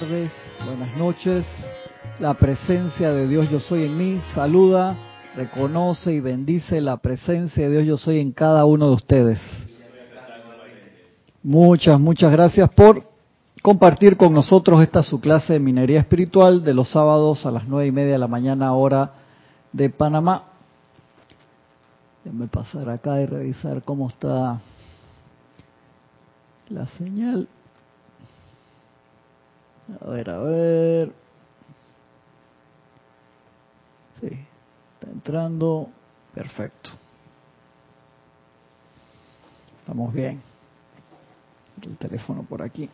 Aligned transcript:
tardes, 0.00 0.30
buenas 0.64 0.96
noches. 0.96 1.46
La 2.18 2.32
presencia 2.32 3.12
de 3.12 3.28
Dios 3.28 3.50
yo 3.50 3.60
soy 3.60 3.84
en 3.84 3.98
mí 3.98 4.22
saluda, 4.34 4.96
reconoce 5.36 6.14
y 6.14 6.20
bendice 6.20 6.80
la 6.80 6.96
presencia 6.96 7.68
de 7.68 7.70
Dios 7.70 7.84
yo 7.84 7.98
soy 7.98 8.18
en 8.18 8.32
cada 8.32 8.64
uno 8.64 8.88
de 8.88 8.94
ustedes. 8.94 9.38
Muchas, 11.42 12.00
muchas 12.00 12.32
gracias 12.32 12.70
por 12.70 13.04
compartir 13.60 14.16
con 14.16 14.32
nosotros 14.32 14.80
esta 14.80 15.02
su 15.02 15.20
clase 15.20 15.52
de 15.52 15.58
minería 15.58 16.00
espiritual 16.00 16.64
de 16.64 16.72
los 16.72 16.90
sábados 16.90 17.44
a 17.44 17.50
las 17.50 17.68
nueve 17.68 17.88
y 17.88 17.92
media 17.92 18.12
de 18.12 18.18
la 18.18 18.28
mañana 18.28 18.72
hora 18.72 19.12
de 19.74 19.90
Panamá. 19.90 20.44
Déjame 22.24 22.46
pasar 22.46 22.88
acá 22.88 23.20
y 23.20 23.26
revisar 23.26 23.82
cómo 23.82 24.08
está 24.08 24.58
la 26.70 26.86
señal. 26.86 27.46
A 30.00 30.10
ver, 30.10 30.30
a 30.30 30.38
ver. 30.38 31.12
Sí, 34.20 34.28
está 34.94 35.10
entrando. 35.10 35.88
Perfecto. 36.34 36.90
Estamos 39.80 40.14
bien. 40.14 40.40
El 41.82 41.96
teléfono 41.96 42.44
por 42.44 42.62
aquí. 42.62 42.88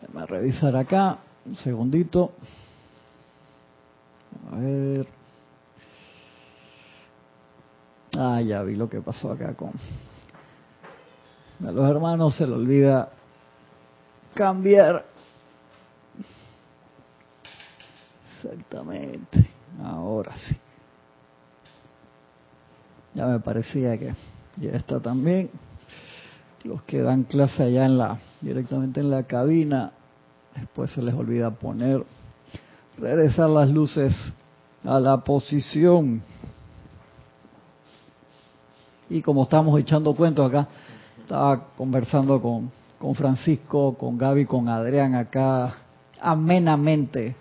Déjame 0.00 0.26
revisar 0.26 0.76
acá. 0.76 1.18
Un 1.44 1.56
segundito. 1.56 2.32
A 4.52 4.56
ver. 4.56 5.08
Ah, 8.16 8.40
ya 8.40 8.62
vi 8.62 8.76
lo 8.76 8.88
que 8.88 9.00
pasó 9.00 9.32
acá 9.32 9.54
con... 9.54 9.72
A 11.66 11.72
los 11.72 11.90
hermanos 11.90 12.36
se 12.36 12.46
le 12.46 12.52
olvida 12.52 13.10
cambiar. 14.34 15.04
Exactamente. 18.36 19.50
Ahora 19.82 20.36
sí. 20.36 20.56
Ya 23.14 23.26
me 23.26 23.40
parecía 23.40 23.98
que 23.98 24.14
ya 24.56 24.70
está 24.70 25.00
también. 25.00 25.50
Los 26.62 26.82
que 26.82 27.00
dan 27.02 27.24
clase 27.24 27.64
allá 27.64 27.86
en 27.86 27.98
la 27.98 28.18
directamente 28.40 29.00
en 29.00 29.10
la 29.10 29.24
cabina, 29.24 29.92
después 30.54 30.92
se 30.92 31.02
les 31.02 31.14
olvida 31.14 31.50
poner 31.50 32.04
regresar 32.96 33.48
las 33.50 33.68
luces 33.68 34.32
a 34.84 35.00
la 35.00 35.18
posición. 35.18 36.22
Y 39.10 39.22
como 39.22 39.44
estamos 39.44 39.78
echando 39.80 40.14
cuentos 40.14 40.48
acá, 40.48 40.68
estaba 41.28 41.62
conversando 41.76 42.40
con, 42.40 42.70
con 42.98 43.14
Francisco, 43.14 43.98
con 43.98 44.16
Gaby, 44.16 44.46
con 44.46 44.66
Adrián 44.70 45.14
acá 45.14 45.74
amenamente 46.22 47.36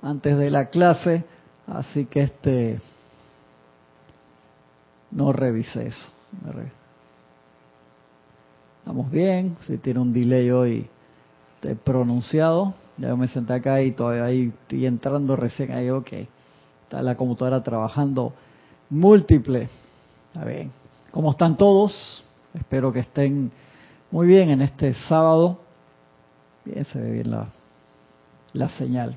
antes 0.00 0.38
de 0.38 0.48
la 0.48 0.66
clase, 0.66 1.24
así 1.66 2.04
que 2.04 2.22
este 2.22 2.78
no 5.10 5.32
revisé 5.32 5.88
eso. 5.88 6.08
Estamos 8.78 9.10
bien, 9.10 9.56
si 9.66 9.76
tiene 9.78 9.98
un 9.98 10.12
delay 10.12 10.48
hoy 10.52 10.88
de 11.62 11.74
pronunciado, 11.74 12.74
ya 12.96 13.16
me 13.16 13.26
senté 13.26 13.54
acá 13.54 13.82
y 13.82 13.90
todavía 13.90 14.22
ahí 14.22 14.52
estoy 14.62 14.86
entrando 14.86 15.34
recién 15.34 15.72
ahí, 15.72 15.90
ok, 15.90 16.12
está 16.84 17.02
la 17.02 17.16
computadora 17.16 17.60
trabajando 17.60 18.34
múltiple. 18.88 19.68
Está 20.32 20.44
bien. 20.44 20.70
¿Cómo 21.10 21.32
están 21.32 21.56
todos? 21.56 22.24
Espero 22.54 22.92
que 22.92 23.00
estén 23.00 23.50
muy 24.10 24.26
bien 24.26 24.50
en 24.50 24.60
este 24.60 24.94
sábado. 25.08 25.58
Bien, 26.64 26.84
se 26.84 27.00
ve 27.00 27.10
bien 27.12 27.30
la, 27.30 27.48
la 28.52 28.68
señal. 28.70 29.16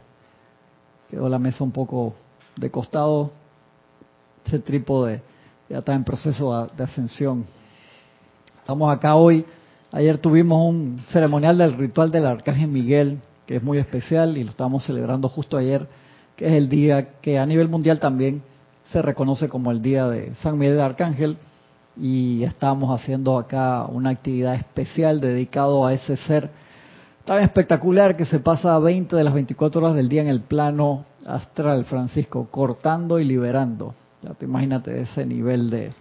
Quedó 1.10 1.28
la 1.28 1.38
mesa 1.38 1.64
un 1.64 1.72
poco 1.72 2.14
de 2.56 2.72
costado. 2.72 3.32
Ese 4.46 4.60
trípode 4.60 5.22
ya 5.70 5.80
está 5.80 5.94
en 5.94 6.04
proceso 6.04 6.70
de 6.76 6.84
ascensión. 6.84 7.46
Estamos 8.60 8.96
acá 8.96 9.16
hoy. 9.16 9.46
Ayer 9.92 10.18
tuvimos 10.18 10.70
un 10.70 10.98
ceremonial 11.10 11.58
del 11.58 11.74
ritual 11.74 12.12
del 12.12 12.26
Arcángel 12.26 12.70
Miguel, 12.70 13.20
que 13.46 13.58
es 13.58 13.64
muy 13.64 13.80
especial 13.80 14.38
y 14.38 14.44
lo 14.44 14.50
estamos 14.50 14.86
celebrando 14.86 15.28
justo 15.30 15.58
ayer, 15.58 15.88
que 16.36 16.48
es 16.48 16.54
el 16.54 16.70
día 16.70 17.20
que 17.22 17.38
a 17.38 17.46
nivel 17.46 17.68
mundial 17.68 18.00
también 18.00 18.42
se 18.92 19.02
reconoce 19.02 19.50
como 19.50 19.72
el 19.72 19.82
día 19.82 20.08
de 20.08 20.34
San 20.36 20.58
Miguel 20.58 20.78
de 20.78 20.84
Arcángel 20.84 21.38
y 21.98 22.44
estamos 22.44 23.00
haciendo 23.00 23.38
acá 23.38 23.86
una 23.86 24.10
actividad 24.10 24.56
especial 24.56 25.22
dedicado 25.22 25.86
a 25.86 25.94
ese 25.94 26.18
ser 26.18 26.50
tan 27.26 27.42
espectacular 27.42 28.16
que 28.16 28.26
se 28.26 28.40
pasa 28.40 28.78
20 28.78 29.16
de 29.16 29.24
las 29.24 29.34
24 29.34 29.82
horas 29.82 29.96
del 29.96 30.10
día 30.10 30.22
en 30.22 30.28
el 30.28 30.42
plano 30.42 31.06
astral, 31.26 31.86
Francisco, 31.86 32.48
cortando 32.52 33.20
y 33.20 33.24
liberando. 33.24 33.96
Ya 34.22 34.34
te 34.34 34.46
imagínate 34.46 35.02
ese 35.02 35.26
nivel 35.26 35.70
de, 35.70 35.92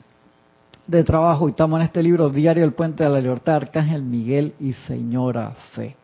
de 0.86 1.04
trabajo. 1.04 1.48
Y 1.48 1.52
estamos 1.52 1.78
en 1.80 1.86
este 1.86 2.02
libro, 2.02 2.28
Diario 2.28 2.64
El 2.64 2.72
Puente 2.72 3.04
de 3.04 3.10
la 3.10 3.20
Libertad, 3.20 3.56
Arcángel 3.56 4.02
Miguel 4.02 4.54
y 4.60 4.72
Señora 4.72 5.52
Fe. 5.74 5.96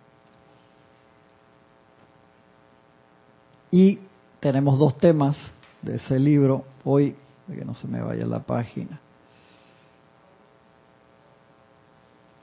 Y 3.70 3.98
tenemos 4.40 4.78
dos 4.78 4.96
temas 4.98 5.36
de 5.82 5.96
ese 5.96 6.18
libro 6.18 6.64
hoy, 6.84 7.14
de 7.46 7.56
que 7.56 7.64
no 7.64 7.74
se 7.74 7.86
me 7.88 8.00
vaya 8.00 8.26
la 8.26 8.40
página. 8.40 9.00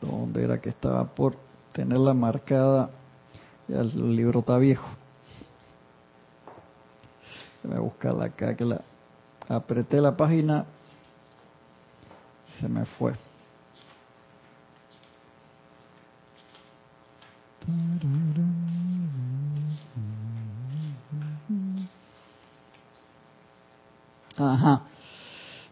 Donde 0.01 0.43
era 0.43 0.59
que 0.59 0.69
estaba 0.69 1.05
por 1.05 1.35
tenerla 1.73 2.13
marcada, 2.13 2.89
ya 3.67 3.79
el 3.79 4.15
libro 4.15 4.39
está 4.39 4.57
viejo. 4.57 4.87
Voy 7.63 7.77
a 7.77 7.79
buscarla 7.79 8.25
acá, 8.25 8.55
que 8.55 8.65
la 8.65 8.81
apreté 9.49 9.99
la 9.99 10.15
página, 10.15 10.65
se 12.59 12.67
me 12.67 12.85
fue. 12.85 13.13
Ajá. 24.37 24.81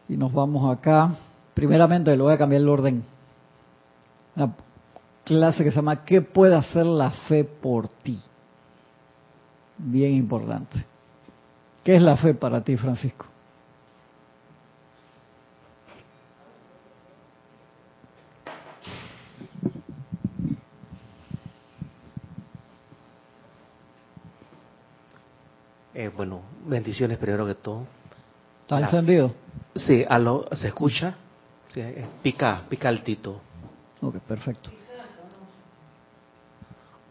Y 0.10 0.18
nos 0.18 0.34
vamos 0.34 0.76
acá. 0.76 1.16
Primeramente, 1.54 2.12
le 2.16 2.22
voy 2.22 2.34
a 2.34 2.38
cambiar 2.38 2.62
el 2.62 2.70
orden 2.70 3.15
una 4.36 4.54
clase 5.24 5.64
que 5.64 5.72
se 5.72 5.78
llama 5.78 6.04
¿Qué 6.04 6.22
puede 6.22 6.56
hacer 6.56 6.86
la 6.86 7.12
fe 7.12 7.44
por 7.44 7.88
ti? 7.88 8.20
Bien 9.78 10.14
importante. 10.14 10.86
¿Qué 11.84 11.96
es 11.96 12.02
la 12.02 12.18
fe 12.18 12.34
para 12.34 12.62
ti, 12.64 12.78
Francisco? 12.78 13.28
Eh, 25.94 26.10
bueno, 26.10 26.42
bendiciones 26.68 27.18
primero 27.18 27.46
que 27.46 27.56
todo. 27.56 27.88
¿Está 28.64 28.80
encendido? 28.80 29.32
Sí, 29.76 30.04
a 30.08 30.20
lo, 30.20 30.46
se 30.56 30.68
escucha. 30.68 31.16
Sí, 31.74 31.82
pica, 32.22 32.64
pica 32.68 32.90
altito. 32.90 33.42
Ok, 34.06 34.20
perfecto. 34.20 34.70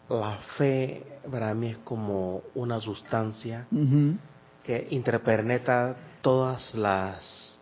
La 0.08 0.38
fe 0.56 1.02
para 1.28 1.52
mí 1.54 1.70
es 1.70 1.78
como 1.78 2.42
una 2.54 2.80
sustancia 2.80 3.66
que 4.62 4.86
interpenetra 4.90 5.96
todas 6.22 6.72
las 6.74 7.58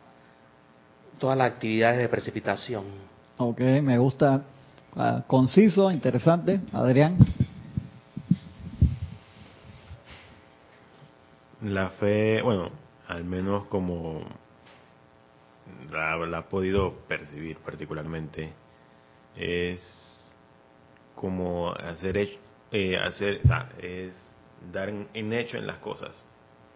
todas 1.18 1.38
las 1.38 1.52
actividades 1.52 1.98
de 1.98 2.08
precipitación. 2.08 2.84
Ok, 3.38 3.60
me 3.60 3.96
gusta. 3.96 4.42
Uh, 4.94 5.22
conciso, 5.26 5.90
interesante. 5.90 6.60
Adrián. 6.72 7.16
La 11.62 11.88
fe, 11.90 12.42
bueno, 12.42 12.68
al 13.08 13.24
menos 13.24 13.64
como 13.66 14.20
la, 15.90 16.16
la 16.26 16.38
ha 16.38 16.48
podido 16.48 16.92
percibir 17.08 17.58
particularmente, 17.58 18.52
es 19.37 19.81
como 21.14 21.73
hacer 21.73 22.17
eh, 22.70 22.96
hacer 22.96 23.40
o 23.44 23.46
sea, 23.46 23.70
es 23.81 24.12
dar 24.73 24.88
en, 24.88 25.32
hecho 25.32 25.56
en 25.56 25.67
las 25.67 25.79
cosas. 25.79 26.26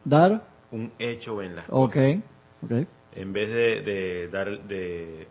Dar 0.05 0.43
un 0.71 0.93
hecho 0.99 1.43
en 1.43 1.57
las 1.57 1.67
cosas. 1.67 1.91
okay. 1.91 2.23
ok. 2.63 2.89
En 3.15 3.33
vez 3.33 3.49
de, 3.49 3.81
de 3.83 4.29
dar 4.29 4.63
de 4.65 5.27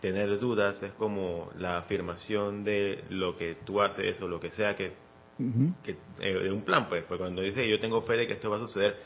tener 0.00 0.38
dudas 0.38 0.82
es 0.82 0.92
como 0.92 1.50
la 1.56 1.78
afirmación 1.78 2.64
de 2.64 3.04
lo 3.10 3.36
que 3.36 3.56
tú 3.64 3.80
haces 3.80 4.20
o 4.20 4.26
lo 4.26 4.40
que 4.40 4.50
sea 4.50 4.74
que, 4.74 4.92
que 5.84 5.96
eh, 6.20 6.34
de 6.34 6.50
un 6.50 6.62
plan 6.62 6.88
pues, 6.88 7.04
pues 7.04 7.20
cuando 7.20 7.40
dice 7.42 7.68
yo 7.68 7.78
tengo 7.78 8.02
fe 8.02 8.16
de 8.16 8.26
que 8.26 8.32
esto 8.32 8.50
va 8.50 8.56
a 8.56 8.60
suceder 8.60 8.96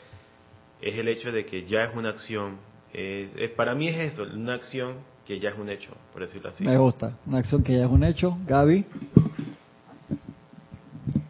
es 0.81 0.97
el 0.97 1.07
hecho 1.07 1.31
de 1.31 1.45
que 1.45 1.65
ya 1.65 1.85
es 1.85 1.95
una 1.95 2.09
acción. 2.09 2.57
Es, 2.93 3.31
para 3.51 3.75
mí 3.75 3.87
es 3.87 4.13
eso 4.13 4.23
una 4.23 4.53
acción 4.53 4.95
que 5.27 5.41
ya 5.41 5.49
es 5.49 5.57
un 5.57 5.69
hecho, 5.69 5.91
por 6.13 6.21
decirlo 6.21 6.49
así. 6.49 6.63
Me 6.63 6.77
gusta, 6.77 7.17
una 7.25 7.39
acción 7.39 7.61
que 7.61 7.77
ya 7.77 7.83
es 7.83 7.91
un 7.91 8.05
hecho. 8.05 8.37
Gaby. 8.45 8.85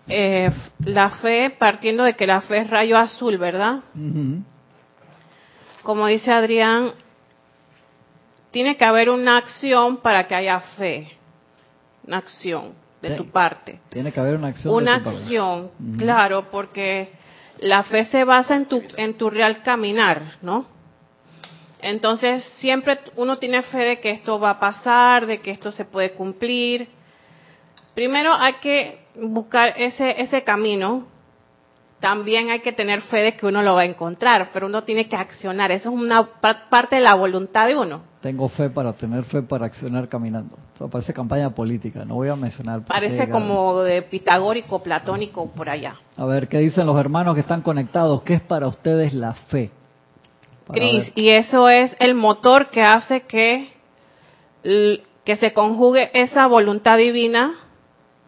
Eh, 0.08 0.52
la 0.86 1.10
fe, 1.10 1.50
partiendo 1.58 2.04
de 2.04 2.14
que 2.14 2.28
la 2.28 2.42
fe 2.42 2.60
es 2.60 2.70
rayo 2.70 2.96
azul, 2.96 3.40
¿verdad? 3.40 3.80
Como 5.82 6.06
dice 6.06 6.32
Adrián, 6.32 6.92
tiene 8.52 8.78
que 8.78 8.86
haber 8.86 9.10
una 9.10 9.38
acción 9.38 9.98
para 9.98 10.28
que 10.28 10.36
haya 10.36 10.60
fe. 10.78 11.18
Una 12.06 12.18
acción 12.20 12.74
de 13.02 13.16
tu 13.18 13.30
parte. 13.32 13.80
Tiene 13.90 14.12
que 14.12 14.20
haber 14.20 14.36
una 14.36 14.50
acción. 14.50 14.76
Una 14.76 14.96
acción, 14.96 15.72
claro, 15.98 16.52
porque 16.52 17.10
la 17.60 17.84
fe 17.84 18.06
se 18.06 18.24
basa 18.24 18.56
en 18.56 18.68
tu, 18.68 18.84
en 18.96 19.16
tu 19.16 19.32
real 19.32 19.64
caminar, 19.64 20.38
¿no? 20.44 20.77
Entonces, 21.80 22.44
siempre 22.58 23.00
uno 23.16 23.38
tiene 23.38 23.62
fe 23.64 23.80
de 23.80 24.00
que 24.00 24.10
esto 24.10 24.40
va 24.40 24.52
a 24.52 24.60
pasar, 24.60 25.26
de 25.26 25.40
que 25.40 25.52
esto 25.52 25.72
se 25.72 25.86
puede 25.86 26.12
cumplir. 26.12 26.88
Primero 27.94 28.34
hay 28.34 28.54
que 28.56 29.00
buscar 29.16 29.74
ese, 29.78 30.22
ese 30.22 30.44
camino. 30.44 31.06
También 32.00 32.52
hay 32.52 32.60
que 32.60 32.74
tener 32.74 33.02
fe 33.02 33.18
de 33.18 33.36
que 33.36 33.48
uno 33.48 33.64
lo 33.64 33.74
va 33.74 33.82
a 33.82 33.86
encontrar, 33.86 34.52
pero 34.54 34.68
uno 34.68 34.84
tiene 34.84 35.08
que 35.08 35.16
accionar. 35.16 35.72
Eso 35.72 35.90
es 35.90 35.96
una 35.96 36.28
parte 36.70 36.98
de 36.98 37.02
la 37.02 37.16
voluntad 37.16 37.68
de 37.68 37.76
uno. 37.76 38.02
Tengo 38.22 38.50
fe 38.50 38.70
para 38.70 38.94
tener 38.94 39.24
fe 39.24 39.42
para 39.42 39.66
accionar 39.66 40.08
caminando. 40.08 40.58
Eso 40.76 40.90
parece 40.90 41.12
campaña 41.12 41.50
política, 41.50 42.06
no 42.06 42.16
voy 42.16 42.30
a 42.30 42.36
mencionar. 42.36 42.82
Parece 42.86 43.30
como 43.30 43.82
de 43.82 44.04
pitagórico, 44.04 44.84
platónico, 44.84 45.50
por 45.52 45.70
allá. 45.70 45.96
A 46.18 46.26
ver, 46.26 46.48
¿qué 46.48 46.60
dicen 46.60 46.86
los 46.86 47.00
hermanos 47.00 47.34
que 47.34 47.42
están 47.42 47.62
conectados? 47.62 48.22
¿Qué 48.22 48.36
es 48.36 48.42
para 48.42 48.68
ustedes 48.68 49.14
la 49.14 49.34
fe? 49.34 49.72
Cris, 50.72 51.12
y 51.16 51.30
eso 51.30 51.70
es 51.70 51.96
el 52.00 52.14
motor 52.14 52.70
que 52.70 52.82
hace 52.82 53.22
que, 53.22 53.70
que 54.64 55.36
se 55.38 55.54
conjugue 55.54 56.10
esa 56.14 56.48
voluntad 56.48 56.98
divina 56.98 57.56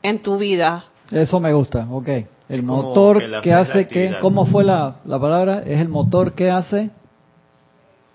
en 0.02 0.22
tu 0.22 0.38
vida. 0.38 0.86
Eso 1.12 1.40
me 1.40 1.54
gusta, 1.54 1.88
ok. 1.90 2.10
El 2.50 2.64
motor 2.64 3.42
que, 3.42 3.54
hace 3.54 3.88
que, 3.88 4.18
¿cómo 4.22 4.46
fue 4.46 4.64
la, 4.64 4.98
la 5.06 5.20
palabra? 5.20 5.62
Es 5.66 5.80
el 5.80 5.90
motor 5.90 6.34
que 6.34 6.50
hace 6.50 6.90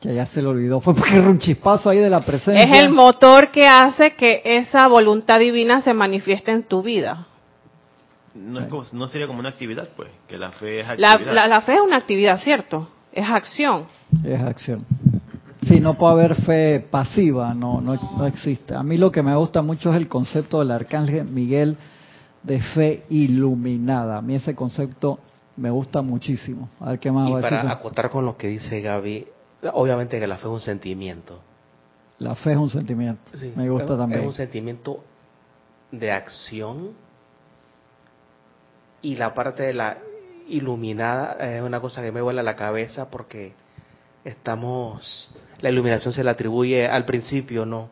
que 0.04 0.14
ya 0.14 0.26
se 0.26 0.42
le 0.42 0.48
olvidó, 0.48 0.80
fue 0.82 0.94
porque 0.94 1.16
era 1.16 1.28
un 1.28 1.38
chispazo 1.38 1.88
ahí 1.88 1.98
de 1.98 2.10
la 2.10 2.20
presencia. 2.20 2.62
Es 2.62 2.82
el 2.82 2.90
motor 2.90 3.50
que 3.50 3.66
hace 3.66 4.14
que 4.14 4.42
esa 4.44 4.86
voluntad 4.86 5.38
divina 5.38 5.80
se 5.80 5.94
manifieste 5.94 6.52
en 6.52 6.64
tu 6.64 6.82
vida. 6.82 7.26
No, 8.34 8.60
es 8.60 8.92
no 8.92 9.06
sería 9.06 9.26
como 9.26 9.38
una 9.38 9.50
actividad, 9.50 9.88
pues, 9.96 10.10
que 10.28 10.36
la 10.36 10.50
fe 10.50 10.80
es 10.80 10.88
actividad. 10.88 11.20
La, 11.32 11.46
la, 11.46 11.60
fe 11.62 11.74
es 11.74 11.80
una 11.80 11.96
actividad, 11.96 12.38
¿cierto? 12.38 12.88
Es 13.14 13.28
acción. 13.30 13.86
Es 14.24 14.40
acción. 14.40 14.84
Sí, 15.62 15.78
no 15.78 15.94
puede 15.94 16.14
haber 16.14 16.34
fe 16.34 16.80
pasiva, 16.90 17.54
no, 17.54 17.80
no, 17.80 17.94
no 17.94 18.26
existe. 18.26 18.74
A 18.74 18.82
mí 18.82 18.96
lo 18.96 19.12
que 19.12 19.22
me 19.22 19.34
gusta 19.36 19.62
mucho 19.62 19.90
es 19.92 19.96
el 19.96 20.08
concepto 20.08 20.58
del 20.58 20.72
arcángel 20.72 21.24
Miguel 21.24 21.76
de 22.42 22.60
fe 22.60 23.04
iluminada. 23.08 24.18
A 24.18 24.20
mí 24.20 24.34
ese 24.34 24.56
concepto 24.56 25.20
me 25.56 25.70
gusta 25.70 26.02
muchísimo. 26.02 26.68
A 26.80 26.90
ver 26.90 26.98
qué 26.98 27.12
más 27.12 27.30
va 27.30 27.38
a 27.38 27.40
decir. 27.40 27.58
Para 27.58 27.70
acotar 27.70 28.10
con 28.10 28.26
lo 28.26 28.36
que 28.36 28.48
dice 28.48 28.80
Gaby, 28.80 29.26
obviamente 29.72 30.18
que 30.18 30.26
la 30.26 30.36
fe 30.36 30.48
es 30.48 30.52
un 30.52 30.60
sentimiento. 30.60 31.38
La 32.18 32.34
fe 32.34 32.52
es 32.52 32.58
un 32.58 32.68
sentimiento. 32.68 33.22
me 33.54 33.70
gusta 33.70 33.96
también. 33.96 34.22
Es 34.22 34.26
un 34.26 34.34
sentimiento 34.34 35.04
de 35.92 36.10
acción 36.10 36.90
y 39.02 39.14
la 39.14 39.32
parte 39.34 39.62
de 39.62 39.72
la 39.72 39.98
iluminada 40.48 41.36
es 41.56 41.62
una 41.62 41.80
cosa 41.80 42.02
que 42.02 42.12
me 42.12 42.20
vuela 42.20 42.42
la 42.42 42.56
cabeza 42.56 43.10
porque 43.10 43.52
estamos 44.24 45.30
la 45.60 45.70
iluminación 45.70 46.12
se 46.12 46.24
le 46.24 46.30
atribuye 46.30 46.86
al 46.86 47.04
principio 47.04 47.64
no 47.64 47.88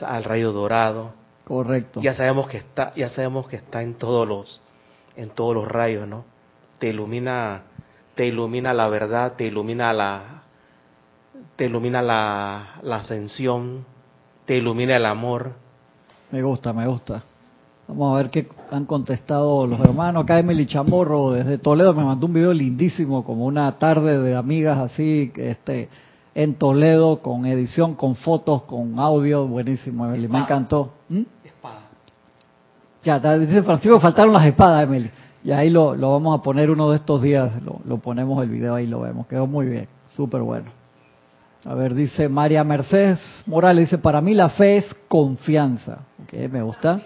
al 0.00 0.24
rayo 0.24 0.52
dorado. 0.52 1.12
Correcto. 1.44 2.00
Ya 2.00 2.14
sabemos 2.14 2.48
que 2.48 2.58
está 2.58 2.94
ya 2.94 3.08
sabemos 3.10 3.48
que 3.48 3.56
está 3.56 3.82
en 3.82 3.94
todos 3.94 4.26
los 4.26 4.60
en 5.16 5.30
todos 5.30 5.54
los 5.54 5.66
rayos 5.66 6.06
no 6.06 6.24
te 6.78 6.88
ilumina 6.88 7.62
te 8.14 8.26
ilumina 8.26 8.72
la 8.72 8.88
verdad 8.88 9.34
te 9.36 9.44
ilumina 9.44 9.92
la 9.92 10.42
te 11.56 11.66
ilumina 11.66 12.02
la, 12.02 12.78
la 12.82 12.96
ascensión 12.96 13.84
te 14.46 14.56
ilumina 14.56 14.96
el 14.96 15.06
amor. 15.06 15.52
Me 16.30 16.42
gusta 16.42 16.72
me 16.72 16.86
gusta 16.86 17.22
Vamos 17.90 18.14
a 18.14 18.22
ver 18.22 18.30
qué 18.30 18.46
han 18.70 18.86
contestado 18.86 19.66
los 19.66 19.80
hermanos. 19.80 20.22
Acá 20.22 20.38
Emily 20.38 20.64
Chamorro 20.64 21.32
desde 21.32 21.58
Toledo 21.58 21.92
me 21.92 22.04
mandó 22.04 22.26
un 22.26 22.32
video 22.32 22.52
lindísimo, 22.52 23.24
como 23.24 23.46
una 23.46 23.78
tarde 23.78 24.16
de 24.20 24.36
amigas 24.36 24.78
así, 24.78 25.32
este, 25.34 25.88
en 26.36 26.54
Toledo, 26.54 27.20
con 27.20 27.46
edición, 27.46 27.94
con 27.94 28.14
fotos, 28.14 28.62
con 28.62 28.96
audio. 29.00 29.44
Buenísimo, 29.48 30.06
Emily. 30.06 30.28
Me 30.28 30.38
encantó. 30.38 30.92
¿Mm? 31.08 31.22
Espada. 31.44 31.80
Ya, 33.02 33.38
dice 33.38 33.64
Francisco, 33.64 33.98
faltaron 33.98 34.32
las 34.32 34.46
espadas, 34.46 34.84
Emily. 34.84 35.10
Y 35.42 35.50
ahí 35.50 35.68
lo, 35.68 35.96
lo 35.96 36.12
vamos 36.12 36.38
a 36.38 36.42
poner 36.42 36.70
uno 36.70 36.90
de 36.90 36.96
estos 36.96 37.22
días, 37.22 37.60
lo, 37.64 37.80
lo 37.84 37.98
ponemos 37.98 38.40
el 38.40 38.50
video 38.50 38.76
ahí, 38.76 38.86
lo 38.86 39.00
vemos. 39.00 39.26
Quedó 39.26 39.48
muy 39.48 39.66
bien, 39.66 39.88
súper 40.10 40.42
bueno. 40.42 40.70
A 41.64 41.74
ver, 41.74 41.94
dice 41.94 42.28
María 42.28 42.62
Mercedes 42.62 43.20
Morales, 43.46 43.86
dice, 43.86 43.98
para 43.98 44.20
mí 44.20 44.32
la 44.32 44.48
fe 44.48 44.76
es 44.76 44.96
confianza. 45.08 45.98
Okay, 46.24 46.46
me 46.46 46.62
gusta. 46.62 47.00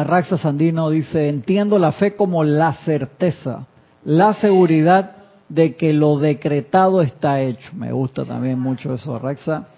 Arraxa 0.00 0.38
Sandino 0.38 0.90
dice, 0.90 1.28
entiendo 1.28 1.78
la 1.78 1.92
fe 1.92 2.16
como 2.16 2.42
la 2.44 2.74
certeza, 2.74 3.66
la 4.04 4.34
seguridad 4.34 5.16
de 5.48 5.76
que 5.76 5.92
lo 5.92 6.18
decretado 6.18 7.02
está 7.02 7.40
hecho. 7.40 7.70
Me 7.74 7.92
gusta 7.92 8.24
también 8.24 8.58
mucho 8.58 8.94
eso, 8.94 9.14
Arraxa. 9.14 9.68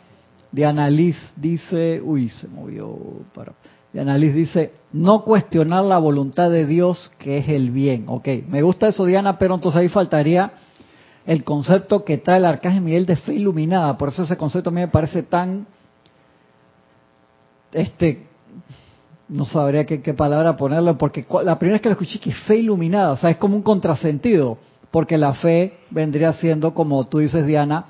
Diana 0.53 0.89
Liz 0.89 1.17
dice, 1.37 2.01
uy, 2.03 2.29
se 2.29 2.49
movió 2.49 2.97
para... 3.35 3.53
Diana 3.93 4.17
Liz 4.17 4.35
dice, 4.35 4.73
no 4.93 5.23
cuestionar 5.23 5.85
la 5.85 5.99
voluntad 5.99 6.51
de 6.51 6.67
Dios 6.67 7.13
que 7.19 7.39
es 7.39 7.49
el 7.49 7.71
bien. 7.71 8.05
Ok, 8.09 8.29
me 8.49 8.63
gusta 8.63 8.89
eso, 8.89 9.05
Diana, 9.07 9.39
pero 9.39 9.55
entonces 9.55 9.81
ahí 9.81 9.89
faltaría 9.89 10.53
el 11.27 11.45
concepto 11.45 12.05
que 12.05 12.19
trae 12.19 12.39
el 12.39 12.45
arcángel 12.45 12.83
Miguel 12.83 13.07
de 13.07 13.17
fe 13.17 13.35
iluminada. 13.35 13.97
Por 13.97 14.09
eso 14.09 14.23
ese 14.23 14.37
concepto 14.37 14.71
a 14.71 14.73
mí 14.73 14.81
me 14.81 14.89
parece 14.89 15.23
tan 15.23 15.67
este 17.73 18.27
no 19.29 19.45
sabría 19.45 19.85
qué, 19.85 20.15
palabra 20.15 20.57
ponerle, 20.57 20.95
porque 20.95 21.27
la 21.45 21.59
primera 21.59 21.75
vez 21.75 21.83
que 21.83 21.89
lo 21.89 21.95
escuché 21.95 22.21
que 22.21 22.33
fe 22.33 22.57
iluminada, 22.57 23.13
o 23.13 23.17
sea, 23.17 23.31
es 23.31 23.37
como 23.37 23.57
un 23.57 23.63
contrasentido, 23.63 24.59
porque 24.91 25.19
la 25.19 25.35
fe 25.35 25.79
vendría 25.91 26.33
siendo, 26.35 26.75
como 26.75 27.05
tú 27.05 27.19
dices, 27.19 27.45
Diana, 27.47 27.87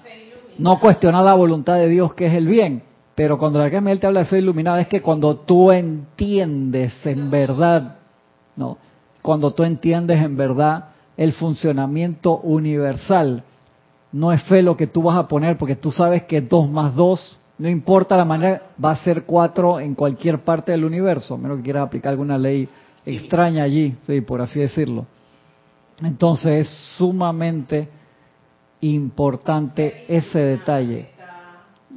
no 0.59 0.81
cuestionar 0.81 1.25
la 1.25 1.35
voluntad 1.35 1.75
de 1.75 1.89
Dios, 1.89 2.15
que 2.15 2.27
es 2.27 2.35
el 2.35 2.47
bien. 2.47 2.83
Pero 3.15 3.39
cuando 3.39 3.59
la 3.59 3.81
Miguel 3.81 3.99
te 3.99 4.07
habla 4.07 4.21
de 4.21 4.27
fe 4.27 4.39
iluminada, 4.39 4.81
es 4.81 4.89
que 4.89 5.01
cuando 5.03 5.37
tú 5.37 5.73
entiendes 5.73 6.95
en 7.07 7.31
verdad, 7.31 7.97
no, 8.57 8.79
cuando 9.23 9.53
tú 9.53 9.63
entiendes 9.63 10.23
en 10.23 10.37
verdad 10.37 10.91
el 11.17 11.33
funcionamiento 11.33 12.39
universal, 12.39 13.43
no 14.13 14.33
es 14.33 14.43
fe 14.45 14.63
lo 14.63 14.77
que 14.77 14.87
tú 14.87 15.03
vas 15.03 15.17
a 15.17 15.29
poner, 15.29 15.59
porque 15.59 15.77
tú 15.77 15.91
sabes 15.91 16.25
que 16.25 16.41
dos 16.41 16.71
más 16.71 16.95
dos 16.95 17.39
no 17.59 17.69
importa 17.69 18.17
la 18.17 18.25
manera, 18.25 18.63
va 18.83 18.91
a 18.91 18.97
ser 18.97 19.25
cuatro 19.25 19.81
en 19.81 19.95
cualquier 19.95 20.41
parte 20.41 20.73
del 20.73 20.85
universo, 20.85 21.39
menos 21.39 21.59
que 21.59 21.65
quieras 21.65 21.87
aplicar 21.87 22.11
alguna 22.11 22.37
ley 22.37 22.69
extraña 23.05 23.63
allí, 23.63 23.97
sí, 24.07 24.21
por 24.21 24.41
así 24.41 24.61
decirlo. 24.61 25.07
Entonces 26.03 26.67
es 26.67 26.97
sumamente 26.99 27.89
importante 28.83 30.05
ese 30.09 30.39
detalle. 30.39 31.11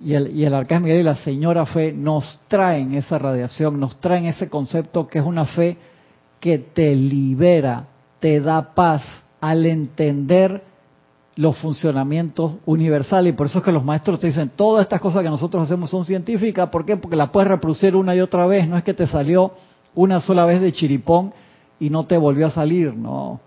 Y 0.02 0.14
el, 0.14 0.34
y 0.34 0.46
el 0.46 0.54
Arcángel 0.54 0.84
Miguel 0.84 1.02
y 1.02 1.04
la 1.04 1.16
Señora 1.16 1.66
Fe 1.66 1.92
nos 1.92 2.42
traen 2.48 2.94
esa 2.94 3.20
radiación, 3.20 3.80
nos 3.80 4.00
traen 4.00 4.28
ese 4.28 4.48
concepto 4.48 5.08
que 5.08 5.20
es 5.20 5.26
una 5.26 5.46
fe 5.46 5.78
que 6.40 6.58
te 6.58 6.96
libera, 6.96 7.88
te 8.22 8.40
da 8.40 8.74
paz 8.74 9.04
al 9.42 9.66
entender 9.66 10.69
los 11.36 11.58
funcionamientos 11.58 12.56
universales 12.66 13.34
y 13.34 13.36
por 13.36 13.48
eso 13.48 13.60
es 13.60 13.66
que 13.66 13.72
los 13.72 13.86
maestros 13.86 14.20
te 14.20 14.28
dicen 14.28 14.52
todas 14.56 14.84
estas 14.84 15.00
cosas 15.00 15.24
que 15.24 15.30
nosotros 15.30 15.64
hacemos 15.64 15.90
son 15.90 16.04
científicas, 16.04 16.70
¿por 16.70 16.86
qué? 16.86 16.98
Porque 16.98 17.16
las 17.16 17.30
puedes 17.30 17.48
reproducir 17.48 17.96
una 17.96 18.16
y 18.16 18.20
otra 18.20 18.46
vez, 18.46 18.68
no 18.68 18.78
es 18.78 18.84
que 18.84 18.94
te 18.94 19.08
salió 19.08 19.54
una 19.96 20.20
sola 20.20 20.46
vez 20.46 20.62
de 20.62 20.74
chiripón 20.74 21.34
y 21.80 21.90
no 21.90 22.04
te 22.04 22.18
volvió 22.18 22.48
a 22.48 22.52
salir, 22.52 22.94
no. 22.94 23.40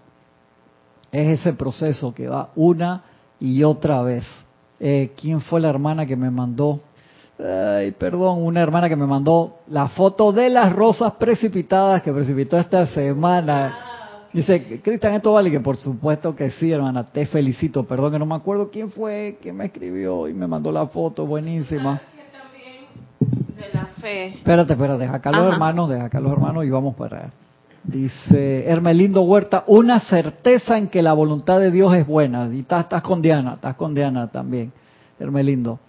Es 1.10 1.40
ese 1.40 1.52
proceso 1.52 2.14
que 2.14 2.28
va 2.28 2.48
una 2.56 3.02
y 3.38 3.62
otra 3.62 4.02
vez. 4.02 4.24
Eh, 4.80 5.12
¿Quién 5.20 5.40
fue 5.42 5.60
la 5.60 5.68
hermana 5.68 6.06
que 6.06 6.16
me 6.16 6.30
mandó? 6.30 6.80
Ay, 7.38 7.92
perdón, 7.92 8.42
una 8.42 8.60
hermana 8.60 8.88
que 8.88 8.96
me 8.96 9.06
mandó 9.06 9.58
la 9.68 9.88
foto 9.88 10.32
de 10.32 10.48
las 10.48 10.72
rosas 10.72 11.14
precipitadas 11.14 12.02
que 12.02 12.12
precipitó 12.12 12.58
esta 12.58 12.86
semana. 12.86 13.91
Dice, 14.32 14.80
Cristian, 14.82 15.14
¿esto 15.14 15.32
vale? 15.32 15.50
Que 15.50 15.60
por 15.60 15.76
supuesto 15.76 16.34
que 16.34 16.50
sí, 16.52 16.72
hermana, 16.72 17.04
te 17.04 17.26
felicito. 17.26 17.84
Perdón 17.84 18.12
que 18.12 18.18
no 18.18 18.26
me 18.26 18.34
acuerdo 18.34 18.70
quién 18.70 18.90
fue 18.90 19.38
que 19.42 19.52
me 19.52 19.66
escribió 19.66 20.26
y 20.26 20.32
me 20.32 20.46
mandó 20.46 20.72
la 20.72 20.86
foto, 20.86 21.26
buenísima. 21.26 22.00
De 23.20 23.68
la 23.74 23.86
fe. 24.00 24.28
Espérate, 24.28 24.72
espérate, 24.72 25.00
deja 25.00 25.16
acá 25.16 25.30
los 25.30 25.52
hermanos, 25.52 25.90
deja 25.90 26.06
acá 26.06 26.18
los 26.18 26.32
hermanos 26.32 26.64
y 26.64 26.70
vamos 26.70 26.94
para... 26.94 27.30
Dice 27.84 28.64
Hermelindo 28.68 29.22
Huerta, 29.22 29.64
una 29.66 29.98
certeza 29.98 30.78
en 30.78 30.86
que 30.86 31.02
la 31.02 31.12
voluntad 31.14 31.58
de 31.58 31.72
Dios 31.72 31.92
es 31.96 32.06
buena. 32.06 32.48
Y 32.52 32.60
estás, 32.60 32.84
estás 32.84 33.02
con 33.02 33.20
Diana, 33.20 33.54
estás 33.54 33.74
con 33.74 33.92
Diana 33.92 34.28
también. 34.28 34.72
Hermelindo. 35.18 35.80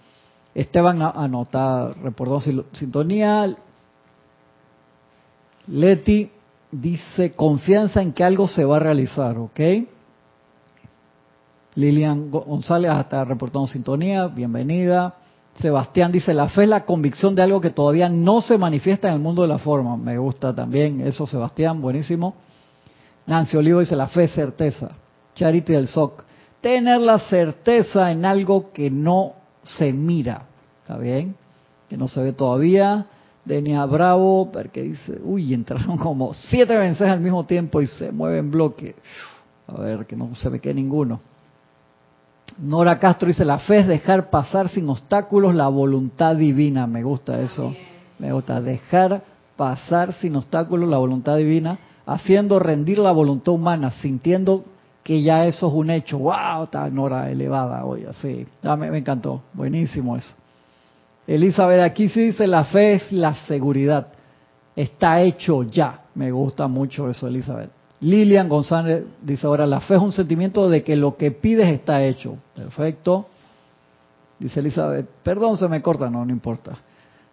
Esteban 0.54 1.00
anota, 1.02 1.92
reportó 2.02 2.40
sintonía. 2.40 3.56
Leti 5.68 6.30
dice 6.80 7.32
confianza 7.34 8.02
en 8.02 8.12
que 8.12 8.24
algo 8.24 8.48
se 8.48 8.64
va 8.64 8.76
a 8.76 8.80
realizar, 8.80 9.38
¿ok? 9.38 9.60
Lilian 11.76 12.30
González 12.30 12.90
hasta 12.90 13.24
reportando 13.24 13.66
sintonía, 13.66 14.26
bienvenida. 14.26 15.14
Sebastián 15.56 16.10
dice, 16.10 16.34
la 16.34 16.48
fe 16.48 16.64
es 16.64 16.68
la 16.68 16.84
convicción 16.84 17.34
de 17.34 17.42
algo 17.42 17.60
que 17.60 17.70
todavía 17.70 18.08
no 18.08 18.40
se 18.40 18.58
manifiesta 18.58 19.08
en 19.08 19.14
el 19.14 19.20
mundo 19.20 19.42
de 19.42 19.48
la 19.48 19.58
forma. 19.58 19.96
Me 19.96 20.18
gusta 20.18 20.54
también 20.54 21.00
eso, 21.00 21.26
Sebastián, 21.26 21.80
buenísimo. 21.80 22.34
Nancy 23.26 23.56
Olivo 23.56 23.80
dice, 23.80 23.96
la 23.96 24.08
fe 24.08 24.24
es 24.24 24.32
certeza. 24.32 24.90
Charity 25.34 25.72
del 25.72 25.88
SOC, 25.88 26.24
tener 26.60 27.00
la 27.00 27.18
certeza 27.18 28.10
en 28.10 28.24
algo 28.24 28.72
que 28.72 28.90
no 28.90 29.34
se 29.62 29.92
mira. 29.92 30.46
¿Está 30.82 30.98
bien? 30.98 31.36
Que 31.88 31.96
no 31.96 32.08
se 32.08 32.20
ve 32.20 32.32
todavía. 32.32 33.06
Denia 33.44 33.84
Bravo, 33.84 34.50
porque 34.50 34.82
dice, 34.82 35.20
uy, 35.22 35.52
entraron 35.52 35.98
como 35.98 36.32
siete 36.34 36.76
mensajes 36.78 37.12
al 37.12 37.20
mismo 37.20 37.44
tiempo 37.44 37.82
y 37.82 37.86
se 37.86 38.10
mueve 38.10 38.38
en 38.38 38.50
bloque. 38.50 38.94
A 39.66 39.80
ver, 39.80 40.06
que 40.06 40.16
no 40.16 40.34
se 40.34 40.50
me 40.50 40.60
quede 40.60 40.74
ninguno. 40.74 41.20
Nora 42.58 42.98
Castro 42.98 43.28
dice, 43.28 43.44
la 43.44 43.58
fe 43.58 43.78
es 43.78 43.86
dejar 43.86 44.30
pasar 44.30 44.68
sin 44.68 44.88
obstáculos 44.88 45.54
la 45.54 45.68
voluntad 45.68 46.36
divina. 46.36 46.86
Me 46.86 47.02
gusta 47.02 47.40
eso. 47.40 47.74
Me 48.18 48.32
gusta 48.32 48.60
dejar 48.60 49.22
pasar 49.56 50.12
sin 50.12 50.36
obstáculos 50.36 50.88
la 50.88 50.98
voluntad 50.98 51.36
divina, 51.36 51.78
haciendo 52.06 52.58
rendir 52.58 52.98
la 52.98 53.12
voluntad 53.12 53.54
humana, 53.54 53.90
sintiendo 53.90 54.64
que 55.02 55.22
ya 55.22 55.46
eso 55.46 55.68
es 55.68 55.74
un 55.74 55.90
hecho. 55.90 56.18
¡Wow! 56.18 56.64
Está 56.64 56.88
Nora 56.90 57.30
elevada 57.30 57.84
hoy, 57.84 58.04
así. 58.04 58.46
Ah, 58.62 58.76
me, 58.76 58.90
me 58.90 58.98
encantó. 58.98 59.42
Buenísimo 59.52 60.16
eso. 60.16 60.34
Elizabeth 61.26 61.80
aquí 61.80 62.08
sí 62.08 62.26
dice, 62.26 62.46
la 62.46 62.64
fe 62.64 62.94
es 62.94 63.12
la 63.12 63.34
seguridad. 63.46 64.08
Está 64.76 65.22
hecho 65.22 65.62
ya. 65.62 66.02
Me 66.14 66.30
gusta 66.30 66.68
mucho 66.68 67.08
eso, 67.08 67.26
Elizabeth. 67.26 67.70
Lilian 68.00 68.48
González 68.48 69.04
dice 69.22 69.46
ahora, 69.46 69.66
la 69.66 69.80
fe 69.80 69.94
es 69.94 70.02
un 70.02 70.12
sentimiento 70.12 70.68
de 70.68 70.82
que 70.82 70.96
lo 70.96 71.16
que 71.16 71.30
pides 71.30 71.68
está 71.72 72.04
hecho. 72.04 72.36
Perfecto. 72.54 73.26
Dice 74.38 74.60
Elizabeth, 74.60 75.06
perdón, 75.22 75.56
se 75.56 75.68
me 75.68 75.80
corta, 75.80 76.10
no, 76.10 76.24
no 76.24 76.30
importa. 76.32 76.76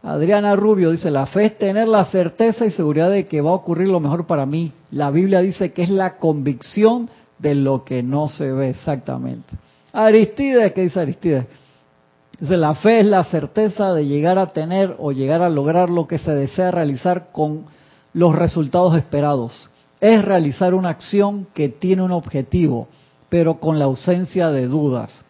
Adriana 0.04 0.56
Rubio 0.56 0.92
dice, 0.92 1.12
la 1.12 1.26
fe 1.26 1.46
es 1.46 1.58
tener 1.58 1.88
la 1.88 2.06
certeza 2.06 2.66
y 2.66 2.72
seguridad 2.72 3.12
de 3.12 3.26
que 3.26 3.42
va 3.42 3.52
a 3.52 3.56
ocurrir 3.56 3.88
lo 3.88 4.00
mejor 4.00 4.26
para 4.26 4.46
mí. 4.46 4.72
La 4.92 5.12
Biblia 5.12 5.42
dice 5.42 5.74
que 5.74 5.84
es 5.84 5.90
la 5.90 6.18
convicción 6.18 7.10
de 7.38 7.56
lo 7.56 7.84
que 7.84 8.02
no 8.02 8.28
se 8.28 8.52
ve 8.52 8.70
exactamente. 8.70 9.56
Aristides, 9.94 10.74
¿qué 10.74 10.82
dice 10.82 11.00
Aristides? 11.02 11.46
La 12.42 12.76
fe 12.76 13.00
es 13.00 13.06
la 13.06 13.24
certeza 13.24 13.94
de 13.94 14.06
llegar 14.06 14.38
a 14.40 14.52
tener 14.52 14.96
o 15.00 15.12
llegar 15.12 15.42
a 15.42 15.50
lograr 15.50 15.90
lo 15.90 16.08
que 16.08 16.18
se 16.18 16.32
desea 16.32 16.72
realizar 16.72 17.32
con 17.32 17.66
los 18.14 18.36
resultados 18.36 18.96
esperados 18.98 19.70
es 20.02 20.26
realizar 20.26 20.74
una 20.74 20.90
acción 20.90 21.48
que 21.54 21.70
tiene 21.70 22.02
un 22.02 22.12
objetivo, 22.12 22.88
pero 23.30 23.60
con 23.60 23.78
la 23.78 23.86
ausencia 23.86 24.50
de 24.50 24.66
dudas. 24.66 25.24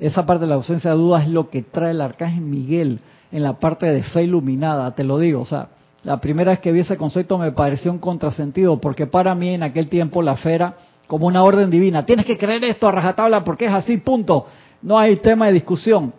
Esa 0.00 0.26
parte 0.26 0.44
de 0.44 0.48
la 0.48 0.56
ausencia 0.56 0.90
de 0.90 0.96
dudas 0.96 1.22
es 1.22 1.30
lo 1.30 1.48
que 1.48 1.62
trae 1.62 1.92
el 1.92 2.00
arcángel 2.00 2.42
Miguel 2.42 2.98
en 3.30 3.44
la 3.44 3.54
parte 3.54 3.86
de 3.86 4.02
fe 4.02 4.24
iluminada, 4.24 4.94
te 4.94 5.04
lo 5.04 5.18
digo. 5.18 5.40
O 5.40 5.46
sea, 5.46 5.68
la 6.02 6.20
primera 6.20 6.50
vez 6.50 6.58
que 6.58 6.72
vi 6.72 6.80
ese 6.80 6.96
concepto 6.96 7.38
me 7.38 7.52
pareció 7.52 7.92
un 7.92 7.98
contrasentido, 7.98 8.78
porque 8.80 9.06
para 9.06 9.34
mí 9.36 9.50
en 9.50 9.62
aquel 9.62 9.88
tiempo 9.88 10.20
la 10.20 10.36
fe 10.36 10.54
era 10.54 10.74
como 11.06 11.28
una 11.28 11.44
orden 11.44 11.70
divina. 11.70 12.04
Tienes 12.04 12.26
que 12.26 12.36
creer 12.36 12.64
esto 12.64 12.88
a 12.88 12.92
rajatabla 12.92 13.44
porque 13.44 13.66
es 13.66 13.72
así, 13.72 13.96
punto. 13.98 14.46
No 14.82 14.98
hay 14.98 15.16
tema 15.16 15.46
de 15.46 15.52
discusión. 15.52 16.12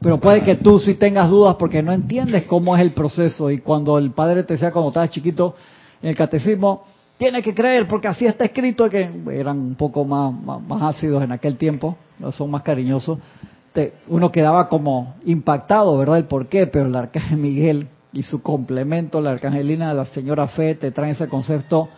Pero 0.00 0.20
puede 0.20 0.42
que 0.42 0.56
tú 0.56 0.78
sí 0.78 0.94
tengas 0.94 1.28
dudas 1.28 1.56
porque 1.58 1.82
no 1.82 1.92
entiendes 1.92 2.44
cómo 2.44 2.76
es 2.76 2.82
el 2.82 2.92
proceso. 2.92 3.50
Y 3.50 3.58
cuando 3.58 3.98
el 3.98 4.12
padre 4.12 4.44
te 4.44 4.54
decía 4.54 4.70
cuando 4.70 4.90
estabas 4.90 5.10
chiquito 5.10 5.54
en 6.02 6.10
el 6.10 6.16
catecismo, 6.16 6.84
tiene 7.18 7.42
que 7.42 7.54
creer 7.54 7.86
porque 7.86 8.08
así 8.08 8.24
está 8.24 8.46
escrito 8.46 8.88
que 8.88 9.10
eran 9.30 9.58
un 9.58 9.74
poco 9.74 10.06
más, 10.06 10.32
más, 10.32 10.82
ácidos 10.82 11.22
en 11.22 11.32
aquel 11.32 11.56
tiempo, 11.56 11.96
son 12.30 12.50
más 12.50 12.62
cariñosos. 12.62 13.18
uno 14.08 14.32
quedaba 14.32 14.68
como 14.70 15.16
impactado, 15.26 15.98
¿verdad? 15.98 16.16
El 16.16 16.24
por 16.24 16.46
qué, 16.46 16.66
pero 16.66 16.86
el 16.86 16.96
arcángel 16.96 17.36
Miguel 17.36 17.88
y 18.12 18.22
su 18.22 18.42
complemento, 18.42 19.20
la 19.20 19.32
arcangelina 19.32 19.90
de 19.90 19.94
la 19.96 20.06
señora 20.06 20.48
Fe, 20.48 20.74
te 20.76 20.92
traen 20.92 21.12
ese 21.12 21.28
concepto 21.28 21.90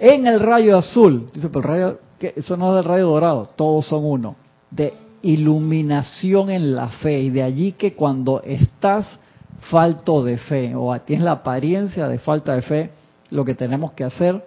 en 0.00 0.26
el 0.26 0.40
rayo 0.40 0.76
azul. 0.76 1.30
Dice, 1.32 1.48
pero 1.48 1.60
el 1.60 1.64
rayo, 1.64 1.98
que 2.18 2.34
eso 2.36 2.56
no 2.56 2.70
es 2.70 2.76
del 2.76 2.92
rayo 2.92 3.06
dorado, 3.06 3.48
todos 3.54 3.86
son 3.86 4.04
uno. 4.04 4.34
De 4.70 4.92
iluminación 5.26 6.50
en 6.50 6.74
la 6.74 6.88
fe. 6.88 7.20
Y 7.20 7.30
de 7.30 7.42
allí 7.42 7.72
que 7.72 7.94
cuando 7.94 8.42
estás 8.42 9.18
falto 9.70 10.22
de 10.22 10.38
fe 10.38 10.74
o 10.74 10.98
tienes 11.00 11.24
la 11.24 11.32
apariencia 11.32 12.06
de 12.08 12.18
falta 12.18 12.54
de 12.54 12.62
fe, 12.62 12.90
lo 13.30 13.44
que 13.44 13.54
tenemos 13.54 13.92
que 13.92 14.04
hacer 14.04 14.44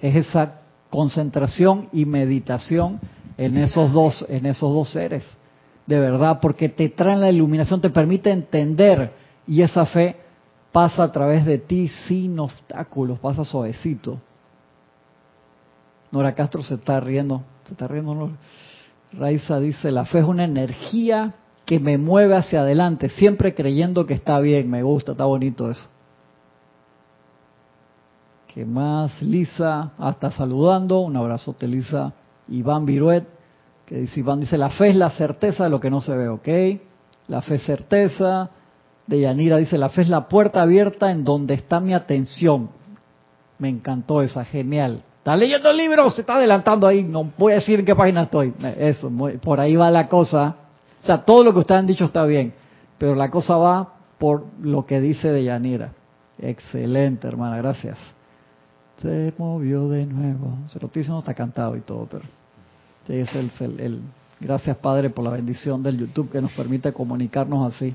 es 0.00 0.14
esa 0.16 0.60
concentración 0.90 1.88
y 1.92 2.04
meditación 2.04 3.00
en 3.38 3.56
esos 3.56 3.92
dos, 3.92 4.24
en 4.28 4.46
esos 4.46 4.72
dos 4.72 4.90
seres, 4.90 5.24
de 5.86 5.98
verdad, 5.98 6.38
porque 6.40 6.68
te 6.68 6.88
traen 6.88 7.20
la 7.20 7.30
iluminación, 7.30 7.80
te 7.80 7.90
permite 7.90 8.30
entender 8.30 9.12
y 9.46 9.62
esa 9.62 9.86
fe 9.86 10.16
pasa 10.70 11.04
a 11.04 11.12
través 11.12 11.44
de 11.44 11.58
ti 11.58 11.88
sin 12.06 12.38
obstáculos, 12.38 13.18
pasa 13.18 13.44
suavecito. 13.44 14.20
Nora 16.10 16.34
Castro 16.34 16.62
se 16.62 16.74
está 16.74 17.00
riendo, 17.00 17.42
se 17.64 17.72
está 17.72 17.88
riendo. 17.88 18.14
¿no? 18.14 18.30
Raiza 19.18 19.58
dice, 19.60 19.90
la 19.90 20.04
fe 20.04 20.20
es 20.20 20.24
una 20.24 20.44
energía 20.44 21.34
que 21.64 21.80
me 21.80 21.98
mueve 21.98 22.36
hacia 22.36 22.60
adelante, 22.60 23.08
siempre 23.08 23.54
creyendo 23.54 24.06
que 24.06 24.14
está 24.14 24.38
bien, 24.40 24.70
me 24.70 24.82
gusta, 24.82 25.12
está 25.12 25.24
bonito 25.24 25.70
eso 25.70 25.88
que 28.54 28.64
más? 28.64 29.20
Lisa, 29.20 29.94
hasta 29.98 30.30
saludando, 30.30 31.00
un 31.00 31.16
abrazote 31.16 31.66
Lisa. 31.66 32.12
Iván 32.46 32.86
Viruet, 32.86 33.26
que 33.84 33.96
dice, 33.96 34.20
Iván 34.20 34.38
dice, 34.38 34.56
la 34.56 34.70
fe 34.70 34.90
es 34.90 34.96
la 34.96 35.10
certeza 35.10 35.64
de 35.64 35.70
lo 35.70 35.80
que 35.80 35.90
no 35.90 36.00
se 36.00 36.16
ve, 36.16 36.28
¿ok? 36.28 36.48
La 37.26 37.42
fe 37.42 37.56
es 37.56 37.64
certeza. 37.64 38.50
De 39.08 39.20
Yanira 39.20 39.56
dice, 39.56 39.76
la 39.76 39.88
fe 39.88 40.02
es 40.02 40.08
la 40.08 40.28
puerta 40.28 40.62
abierta 40.62 41.10
en 41.10 41.24
donde 41.24 41.54
está 41.54 41.80
mi 41.80 41.94
atención. 41.94 42.70
Me 43.58 43.68
encantó 43.68 44.22
esa, 44.22 44.44
genial. 44.44 45.02
¿Está 45.24 45.36
leyendo 45.36 45.70
el 45.70 45.76
libro? 45.78 46.10
Se 46.10 46.20
está 46.20 46.36
adelantando 46.36 46.86
ahí, 46.86 47.02
no 47.02 47.32
voy 47.38 47.52
a 47.52 47.54
decir 47.56 47.80
en 47.80 47.86
qué 47.86 47.94
página 47.94 48.24
estoy. 48.24 48.52
Eso, 48.78 49.10
por 49.42 49.58
ahí 49.58 49.74
va 49.74 49.90
la 49.90 50.06
cosa. 50.06 50.56
O 51.02 51.06
sea, 51.06 51.22
todo 51.22 51.42
lo 51.42 51.52
que 51.54 51.60
ustedes 51.60 51.78
han 51.78 51.86
dicho 51.86 52.04
está 52.04 52.24
bien, 52.26 52.52
pero 52.98 53.14
la 53.14 53.30
cosa 53.30 53.56
va 53.56 53.94
por 54.18 54.44
lo 54.60 54.84
que 54.84 55.00
dice 55.00 55.28
de 55.28 55.44
Yanira. 55.44 55.92
Excelente, 56.38 57.26
hermana, 57.26 57.56
gracias 57.56 57.98
se 59.04 59.34
movió 59.36 59.88
de 59.88 60.06
nuevo. 60.06 60.58
no 61.08 61.18
está 61.18 61.34
cantado 61.34 61.76
y 61.76 61.80
todo, 61.80 62.08
pero 62.10 62.24
es 63.08 63.34
el, 63.60 63.80
el, 63.80 64.00
gracias 64.40 64.76
Padre 64.78 65.10
por 65.10 65.24
la 65.24 65.30
bendición 65.30 65.82
del 65.82 65.98
YouTube 65.98 66.30
que 66.30 66.40
nos 66.40 66.52
permite 66.52 66.92
comunicarnos 66.92 67.74
así. 67.74 67.94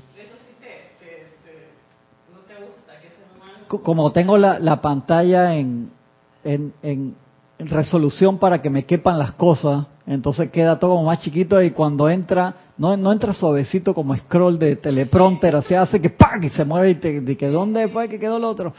Como 3.66 4.10
tengo 4.12 4.36
la, 4.36 4.58
la 4.58 4.80
pantalla 4.80 5.54
en, 5.56 5.90
en, 6.44 6.72
en, 6.82 7.14
resolución 7.58 8.38
para 8.38 8.62
que 8.62 8.70
me 8.70 8.84
quepan 8.86 9.18
las 9.18 9.32
cosas, 9.32 9.86
entonces 10.06 10.50
queda 10.50 10.78
todo 10.78 10.92
como 10.92 11.04
más 11.04 11.18
chiquito 11.20 11.60
y 11.62 11.72
cuando 11.72 12.08
entra, 12.08 12.54
no, 12.78 12.96
no 12.96 13.12
entra 13.12 13.34
suavecito 13.34 13.94
como 13.94 14.16
scroll 14.16 14.58
de 14.58 14.76
teleprompter, 14.76 15.54
así 15.56 15.74
hace 15.74 16.00
que 16.00 16.08
¡pam! 16.08 16.42
y 16.42 16.48
se 16.48 16.64
mueve 16.64 16.90
y 16.90 16.94
te, 16.94 17.36
que 17.36 17.48
¿dónde 17.48 17.88
fue 17.88 18.08
que 18.08 18.18
quedó 18.18 18.38
el 18.38 18.44
otro? 18.44 18.72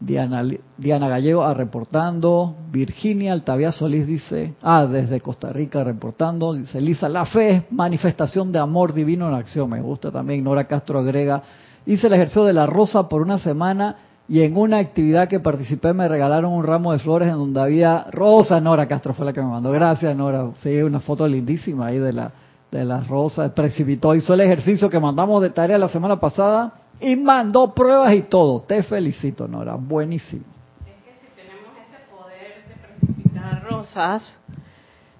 Diana, 0.00 0.42
Diana 0.76 1.08
Gallego 1.08 1.44
ah, 1.44 1.54
reportando, 1.54 2.56
Virginia 2.70 3.32
Altavia 3.32 3.72
Solís 3.72 4.06
dice, 4.06 4.54
ah, 4.62 4.86
desde 4.86 5.20
Costa 5.20 5.50
Rica 5.50 5.84
reportando, 5.84 6.52
dice 6.54 6.80
Lisa, 6.80 7.08
la 7.08 7.26
fe 7.26 7.50
es 7.50 7.72
manifestación 7.72 8.52
de 8.52 8.58
amor 8.58 8.92
divino 8.92 9.28
en 9.28 9.34
acción, 9.34 9.70
me 9.70 9.80
gusta 9.80 10.10
también, 10.10 10.44
Nora 10.44 10.64
Castro 10.66 10.98
agrega, 10.98 11.42
hice 11.86 12.06
el 12.06 12.14
ejercicio 12.14 12.44
de 12.44 12.52
la 12.52 12.66
rosa 12.66 13.08
por 13.08 13.22
una 13.22 13.38
semana 13.38 13.96
y 14.28 14.42
en 14.42 14.56
una 14.56 14.78
actividad 14.78 15.28
que 15.28 15.40
participé 15.40 15.92
me 15.92 16.08
regalaron 16.08 16.52
un 16.52 16.64
ramo 16.64 16.92
de 16.92 16.98
flores 16.98 17.28
en 17.28 17.34
donde 17.34 17.60
había 17.60 18.06
rosa, 18.10 18.60
Nora 18.60 18.88
Castro 18.88 19.14
fue 19.14 19.26
la 19.26 19.32
que 19.32 19.42
me 19.42 19.48
mandó, 19.48 19.70
gracias 19.70 20.16
Nora, 20.16 20.50
sí, 20.62 20.82
una 20.82 21.00
foto 21.00 21.26
lindísima 21.28 21.86
ahí 21.86 21.98
de 21.98 22.12
la 22.12 22.32
de 22.70 22.84
las 22.84 23.06
rosas, 23.06 23.52
precipitó, 23.52 24.16
hizo 24.16 24.34
el 24.34 24.40
ejercicio 24.40 24.90
que 24.90 24.98
mandamos 24.98 25.40
de 25.40 25.50
tarea 25.50 25.78
la 25.78 25.88
semana 25.88 26.18
pasada, 26.18 26.72
y 27.00 27.16
mandó 27.16 27.74
pruebas 27.74 28.14
y 28.14 28.22
todo. 28.22 28.62
Te 28.62 28.82
felicito, 28.82 29.46
Nora. 29.46 29.76
Buenísimo. 29.76 30.42
Es 30.86 30.94
que 31.04 31.12
si 31.20 31.28
tenemos 31.36 31.72
ese 31.86 31.98
poder 32.10 32.64
de 32.68 32.96
precipitar 32.96 33.62
rosas, 33.64 34.32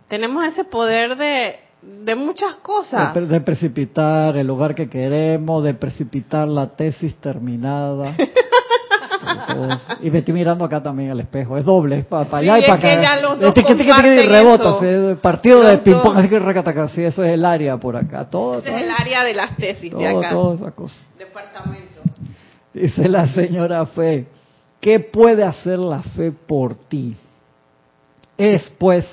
tenemos 0.08 0.44
ese 0.44 0.64
poder 0.64 1.16
de, 1.16 1.56
de 2.04 2.14
muchas 2.14 2.56
cosas. 2.56 3.14
De, 3.28 3.40
precipitar 3.40 4.37
el 4.37 4.46
lugar 4.46 4.75
que 4.75 4.88
queremos, 4.88 5.62
de 5.62 5.75
precipitar 5.75 6.49
la 6.49 6.68
tesis 6.68 7.14
terminada. 7.16 8.16
y 10.00 10.10
me 10.10 10.18
estoy 10.18 10.34
mirando 10.34 10.64
acá 10.64 10.82
también 10.82 11.10
al 11.10 11.20
espejo. 11.20 11.56
Es 11.56 11.64
doble, 11.64 12.00
es 12.00 12.06
para, 12.06 12.38
allá 12.38 12.58
y 12.58 12.62
es 12.62 12.68
para 12.68 12.80
que 12.80 12.88
acá. 12.90 13.20
y 13.20 14.28
rebota, 14.28 14.70
eso. 14.70 14.80
sí, 15.14 15.18
partido 15.20 15.62
Los 15.62 15.72
de 15.72 15.78
ping 15.78 15.92
pong, 15.94 16.14
dos. 16.14 16.16
así 16.16 16.28
que 16.28 16.38
recataca, 16.38 16.88
sí, 16.88 17.02
eso 17.02 17.24
es 17.24 17.32
el 17.32 17.44
área 17.44 17.76
por 17.76 17.96
acá. 17.96 18.28
Todo, 18.28 18.58
Ese 18.58 18.68
todo, 18.68 18.76
es 18.78 18.84
el 18.84 18.90
área 18.90 19.24
de 19.24 19.34
las 19.34 19.56
tesis 19.56 19.82
de 19.82 19.90
todo, 19.90 20.18
acá. 20.18 20.30
toda 20.30 20.54
esa 20.56 20.70
cosa. 20.72 20.94
Departamento. 21.18 22.00
Dice 22.72 23.08
la 23.08 23.28
señora 23.28 23.86
Fe, 23.86 24.26
¿qué 24.80 25.00
puede 25.00 25.44
hacer 25.44 25.78
la 25.78 26.02
fe 26.02 26.32
por 26.32 26.74
ti? 26.74 27.16
Es 28.36 28.72
pues 28.78 29.06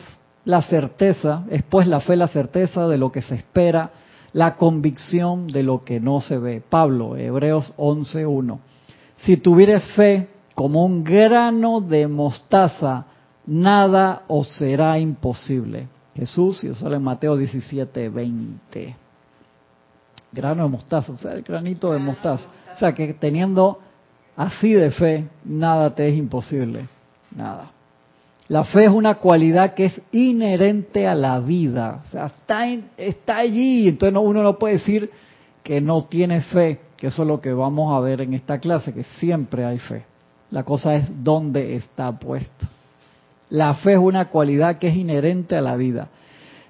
la 0.45 0.61
certeza, 0.63 1.43
es 1.49 1.61
pues 1.63 1.87
la 1.87 1.99
fe 1.99 2.15
la 2.15 2.27
certeza 2.27 2.87
de 2.87 2.97
lo 2.97 3.11
que 3.11 3.21
se 3.21 3.35
espera, 3.35 3.91
la 4.33 4.55
convicción 4.55 5.47
de 5.47 5.61
lo 5.63 5.81
que 5.83 5.99
no 5.99 6.21
se 6.21 6.39
ve. 6.39 6.61
Pablo, 6.67 7.15
Hebreos 7.17 7.73
11.1. 7.77 8.57
Si 9.23 9.37
tuvieres 9.37 9.91
fe 9.93 10.27
como 10.55 10.85
un 10.85 11.03
grano 11.03 11.81
de 11.81 12.07
mostaza, 12.07 13.05
nada 13.45 14.23
os 14.27 14.47
será 14.55 14.97
imposible. 14.99 15.87
Jesús, 16.15 16.63
y 16.63 16.67
eso 16.67 16.81
sale 16.81 16.97
en 16.97 17.03
Mateo 17.03 17.37
17.20 17.37 18.95
grano 20.33 20.63
de 20.63 20.69
mostaza, 20.69 21.11
o 21.11 21.17
sea, 21.17 21.33
el 21.33 21.41
granito 21.41 21.91
de 21.91 21.99
mostaza. 21.99 22.47
O 22.73 22.79
sea, 22.79 22.93
que 22.93 23.13
teniendo 23.13 23.79
así 24.35 24.71
de 24.73 24.91
fe, 24.91 25.27
nada 25.43 25.93
te 25.93 26.07
es 26.07 26.17
imposible, 26.17 26.87
nada. 27.35 27.71
La 28.47 28.63
fe 28.63 28.85
es 28.85 28.91
una 28.91 29.15
cualidad 29.15 29.73
que 29.73 29.85
es 29.85 30.01
inherente 30.11 31.07
a 31.07 31.15
la 31.15 31.39
vida, 31.39 32.01
o 32.05 32.09
sea, 32.11 32.25
está, 32.27 32.67
en- 32.67 32.89
está 32.97 33.37
allí, 33.37 33.89
entonces 33.89 34.13
no- 34.13 34.21
uno 34.21 34.41
no 34.43 34.57
puede 34.57 34.75
decir 34.75 35.09
que 35.63 35.79
no 35.81 36.05
tiene 36.05 36.41
fe, 36.41 36.79
que 37.01 37.07
eso 37.07 37.23
es 37.23 37.27
lo 37.27 37.41
que 37.41 37.51
vamos 37.51 37.91
a 37.97 37.99
ver 37.99 38.21
en 38.21 38.35
esta 38.35 38.59
clase, 38.59 38.93
que 38.93 39.03
siempre 39.03 39.65
hay 39.65 39.79
fe. 39.79 40.05
La 40.51 40.61
cosa 40.61 40.93
es 40.93 41.07
dónde 41.23 41.75
está 41.75 42.11
puesta. 42.11 42.69
La 43.49 43.73
fe 43.73 43.93
es 43.93 43.97
una 43.97 44.25
cualidad 44.25 44.77
que 44.77 44.89
es 44.89 44.95
inherente 44.95 45.55
a 45.55 45.61
la 45.61 45.75
vida. 45.75 46.09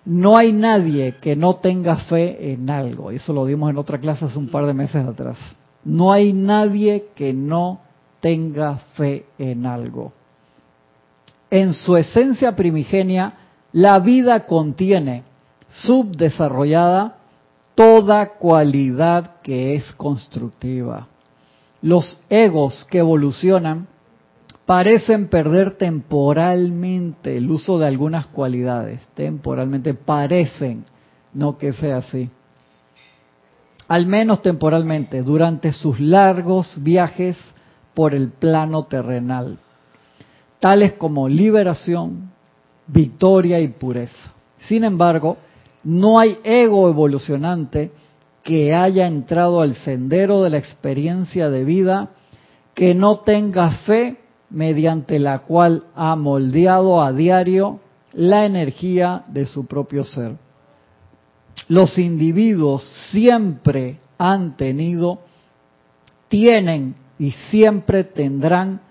No 0.06 0.38
hay 0.38 0.54
nadie 0.54 1.18
que 1.20 1.36
no 1.36 1.56
tenga 1.56 1.98
fe 1.98 2.54
en 2.54 2.70
algo. 2.70 3.12
Eso 3.12 3.34
lo 3.34 3.44
vimos 3.44 3.72
en 3.72 3.78
otra 3.78 3.98
clase 3.98 4.24
hace 4.24 4.40
un 4.40 4.48
par 4.48 4.66
de 4.66 4.74
meses 4.74 5.06
atrás. 5.06 5.38
No 5.84 6.14
hay 6.14 6.32
nadie 6.32 7.08
que 7.14 7.34
no 7.34 7.82
tenga 8.22 8.78
fe 8.94 9.26
en 9.38 9.66
algo. 9.66 10.14
En 11.50 11.74
su 11.74 11.98
esencia 11.98 12.56
primigenia, 12.56 13.34
la 13.74 14.00
vida 14.00 14.46
contiene 14.46 15.24
subdesarrollada 15.72 17.18
toda 17.76 18.38
cualidad 18.38 19.42
que 19.42 19.76
es 19.76 19.92
constructiva. 19.94 21.08
Los 21.82 22.20
egos 22.30 22.86
que 22.90 23.00
evolucionan 23.00 23.88
parecen 24.66 25.28
perder 25.28 25.72
temporalmente 25.72 27.36
el 27.38 27.50
uso 27.50 27.80
de 27.80 27.88
algunas 27.88 28.28
cualidades. 28.28 29.02
Temporalmente 29.16 29.94
parecen, 29.94 30.86
no 31.34 31.58
que 31.58 31.74
sea 31.74 31.98
así. 31.98 32.30
Al 33.88 34.06
menos 34.06 34.42
temporalmente, 34.42 35.24
durante 35.24 35.74
sus 35.74 36.00
largos 36.00 36.82
viajes 36.82 37.38
por 37.94 38.14
el 38.14 38.30
plano 38.30 38.86
terrenal, 38.86 39.58
tales 40.62 40.94
como 40.94 41.28
liberación, 41.28 42.32
victoria 42.88 43.60
y 43.60 43.68
pureza. 43.68 44.32
Sin 44.60 44.84
embargo, 44.84 45.38
no 45.84 46.20
hay 46.20 46.38
ego 46.44 46.90
evolucionante 46.90 47.92
que 48.44 48.74
haya 48.74 49.08
entrado 49.08 49.62
al 49.62 49.76
sendero 49.76 50.44
de 50.44 50.50
la 50.50 50.58
experiencia 50.58 51.50
de 51.50 51.64
vida 51.64 52.10
que 52.74 52.96
no 52.96 53.20
tenga 53.20 53.72
fe 53.86 54.18
mediante 54.50 55.20
la 55.20 55.40
cual 55.40 55.84
ha 55.96 56.16
moldeado 56.16 57.02
a 57.02 57.12
diario 57.14 57.80
la 58.14 58.46
energía 58.46 59.24
de 59.28 59.46
su 59.46 59.66
propio 59.66 60.04
ser. 60.04 60.36
Los 61.68 61.98
individuos 61.98 62.84
siempre 63.12 64.00
han 64.18 64.58
tenido, 64.58 65.20
tienen 66.28 66.96
y 67.18 67.32
siempre 67.32 68.04
tendrán 68.04 68.82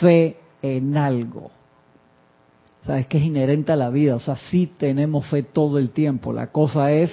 fe 0.00 0.38
en 0.62 0.96
algo. 0.96 1.55
Sabes 2.86 3.08
que 3.08 3.18
es 3.18 3.24
inherente 3.24 3.72
a 3.72 3.76
la 3.76 3.90
vida, 3.90 4.14
o 4.14 4.20
sea, 4.20 4.36
sí 4.36 4.72
tenemos 4.78 5.26
fe 5.26 5.42
todo 5.42 5.76
el 5.78 5.90
tiempo. 5.90 6.32
La 6.32 6.46
cosa 6.52 6.92
es, 6.92 7.12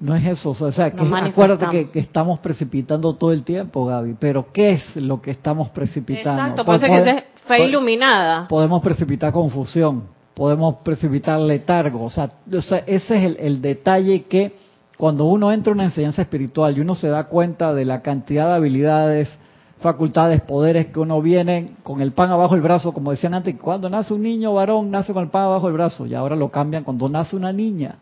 no 0.00 0.14
es 0.14 0.24
eso, 0.26 0.50
o 0.50 0.54
sea, 0.54 0.66
o 0.66 0.72
sea, 0.72 0.90
que 0.90 1.02
acuérdate 1.02 1.66
que, 1.70 1.90
que 1.90 1.98
estamos 1.98 2.40
precipitando 2.40 3.14
todo 3.14 3.32
el 3.32 3.44
tiempo, 3.44 3.86
Gaby, 3.86 4.16
pero 4.20 4.52
¿qué 4.52 4.72
es 4.72 4.96
lo 4.96 5.22
que 5.22 5.30
estamos 5.30 5.70
precipitando? 5.70 6.42
Exacto, 6.42 6.64
Pues 6.66 6.80
por 6.82 6.90
eso 6.90 7.04
que 7.04 7.10
es 7.10 7.24
fe 7.46 7.66
iluminada. 7.66 8.46
podemos 8.48 8.82
precipitar 8.82 9.32
confusión, 9.32 10.04
podemos 10.34 10.76
precipitar 10.84 11.40
letargo, 11.40 12.04
o 12.04 12.10
sea, 12.10 12.30
o 12.52 12.60
sea 12.60 12.78
ese 12.86 13.16
es 13.16 13.24
el, 13.24 13.36
el 13.40 13.62
detalle 13.62 14.24
que 14.24 14.56
cuando 14.98 15.24
uno 15.24 15.52
entra 15.52 15.70
en 15.72 15.78
una 15.78 15.84
enseñanza 15.84 16.20
espiritual 16.20 16.76
y 16.76 16.80
uno 16.80 16.94
se 16.94 17.08
da 17.08 17.24
cuenta 17.24 17.72
de 17.72 17.86
la 17.86 18.02
cantidad 18.02 18.48
de 18.48 18.54
habilidades, 18.56 19.38
facultades, 19.80 20.40
poderes 20.42 20.88
que 20.88 21.00
uno 21.00 21.22
viene 21.22 21.76
con 21.82 22.00
el 22.00 22.12
pan 22.12 22.30
abajo 22.30 22.54
el 22.54 22.60
brazo, 22.60 22.92
como 22.92 23.10
decían 23.10 23.34
antes, 23.34 23.58
cuando 23.58 23.88
nace 23.88 24.12
un 24.14 24.22
niño 24.22 24.54
varón 24.54 24.90
nace 24.90 25.12
con 25.12 25.22
el 25.22 25.30
pan 25.30 25.44
abajo 25.44 25.68
el 25.68 25.74
brazo 25.74 26.06
y 26.06 26.14
ahora 26.14 26.36
lo 26.36 26.50
cambian 26.50 26.84
cuando 26.84 27.08
nace 27.08 27.36
una 27.36 27.52
niña. 27.52 27.96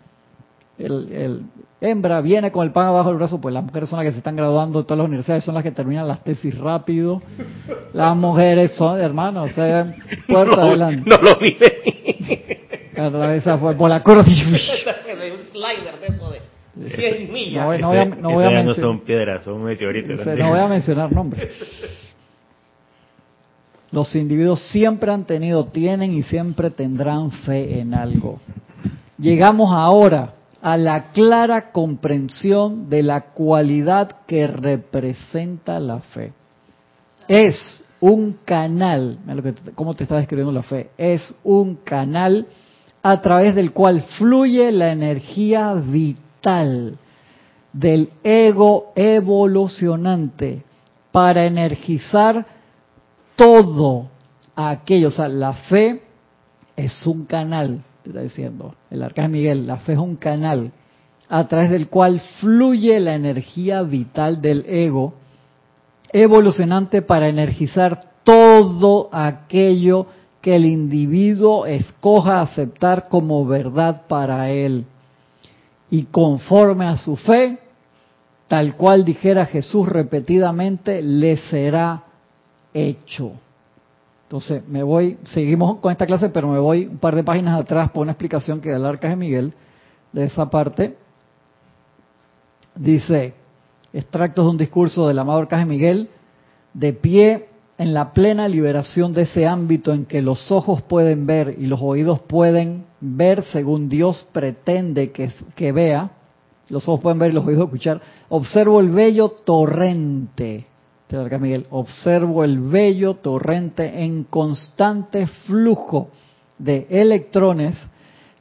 El, 0.79 1.13
el 1.13 1.43
hembra 1.81 2.21
viene 2.21 2.51
con 2.51 2.65
el 2.65 2.73
pan 2.73 2.87
abajo 2.87 3.11
del 3.11 3.19
brazo, 3.19 3.41
pues 3.41 3.53
las 3.55 3.65
mujeres 3.65 3.89
son 3.89 3.99
las 3.99 4.07
que 4.07 4.13
se 4.13 4.19
están 4.19 4.37
graduando 4.37 4.81
de 4.81 4.85
todas 4.85 4.99
las 4.99 5.07
universidades, 5.07 5.45
son 5.45 5.55
las 5.55 5.63
que 5.63 5.73
terminan 5.73 6.09
las 6.09 6.23
tesis 6.23 6.57
rápido. 6.59 7.23
Las 7.93 8.17
mujeres 8.17 8.73
son, 8.73 9.01
hermanos, 9.01 9.51
o 9.51 9.55
sea, 9.55 9.95
puerta 10.27 10.63
adelante. 10.63 11.09
No 11.09 11.17
lo 11.19 11.39
vi 11.39 11.55
venir. 11.55 12.67
Atravesa 12.97 13.59
fue 13.59 13.75
por 13.75 13.91
la 13.91 14.03
curva. 14.03 14.23
Un 14.27 14.27
slider 15.53 16.01
de 16.01 16.07
eso 16.07 16.31
de 16.31 16.41
100 16.77 17.33
millas. 17.33 17.63
No 17.63 17.67
voy, 17.67 17.79
no 17.79 17.89
voy 17.89 17.97
a, 17.99 18.05
no 18.05 18.31
voy 18.31 18.45
a 18.45 18.51
no 18.51 18.57
mencionar- 18.65 18.81
son 18.81 19.01
piedras, 19.01 19.45
son 19.45 19.65
meteoritos. 19.65 20.11
Dice, 20.11 20.25
también. 20.25 20.47
no 20.47 20.53
voy 20.53 20.61
a 20.61 20.69
mencionar 20.69 21.13
nombres. 21.13 21.53
Los 23.93 24.15
individuos 24.15 24.61
siempre 24.69 25.11
han 25.11 25.25
tenido, 25.25 25.65
tienen 25.67 26.13
y 26.13 26.23
siempre 26.23 26.71
tendrán 26.71 27.31
fe 27.31 27.81
en 27.81 27.95
algo. 27.95 28.39
Llegamos 29.19 29.71
ahora 29.73 30.35
a 30.61 30.77
la 30.77 31.13
clara 31.13 31.71
comprensión 31.71 32.91
de 32.91 33.03
la 33.03 33.21
cualidad 33.33 34.17
que 34.27 34.47
representa 34.47 35.79
la 35.79 36.01
fe. 36.01 36.33
Es 37.29 37.85
un 38.01 38.39
canal, 38.45 39.19
cómo 39.75 39.95
te 39.95 40.03
está 40.03 40.17
describiendo 40.17 40.53
la 40.53 40.63
fe, 40.63 40.91
es 40.99 41.35
un 41.45 41.77
canal 41.77 42.47
a 43.03 43.23
través 43.23 43.55
del 43.55 43.73
cual 43.73 44.03
fluye 44.19 44.71
la 44.73 44.91
energía 44.93 45.73
vital 45.75 46.26
del 47.73 48.11
ego 48.23 48.93
evolucionante 48.95 50.63
para 51.13 51.45
energizar 51.45 52.47
todo 53.35 54.09
aquello. 54.55 55.09
O 55.09 55.11
sea, 55.11 55.29
la 55.29 55.53
fe 55.53 56.03
es 56.77 57.07
un 57.07 57.25
canal, 57.25 57.83
te 58.03 58.11
está 58.11 58.23
diciendo 58.23 58.75
el 58.91 59.03
arcángel 59.03 59.33
Miguel, 59.33 59.67
la 59.67 59.79
fe 59.79 59.95
es 59.95 59.99
un 59.99 60.17
canal 60.17 60.73
a 61.29 61.49
través 61.49 61.71
del 61.71 61.89
cual 61.89 62.21
fluye 62.41 63.01
la 63.01 63.15
energía 63.15 63.83
vital 63.83 64.41
del 64.41 64.65
ego 64.69 65.15
evolucionante 66.13 67.03
para 67.03 67.29
energizar 67.29 68.11
todo 68.23 69.09
aquello 69.13 70.07
que 70.41 70.57
el 70.57 70.65
individuo 70.65 71.67
escoja 71.67 72.41
aceptar 72.41 73.09
como 73.09 73.45
verdad 73.45 74.03
para 74.07 74.51
él. 74.51 74.87
Y 75.91 76.05
conforme 76.05 76.87
a 76.87 76.97
su 76.97 77.17
fe, 77.17 77.59
tal 78.49 78.77
cual 78.77 79.05
dijera 79.05 79.47
Jesús 79.47 79.89
repetidamente, 79.89 81.03
le 81.03 81.37
será 81.37 82.05
hecho. 82.75 83.33
Entonces, 84.25 84.67
me 84.67 84.83
voy, 84.83 85.19
seguimos 85.25 85.79
con 85.79 85.93
esta 85.93 86.07
clase, 86.07 86.29
pero 86.31 86.49
me 86.49 86.59
voy 86.59 86.87
un 86.87 86.99
par 86.99 87.15
de 87.15 87.23
páginas 87.23 87.61
atrás 87.61 87.91
por 87.91 88.03
una 88.03 88.13
explicación 88.13 88.61
que 88.61 88.71
da 88.71 88.77
el 88.77 88.85
Arcángel 88.85 89.19
Miguel 89.19 89.55
de 90.13 90.25
esa 90.25 90.51
parte. 90.51 90.97
Dice, 92.75 93.35
extractos 93.93 94.45
de 94.45 94.51
un 94.51 94.59
discurso 94.59 95.07
del 95.07 95.19
amado 95.19 95.41
Arcángel 95.41 95.69
Miguel, 95.69 96.11
de 96.75 96.93
pie 96.93 97.49
en 97.79 97.93
la 97.93 98.13
plena 98.13 98.49
liberación 98.49 99.13
de 99.13 99.23
ese 99.23 99.47
ámbito 99.47 99.93
en 99.93 100.07
que 100.07 100.23
los 100.23 100.51
ojos 100.51 100.83
pueden 100.83 101.27
ver 101.27 101.57
y 101.59 101.67
los 101.67 101.81
oídos 101.83 102.21
pueden 102.21 102.87
ver 103.01 103.45
según 103.53 103.89
Dios 103.89 104.27
pretende 104.33 105.13
que, 105.13 105.31
que 105.55 105.73
vea, 105.73 106.11
los 106.69 106.89
ojos 106.89 107.01
pueden 107.01 107.19
ver 107.19 107.31
y 107.31 107.35
los 107.35 107.47
oídos 107.47 107.65
escuchar, 107.65 108.01
observo 108.29 108.81
el 108.81 108.91
bello 108.91 109.29
torrente, 109.29 110.67
Arcángel 111.11 111.41
Miguel, 111.41 111.67
observo 111.71 112.45
el 112.45 112.59
bello 112.59 113.15
torrente 113.15 114.05
en 114.05 114.25
constante 114.25 115.27
flujo 115.27 116.09
de 116.59 116.87
electrones 116.91 117.77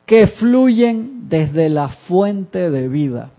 que 0.05 0.27
fluyen 0.27 1.27
desde 1.29 1.69
la 1.69 1.89
fuente 1.89 2.69
de 2.69 2.87
vida 2.87 3.31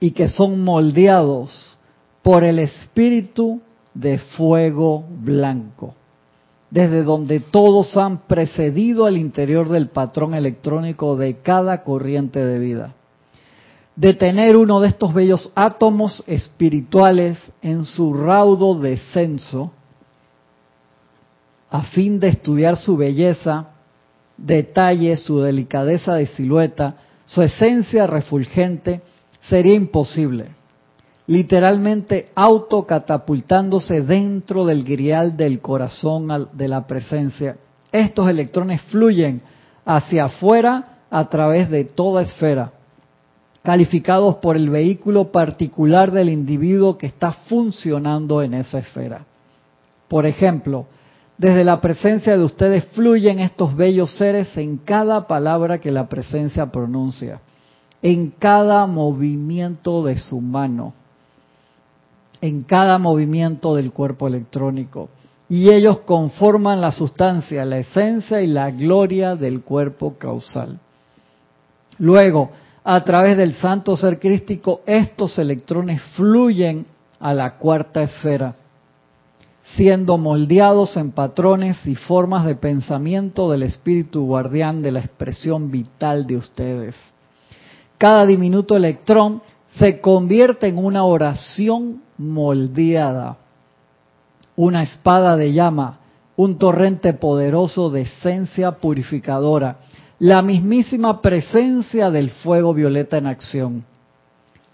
y 0.00 0.12
que 0.12 0.28
son 0.28 0.62
moldeados 0.62 1.78
por 2.22 2.44
el 2.44 2.58
espíritu 2.58 3.60
de 3.94 4.18
fuego 4.18 5.04
blanco, 5.08 5.94
desde 6.70 7.02
donde 7.02 7.40
todos 7.40 7.96
han 7.96 8.26
precedido 8.26 9.04
al 9.04 9.16
interior 9.16 9.68
del 9.68 9.88
patrón 9.88 10.34
electrónico 10.34 11.16
de 11.16 11.38
cada 11.38 11.82
corriente 11.82 12.44
de 12.44 12.58
vida. 12.58 12.94
Detener 13.94 14.56
uno 14.56 14.80
de 14.80 14.88
estos 14.88 15.12
bellos 15.12 15.52
átomos 15.54 16.24
espirituales 16.26 17.38
en 17.60 17.84
su 17.84 18.14
raudo 18.14 18.78
descenso, 18.80 19.72
a 21.70 21.82
fin 21.84 22.18
de 22.20 22.28
estudiar 22.28 22.76
su 22.76 22.96
belleza, 22.96 23.68
detalle, 24.36 25.16
su 25.16 25.40
delicadeza 25.40 26.14
de 26.14 26.26
silueta, 26.26 26.96
su 27.26 27.42
esencia 27.42 28.06
refulgente, 28.06 29.02
sería 29.40 29.74
imposible 29.74 30.61
literalmente 31.26 32.30
autocatapultándose 32.34 34.02
dentro 34.02 34.66
del 34.66 34.84
grial 34.84 35.36
del 35.36 35.60
corazón 35.60 36.48
de 36.52 36.68
la 36.68 36.86
presencia. 36.86 37.56
Estos 37.90 38.28
electrones 38.28 38.80
fluyen 38.82 39.40
hacia 39.84 40.24
afuera 40.26 40.98
a 41.10 41.28
través 41.28 41.70
de 41.70 41.84
toda 41.84 42.22
esfera, 42.22 42.72
calificados 43.62 44.36
por 44.36 44.56
el 44.56 44.70
vehículo 44.70 45.30
particular 45.30 46.10
del 46.10 46.30
individuo 46.30 46.98
que 46.98 47.06
está 47.06 47.32
funcionando 47.32 48.42
en 48.42 48.54
esa 48.54 48.78
esfera. 48.78 49.24
Por 50.08 50.26
ejemplo, 50.26 50.86
desde 51.38 51.64
la 51.64 51.80
presencia 51.80 52.36
de 52.36 52.44
ustedes 52.44 52.84
fluyen 52.86 53.38
estos 53.38 53.76
bellos 53.76 54.16
seres 54.16 54.56
en 54.56 54.78
cada 54.78 55.26
palabra 55.26 55.78
que 55.80 55.90
la 55.90 56.08
presencia 56.08 56.66
pronuncia, 56.70 57.40
en 58.00 58.30
cada 58.30 58.86
movimiento 58.86 60.04
de 60.04 60.16
su 60.16 60.40
mano 60.40 60.94
en 62.42 62.64
cada 62.64 62.98
movimiento 62.98 63.76
del 63.76 63.92
cuerpo 63.92 64.26
electrónico. 64.26 65.08
Y 65.48 65.72
ellos 65.72 66.00
conforman 66.00 66.80
la 66.80 66.90
sustancia, 66.90 67.64
la 67.64 67.78
esencia 67.78 68.42
y 68.42 68.48
la 68.48 68.70
gloria 68.70 69.36
del 69.36 69.62
cuerpo 69.62 70.18
causal. 70.18 70.78
Luego, 71.98 72.50
a 72.84 73.04
través 73.04 73.36
del 73.36 73.54
santo 73.54 73.96
ser 73.96 74.18
crístico, 74.18 74.80
estos 74.86 75.38
electrones 75.38 76.02
fluyen 76.16 76.84
a 77.20 77.32
la 77.32 77.58
cuarta 77.58 78.02
esfera, 78.02 78.56
siendo 79.76 80.18
moldeados 80.18 80.96
en 80.96 81.12
patrones 81.12 81.86
y 81.86 81.94
formas 81.94 82.44
de 82.44 82.56
pensamiento 82.56 83.50
del 83.50 83.62
espíritu 83.62 84.26
guardián 84.26 84.82
de 84.82 84.90
la 84.90 85.00
expresión 85.00 85.70
vital 85.70 86.26
de 86.26 86.38
ustedes. 86.38 86.96
Cada 87.98 88.26
diminuto 88.26 88.74
electrón 88.74 89.42
se 89.78 90.00
convierte 90.00 90.68
en 90.68 90.78
una 90.78 91.04
oración 91.04 92.02
moldeada, 92.18 93.36
una 94.56 94.82
espada 94.82 95.36
de 95.36 95.52
llama, 95.52 95.98
un 96.36 96.58
torrente 96.58 97.14
poderoso 97.14 97.90
de 97.90 98.02
esencia 98.02 98.72
purificadora, 98.72 99.78
la 100.18 100.42
mismísima 100.42 101.22
presencia 101.22 102.10
del 102.10 102.30
fuego 102.30 102.74
violeta 102.74 103.16
en 103.16 103.26
acción. 103.26 103.84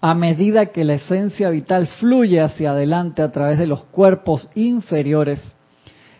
A 0.01 0.13
medida 0.15 0.67
que 0.67 0.83
la 0.83 0.93
esencia 0.93 1.49
vital 1.49 1.87
fluye 1.87 2.39
hacia 2.39 2.71
adelante 2.71 3.21
a 3.21 3.31
través 3.31 3.57
de 3.57 3.67
los 3.67 3.83
cuerpos 3.85 4.49
inferiores, 4.55 5.55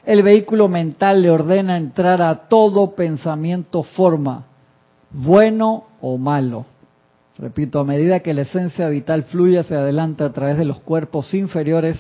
el 0.06 0.24
vehículo 0.24 0.68
mental 0.68 1.22
le 1.22 1.30
ordena 1.30 1.78
entrar 1.78 2.22
a 2.22 2.48
todo 2.48 2.96
pensamiento 2.96 3.84
forma, 3.84 4.46
bueno 5.12 5.84
o 6.02 6.18
malo 6.18 6.66
Repito, 7.40 7.80
a 7.80 7.86
medida 7.86 8.20
que 8.20 8.34
la 8.34 8.42
esencia 8.42 8.90
vital 8.90 9.24
fluye 9.24 9.60
hacia 9.60 9.78
adelante 9.78 10.26
a 10.26 10.34
través 10.34 10.58
de 10.58 10.66
los 10.66 10.82
cuerpos 10.82 11.34
inferiores, 11.34 11.98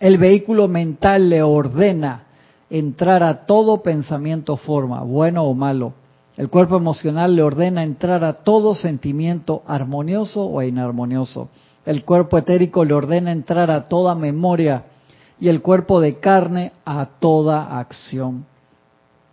el 0.00 0.18
vehículo 0.18 0.66
mental 0.66 1.30
le 1.30 1.42
ordena 1.42 2.24
entrar 2.68 3.22
a 3.22 3.46
todo 3.46 3.84
pensamiento 3.84 4.56
forma, 4.56 5.02
bueno 5.02 5.44
o 5.44 5.54
malo. 5.54 5.92
El 6.36 6.48
cuerpo 6.48 6.76
emocional 6.76 7.36
le 7.36 7.42
ordena 7.42 7.84
entrar 7.84 8.24
a 8.24 8.32
todo 8.32 8.74
sentimiento 8.74 9.62
armonioso 9.64 10.44
o 10.44 10.60
inarmonioso. 10.60 11.48
El 11.86 12.04
cuerpo 12.04 12.36
etérico 12.36 12.84
le 12.84 12.94
ordena 12.94 13.30
entrar 13.30 13.70
a 13.70 13.84
toda 13.84 14.16
memoria 14.16 14.86
y 15.38 15.48
el 15.48 15.62
cuerpo 15.62 16.00
de 16.00 16.18
carne 16.18 16.72
a 16.84 17.06
toda 17.20 17.78
acción. 17.78 18.44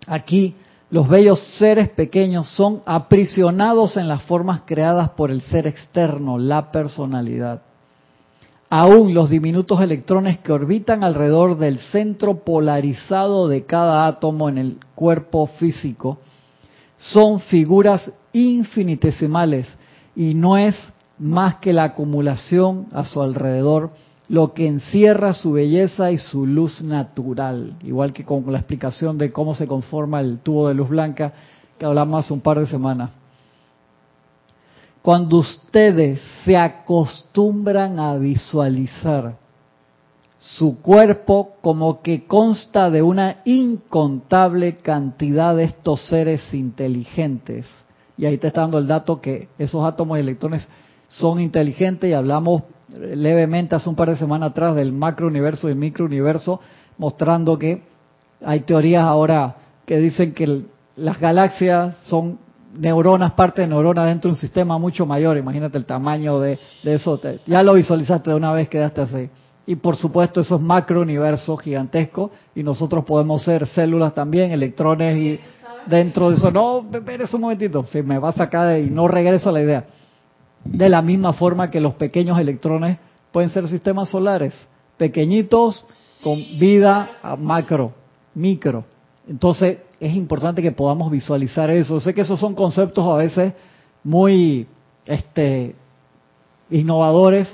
Aquí 0.05 0.55
los 0.93 1.09
bellos 1.09 1.39
seres 1.57 1.89
pequeños 1.89 2.47
son 2.49 2.83
aprisionados 2.85 3.97
en 3.97 4.07
las 4.07 4.21
formas 4.21 4.61
creadas 4.63 5.09
por 5.09 5.31
el 5.31 5.41
ser 5.41 5.65
externo, 5.65 6.37
la 6.37 6.71
personalidad. 6.71 7.63
Aún 8.69 9.15
los 9.15 9.31
diminutos 9.31 9.81
electrones 9.81 10.37
que 10.37 10.51
orbitan 10.51 11.03
alrededor 11.03 11.57
del 11.57 11.79
centro 11.79 12.43
polarizado 12.43 13.47
de 13.47 13.65
cada 13.65 14.05
átomo 14.05 14.49
en 14.49 14.59
el 14.59 14.77
cuerpo 14.93 15.47
físico 15.47 16.19
son 16.95 17.39
figuras 17.39 18.11
infinitesimales 18.31 19.65
y 20.15 20.35
no 20.35 20.59
es 20.59 20.75
más 21.17 21.55
que 21.55 21.73
la 21.73 21.85
acumulación 21.85 22.85
a 22.91 23.03
su 23.03 23.19
alrededor 23.19 23.89
lo 24.33 24.51
que 24.55 24.65
encierra 24.65 25.31
su 25.33 25.51
belleza 25.51 26.09
y 26.11 26.17
su 26.17 26.47
luz 26.47 26.81
natural, 26.81 27.75
igual 27.83 28.13
que 28.13 28.25
con 28.25 28.51
la 28.51 28.57
explicación 28.57 29.15
de 29.19 29.31
cómo 29.31 29.53
se 29.53 29.67
conforma 29.67 30.21
el 30.21 30.39
tubo 30.39 30.69
de 30.69 30.73
luz 30.73 30.89
blanca 30.89 31.33
que 31.77 31.85
hablamos 31.85 32.25
hace 32.25 32.33
un 32.33 32.41
par 32.41 32.59
de 32.59 32.65
semanas. 32.65 33.11
Cuando 35.03 35.37
ustedes 35.37 36.19
se 36.43 36.57
acostumbran 36.57 37.99
a 37.99 38.17
visualizar 38.17 39.37
su 40.39 40.81
cuerpo 40.81 41.51
como 41.61 42.01
que 42.01 42.25
consta 42.25 42.89
de 42.89 43.03
una 43.03 43.41
incontable 43.45 44.77
cantidad 44.77 45.55
de 45.55 45.65
estos 45.65 46.07
seres 46.07 46.51
inteligentes, 46.55 47.67
y 48.17 48.25
ahí 48.25 48.39
te 48.39 48.47
está 48.47 48.61
dando 48.61 48.79
el 48.79 48.87
dato 48.87 49.21
que 49.21 49.49
esos 49.59 49.85
átomos 49.85 50.17
y 50.17 50.21
electrones 50.21 50.67
son 51.07 51.39
inteligentes 51.39 52.09
y 52.09 52.13
hablamos 52.13 52.63
levemente 52.97 53.75
hace 53.75 53.89
un 53.89 53.95
par 53.95 54.09
de 54.09 54.17
semanas 54.17 54.51
atrás 54.51 54.75
del 54.75 54.91
macrouniverso 54.91 55.69
y 55.69 55.75
microuniverso, 55.75 56.59
mostrando 56.97 57.57
que 57.57 57.81
hay 58.45 58.61
teorías 58.61 59.03
ahora 59.03 59.55
que 59.85 59.97
dicen 59.97 60.33
que 60.33 60.63
las 60.95 61.19
galaxias 61.19 61.97
son 62.03 62.37
neuronas, 62.77 63.33
parte 63.33 63.61
de 63.61 63.67
neuronas 63.67 64.07
dentro 64.07 64.29
de 64.29 64.35
un 64.35 64.39
sistema 64.39 64.77
mucho 64.77 65.05
mayor. 65.05 65.37
Imagínate 65.37 65.77
el 65.77 65.85
tamaño 65.85 66.39
de, 66.39 66.59
eso. 66.83 67.19
ya 67.45 67.63
lo 67.63 67.73
visualizaste 67.73 68.29
de 68.29 68.35
una 68.35 68.51
vez, 68.51 68.69
quedaste 68.69 69.01
así. 69.01 69.29
Y 69.65 69.75
por 69.75 69.95
supuesto, 69.95 70.41
eso 70.41 70.55
es 70.55 70.61
macrouniverso 70.61 71.55
gigantesco 71.57 72.31
y 72.53 72.63
nosotros 72.63 73.05
podemos 73.05 73.43
ser 73.43 73.65
células 73.67 74.13
también, 74.13 74.51
electrones 74.51 75.17
y 75.17 75.39
dentro 75.87 76.29
de 76.29 76.35
eso. 76.35 76.51
No, 76.51 76.85
espera 76.91 77.25
un 77.31 77.41
momentito, 77.41 77.85
si 77.85 78.01
me 78.01 78.19
va 78.19 78.29
a 78.29 78.33
sacar 78.33 78.79
y 78.79 78.89
no 78.89 79.07
regreso 79.07 79.49
a 79.49 79.53
la 79.53 79.61
idea 79.61 79.85
de 80.63 80.89
la 80.89 81.01
misma 81.01 81.33
forma 81.33 81.69
que 81.69 81.81
los 81.81 81.95
pequeños 81.95 82.39
electrones 82.39 82.97
pueden 83.31 83.49
ser 83.49 83.67
sistemas 83.67 84.09
solares, 84.09 84.67
pequeñitos 84.97 85.85
con 86.23 86.37
vida 86.59 87.09
macro, 87.39 87.93
micro. 88.33 88.85
Entonces 89.27 89.79
es 89.99 90.15
importante 90.15 90.61
que 90.61 90.71
podamos 90.71 91.11
visualizar 91.11 91.69
eso. 91.69 91.99
Sé 91.99 92.13
que 92.13 92.21
esos 92.21 92.39
son 92.39 92.55
conceptos 92.55 93.05
a 93.07 93.15
veces 93.15 93.53
muy 94.03 94.67
este, 95.05 95.75
innovadores 96.69 97.49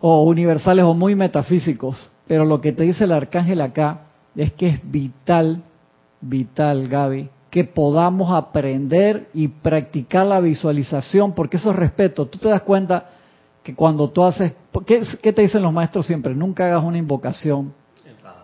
o 0.00 0.24
universales 0.24 0.84
o 0.84 0.94
muy 0.94 1.14
metafísicos, 1.14 2.10
pero 2.26 2.44
lo 2.44 2.60
que 2.60 2.72
te 2.72 2.84
dice 2.84 3.04
el 3.04 3.12
arcángel 3.12 3.60
acá 3.60 4.00
es 4.34 4.52
que 4.52 4.68
es 4.68 4.90
vital, 4.90 5.62
vital, 6.20 6.88
Gaby, 6.88 7.30
que 7.56 7.64
podamos 7.64 8.30
aprender 8.34 9.30
y 9.32 9.48
practicar 9.48 10.26
la 10.26 10.40
visualización, 10.40 11.32
porque 11.32 11.56
eso 11.56 11.70
es 11.70 11.76
respeto. 11.76 12.26
Tú 12.26 12.36
te 12.36 12.50
das 12.50 12.60
cuenta 12.60 13.06
que 13.62 13.74
cuando 13.74 14.10
tú 14.10 14.24
haces, 14.24 14.52
¿qué, 14.84 15.32
te 15.32 15.40
dicen 15.40 15.62
los 15.62 15.72
maestros 15.72 16.06
siempre? 16.06 16.34
Nunca 16.34 16.66
hagas 16.66 16.84
una 16.84 16.98
invocación 16.98 17.72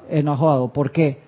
enojado. 0.08 0.72
¿Por 0.72 0.90
qué? 0.90 1.20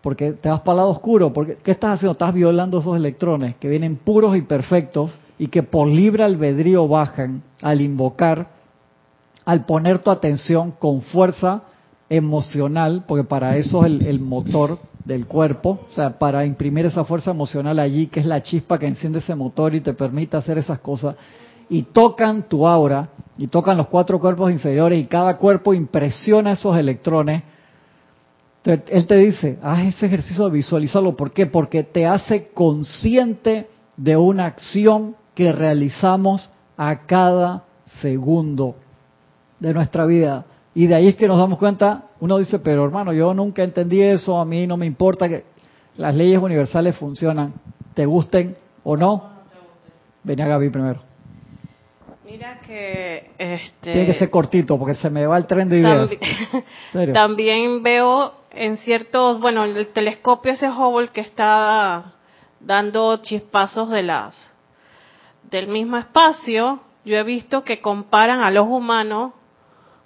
Porque 0.00 0.34
te 0.34 0.48
vas 0.48 0.60
para 0.60 0.74
el 0.74 0.76
lado 0.76 0.90
oscuro. 0.90 1.32
Porque, 1.32 1.56
¿Qué 1.56 1.72
estás 1.72 1.94
haciendo? 1.94 2.12
Estás 2.12 2.32
violando 2.32 2.78
esos 2.78 2.94
electrones 2.94 3.56
que 3.56 3.68
vienen 3.68 3.96
puros 3.96 4.36
y 4.36 4.42
perfectos 4.42 5.18
y 5.36 5.48
que 5.48 5.64
por 5.64 5.88
libre 5.88 6.22
albedrío 6.22 6.86
bajan 6.86 7.42
al 7.62 7.80
invocar, 7.80 8.46
al 9.44 9.66
poner 9.66 9.98
tu 9.98 10.12
atención 10.12 10.70
con 10.70 11.00
fuerza 11.00 11.62
emocional, 12.08 13.02
porque 13.08 13.24
para 13.24 13.56
eso 13.56 13.84
es 13.84 14.06
el 14.06 14.20
motor 14.20 14.78
del 15.04 15.26
cuerpo, 15.26 15.80
o 15.90 15.92
sea, 15.92 16.18
para 16.18 16.46
imprimir 16.46 16.86
esa 16.86 17.04
fuerza 17.04 17.30
emocional 17.30 17.78
allí, 17.78 18.06
que 18.06 18.20
es 18.20 18.26
la 18.26 18.42
chispa 18.42 18.78
que 18.78 18.86
enciende 18.86 19.18
ese 19.18 19.34
motor 19.34 19.74
y 19.74 19.80
te 19.80 19.92
permite 19.92 20.36
hacer 20.36 20.58
esas 20.58 20.80
cosas, 20.80 21.16
y 21.68 21.82
tocan 21.82 22.48
tu 22.48 22.66
aura, 22.66 23.08
y 23.36 23.46
tocan 23.48 23.76
los 23.76 23.88
cuatro 23.88 24.18
cuerpos 24.18 24.50
inferiores, 24.50 24.98
y 24.98 25.06
cada 25.06 25.36
cuerpo 25.36 25.74
impresiona 25.74 26.52
esos 26.52 26.76
electrones, 26.76 27.42
él 28.64 29.06
te 29.06 29.16
dice, 29.18 29.58
haz 29.62 29.84
ese 29.84 30.06
ejercicio 30.06 30.46
de 30.46 30.52
visualizarlo, 30.52 31.14
¿por 31.14 31.32
qué? 31.32 31.44
Porque 31.44 31.82
te 31.82 32.06
hace 32.06 32.48
consciente 32.54 33.68
de 33.96 34.16
una 34.16 34.46
acción 34.46 35.16
que 35.34 35.52
realizamos 35.52 36.50
a 36.76 37.00
cada 37.00 37.64
segundo 38.00 38.76
de 39.60 39.74
nuestra 39.74 40.06
vida. 40.06 40.46
Y 40.74 40.86
de 40.86 40.94
ahí 40.94 41.08
es 41.08 41.16
que 41.16 41.28
nos 41.28 41.38
damos 41.38 41.58
cuenta, 41.58 42.04
uno 42.24 42.38
dice, 42.38 42.58
pero 42.58 42.86
hermano, 42.86 43.12
yo 43.12 43.34
nunca 43.34 43.62
entendí 43.62 44.00
eso, 44.00 44.38
a 44.38 44.46
mí 44.46 44.66
no 44.66 44.78
me 44.78 44.86
importa 44.86 45.28
que 45.28 45.44
las 45.98 46.14
leyes 46.14 46.40
universales 46.40 46.96
funcionan, 46.96 47.52
te 47.92 48.06
gusten 48.06 48.56
o 48.82 48.96
no. 48.96 49.28
Venía 50.22 50.46
Gaby 50.46 50.70
primero. 50.70 51.00
Mira 52.24 52.60
que 52.60 53.30
este 53.36 53.92
tiene 53.92 54.06
que 54.06 54.14
ser 54.14 54.30
cortito 54.30 54.78
porque 54.78 54.94
se 54.94 55.10
me 55.10 55.26
va 55.26 55.36
el 55.36 55.44
tren 55.44 55.68
de 55.68 55.80
ideas. 55.80 56.10
También, 56.92 57.12
también 57.12 57.82
veo 57.82 58.32
en 58.52 58.78
ciertos, 58.78 59.38
bueno, 59.38 59.64
el 59.64 59.88
telescopio 59.88 60.52
ese 60.52 60.70
Hubble 60.70 61.08
que 61.08 61.20
está 61.20 62.14
dando 62.58 63.18
chispazos 63.18 63.90
de 63.90 64.02
las 64.02 64.50
del 65.50 65.66
mismo 65.66 65.98
espacio, 65.98 66.80
yo 67.04 67.18
he 67.18 67.22
visto 67.22 67.64
que 67.64 67.82
comparan 67.82 68.40
a 68.40 68.50
los 68.50 68.66
humanos 68.66 69.34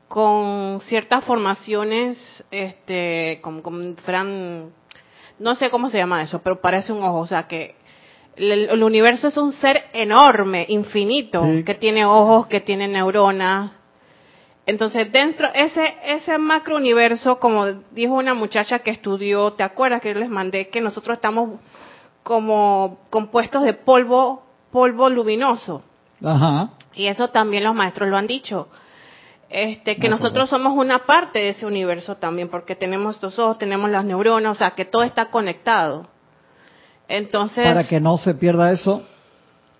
con 0.08 0.80
ciertas 0.86 1.24
formaciones, 1.24 2.44
este, 2.50 3.40
como, 3.42 3.62
como 3.62 3.94
fueran, 3.96 4.70
no 5.38 5.54
sé 5.54 5.70
cómo 5.70 5.90
se 5.90 5.98
llama 5.98 6.22
eso, 6.22 6.40
pero 6.42 6.60
parece 6.60 6.92
un 6.92 7.02
ojo, 7.02 7.18
o 7.18 7.26
sea 7.26 7.46
que 7.46 7.76
el, 8.36 8.82
universo 8.82 9.28
es 9.28 9.36
un 9.36 9.52
ser 9.52 9.84
enorme, 9.92 10.64
infinito, 10.68 11.42
que 11.64 11.74
tiene 11.74 12.04
ojos, 12.04 12.46
que 12.46 12.60
tiene 12.60 12.88
neuronas. 12.88 13.72
Entonces, 14.64 15.10
dentro 15.10 15.48
ese 15.54 15.96
ese 16.04 16.36
macro 16.38 16.76
universo, 16.76 17.38
como 17.40 17.66
dijo 17.90 18.14
una 18.14 18.34
muchacha 18.34 18.80
que 18.80 18.90
estudió, 18.90 19.52
¿te 19.52 19.62
acuerdas 19.62 20.00
que 20.00 20.12
yo 20.12 20.20
les 20.20 20.28
mandé 20.28 20.68
que 20.68 20.80
nosotros 20.80 21.16
estamos 21.16 21.58
como 22.22 22.98
compuestos 23.10 23.64
de 23.64 23.74
polvo 23.74 24.42
polvo 24.70 25.08
luminoso? 25.08 25.82
Ajá. 26.24 26.70
Y 26.94 27.06
eso 27.06 27.28
también 27.28 27.64
los 27.64 27.74
maestros 27.74 28.08
lo 28.08 28.16
han 28.16 28.26
dicho. 28.26 28.68
Este, 29.50 29.96
que 29.96 30.10
nosotros 30.10 30.50
somos 30.50 30.74
una 30.76 31.06
parte 31.06 31.38
de 31.38 31.48
ese 31.50 31.64
universo 31.64 32.16
también, 32.16 32.48
porque 32.48 32.74
tenemos 32.74 33.14
estos 33.14 33.38
ojos, 33.38 33.58
tenemos 33.58 33.90
las 33.90 34.04
neuronas, 34.04 34.52
o 34.52 34.54
sea, 34.54 34.72
que 34.72 34.84
todo 34.84 35.02
está 35.02 35.30
conectado. 35.30 36.06
Entonces. 37.08 37.64
Para 37.64 37.88
que 37.88 37.98
no 37.98 38.18
se 38.18 38.34
pierda 38.34 38.70
eso, 38.72 39.02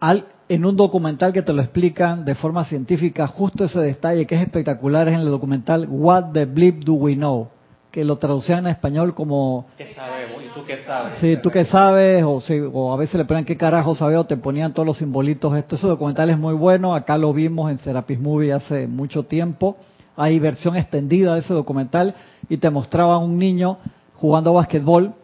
al, 0.00 0.26
en 0.48 0.64
un 0.64 0.76
documental 0.76 1.34
que 1.34 1.42
te 1.42 1.52
lo 1.52 1.60
explican 1.60 2.24
de 2.24 2.34
forma 2.34 2.64
científica, 2.64 3.26
justo 3.26 3.64
ese 3.64 3.80
detalle 3.80 4.26
que 4.26 4.36
es 4.36 4.40
espectacular 4.40 5.06
es 5.08 5.14
en 5.14 5.20
el 5.20 5.30
documental 5.30 5.86
What 5.88 6.32
the 6.32 6.46
Bleep 6.46 6.84
Do 6.84 6.94
We 6.94 7.14
Know, 7.14 7.50
que 7.98 8.04
lo 8.04 8.16
traducían 8.16 8.60
en 8.60 8.68
español 8.68 9.12
como... 9.12 9.66
¿Qué 9.76 9.92
sabemos? 9.92 10.40
¿Y 10.40 10.54
tú 10.54 10.64
qué 10.64 10.78
sabes? 10.86 11.14
Sí, 11.18 11.36
tú 11.42 11.50
qué 11.50 11.64
sabes, 11.64 12.22
o, 12.22 12.40
o 12.72 12.92
a 12.92 12.96
veces 12.96 13.16
le 13.16 13.24
ponían 13.24 13.44
qué 13.44 13.56
carajo 13.56 13.92
sabes, 13.96 14.16
o 14.18 14.24
te 14.24 14.36
ponían 14.36 14.72
todos 14.72 14.86
los 14.86 14.98
simbolitos. 14.98 15.56
Esto, 15.56 15.74
ese 15.74 15.88
documental 15.88 16.30
es 16.30 16.38
muy 16.38 16.54
bueno, 16.54 16.94
acá 16.94 17.18
lo 17.18 17.32
vimos 17.32 17.72
en 17.72 17.78
Serapis 17.78 18.20
Movie 18.20 18.52
hace 18.52 18.86
mucho 18.86 19.24
tiempo. 19.24 19.78
Hay 20.14 20.38
versión 20.38 20.76
extendida 20.76 21.34
de 21.34 21.40
ese 21.40 21.52
documental 21.52 22.14
y 22.48 22.58
te 22.58 22.70
mostraba 22.70 23.18
un 23.18 23.36
niño 23.36 23.78
jugando 24.14 24.52
básquetbol 24.52 25.14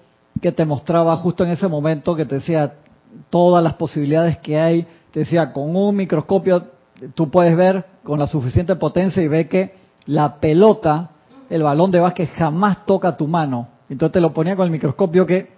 que 0.43 0.51
te 0.51 0.65
mostraba 0.65 1.15
justo 1.19 1.45
en 1.45 1.53
ese 1.53 1.69
momento, 1.69 2.17
que 2.17 2.25
te 2.25 2.35
decía 2.35 2.75
todas 3.31 3.63
las 3.63 3.75
posibilidades 3.75 4.39
que 4.39 4.59
hay, 4.59 4.85
te 5.13 5.21
decía, 5.21 5.53
con 5.53 5.77
un 5.77 5.95
microscopio 5.95 6.65
tú 7.15 7.31
puedes 7.31 7.57
ver 7.57 7.85
con 8.03 8.19
la 8.19 8.27
suficiente 8.27 8.75
potencia 8.75 9.23
y 9.23 9.29
ve 9.29 9.47
que 9.47 9.77
la 10.07 10.41
pelota, 10.41 11.11
el 11.55 11.63
balón 11.63 11.91
de 11.91 12.01
básquet 12.01 12.29
jamás 12.35 12.85
toca 12.85 13.17
tu 13.17 13.29
mano. 13.29 13.69
Entonces 13.89 14.13
te 14.13 14.21
lo 14.21 14.33
ponía 14.33 14.57
con 14.57 14.65
el 14.65 14.73
microscopio 14.73 15.25
que 15.25 15.53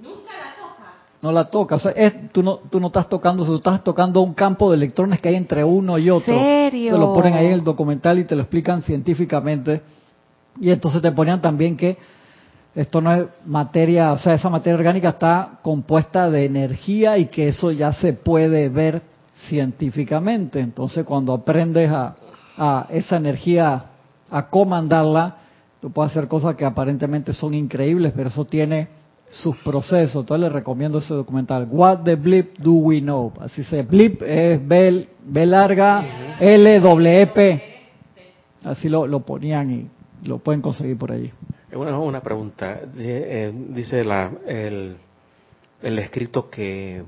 nunca 0.00 0.32
la 0.32 0.54
toca. 0.60 0.92
No 1.22 1.32
la 1.32 1.44
toca, 1.46 1.76
o 1.76 1.78
sea, 1.78 1.92
es, 1.92 2.30
tú, 2.32 2.42
no, 2.42 2.56
tú 2.56 2.78
no 2.78 2.88
estás 2.88 3.08
tocando, 3.08 3.46
tú 3.46 3.56
estás 3.56 3.82
tocando 3.82 4.20
un 4.20 4.34
campo 4.34 4.70
de 4.70 4.76
electrones 4.76 5.20
que 5.22 5.30
hay 5.30 5.36
entre 5.36 5.64
uno 5.64 5.96
y 5.96 6.10
otro. 6.10 6.34
¿Serio? 6.34 6.92
Se 6.92 6.98
lo 6.98 7.14
ponen 7.14 7.32
ahí 7.32 7.46
en 7.46 7.52
el 7.52 7.64
documental 7.64 8.18
y 8.18 8.24
te 8.24 8.36
lo 8.36 8.42
explican 8.42 8.82
científicamente. 8.82 9.80
Y 10.60 10.70
entonces 10.70 11.00
te 11.00 11.12
ponían 11.12 11.40
también 11.40 11.76
que 11.76 11.96
esto 12.74 13.00
no 13.00 13.12
es 13.14 13.26
materia, 13.46 14.12
o 14.12 14.18
sea, 14.18 14.34
esa 14.34 14.50
materia 14.50 14.76
orgánica 14.76 15.08
está 15.08 15.60
compuesta 15.62 16.30
de 16.30 16.44
energía 16.44 17.16
y 17.16 17.26
que 17.26 17.48
eso 17.48 17.72
ya 17.72 17.92
se 17.92 18.12
puede 18.12 18.68
ver 18.68 19.02
científicamente. 19.48 20.60
Entonces, 20.60 21.06
cuando 21.06 21.32
aprendes 21.32 21.90
a, 21.90 22.16
esa 22.90 23.16
energía, 23.16 23.84
a 24.30 24.48
comandarla, 24.48 25.36
tú 25.80 25.90
puedes 25.90 26.12
hacer 26.12 26.28
cosas 26.28 26.54
que 26.54 26.64
aparentemente 26.64 27.32
son 27.32 27.54
increíbles, 27.54 28.12
pero 28.14 28.28
eso 28.28 28.44
tiene 28.44 28.88
sus 29.28 29.56
procesos. 29.58 30.22
Entonces, 30.22 30.44
les 30.44 30.52
recomiendo 30.52 30.98
ese 30.98 31.14
documental. 31.14 31.68
What 31.70 31.98
the 32.04 32.16
blip 32.16 32.58
do 32.58 32.72
we 32.72 33.00
know? 33.00 33.32
Así 33.40 33.62
se, 33.62 33.82
blip 33.82 34.22
es 34.22 34.66
B, 34.66 35.08
B 35.24 35.46
larga, 35.46 36.36
L, 36.40 36.80
W, 36.80 37.22
e, 37.22 37.26
P. 37.26 37.62
Así 38.64 38.88
lo, 38.88 39.06
lo 39.06 39.20
ponían 39.20 39.70
y 39.70 40.26
lo 40.26 40.38
pueden 40.38 40.60
conseguir 40.60 40.96
por 40.98 41.12
allí. 41.12 41.30
Una, 41.72 41.98
una 41.98 42.20
pregunta. 42.20 42.80
Eh, 42.96 43.52
dice 43.70 44.04
la, 44.04 44.32
el, 44.46 44.96
el 45.82 45.98
escrito 45.98 46.48
que... 46.48 47.04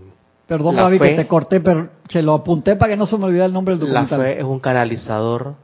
Perdón, 0.47 0.77
Gaby, 0.77 0.99
que 0.99 1.15
te 1.15 1.27
corté, 1.27 1.61
pero 1.61 1.89
se 2.09 2.23
lo 2.23 2.35
apunté 2.35 2.75
para 2.75 2.91
que 2.91 2.97
no 2.97 3.07
se 3.07 3.17
me 3.17 3.27
olvide 3.27 3.45
el 3.45 3.53
nombre 3.53 3.77
del 3.77 3.87
documental. 3.87 4.19
La 4.19 4.25
fe 4.25 4.39
es 4.39 4.45
un 4.45 4.59
canalizador 4.59 5.55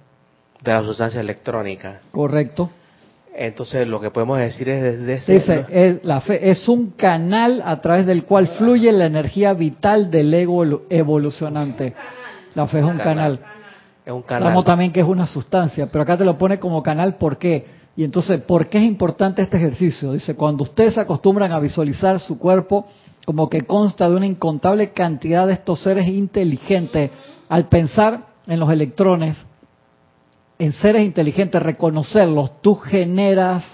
de 0.63 0.73
la 0.73 0.83
sustancia 0.83 1.21
electrónica. 1.21 2.01
Correcto. 2.11 2.71
Entonces, 3.39 3.87
lo 3.87 4.01
que 4.01 4.11
podemos 4.11 4.39
decir 4.39 4.69
es 4.71 4.83
desde 4.83 5.15
ese... 5.15 5.33
Dice, 5.35 5.67
es, 5.69 6.05
la 6.05 6.23
fe 6.23 6.51
es 6.51 6.69
un 6.69 6.93
canal 6.93 7.63
a 7.65 7.81
través 7.83 8.07
del 8.07 8.25
cual 8.25 8.47
fluye 8.49 8.91
la 8.93 9.07
energía 9.07 9.53
vital 9.53 10.11
del 10.11 10.33
ego 10.33 10.65
evolucionante. 10.89 11.93
La 12.55 12.67
fe 12.67 12.79
es 12.79 12.85
un 12.85 12.97
canal. 12.97 13.41
Es 14.07 14.13
un 14.13 14.23
canal. 14.23 14.49
Como 14.49 14.65
también 14.65 14.91
que 14.91 15.01
es 15.01 15.07
una 15.07 15.27
sustancia, 15.27 15.87
pero 15.93 16.03
acá 16.03 16.17
te 16.17 16.25
lo 16.25 16.39
pone 16.39 16.59
como 16.59 16.83
canal, 16.83 17.17
¿por 17.17 17.37
qué? 17.37 17.67
Y 17.95 18.05
entonces, 18.05 18.41
¿por 18.41 18.69
qué 18.69 18.79
es 18.79 18.85
importante 18.85 19.43
este 19.43 19.59
ejercicio? 19.59 20.13
Dice, 20.13 20.35
cuando 20.35 20.63
ustedes 20.63 20.95
se 20.95 21.01
acostumbran 21.01 21.53
a 21.53 21.59
visualizar 21.59 22.21
su 22.21 22.39
cuerpo 22.39 22.87
como 23.27 23.51
que 23.51 23.63
consta 23.63 24.09
de 24.09 24.17
una 24.17 24.27
incontable 24.27 24.91
cantidad 24.91 25.47
de 25.47 25.55
estos 25.55 25.83
seres 25.83 26.07
inteligentes, 26.07 27.11
al 27.49 27.69
pensar 27.69 28.27
en 28.47 28.61
los 28.61 28.71
electrones, 28.71 29.37
en 30.59 30.73
seres 30.73 31.05
inteligentes, 31.05 31.63
reconocerlos, 31.63 32.63
tú 32.63 32.77
generas 32.77 33.65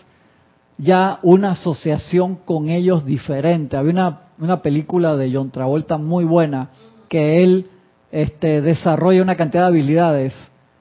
ya 0.78 1.20
una 1.22 1.52
asociación 1.52 2.36
con 2.44 2.68
ellos 2.68 3.04
diferente. 3.04 3.76
Había 3.76 3.92
una, 3.92 4.20
una 4.38 4.62
película 4.62 5.16
de 5.16 5.32
John 5.32 5.50
Travolta 5.50 5.96
muy 5.96 6.24
buena 6.24 6.70
que 7.08 7.42
él 7.42 7.66
este, 8.10 8.60
desarrolla 8.60 9.22
una 9.22 9.36
cantidad 9.36 9.62
de 9.62 9.68
habilidades 9.68 10.34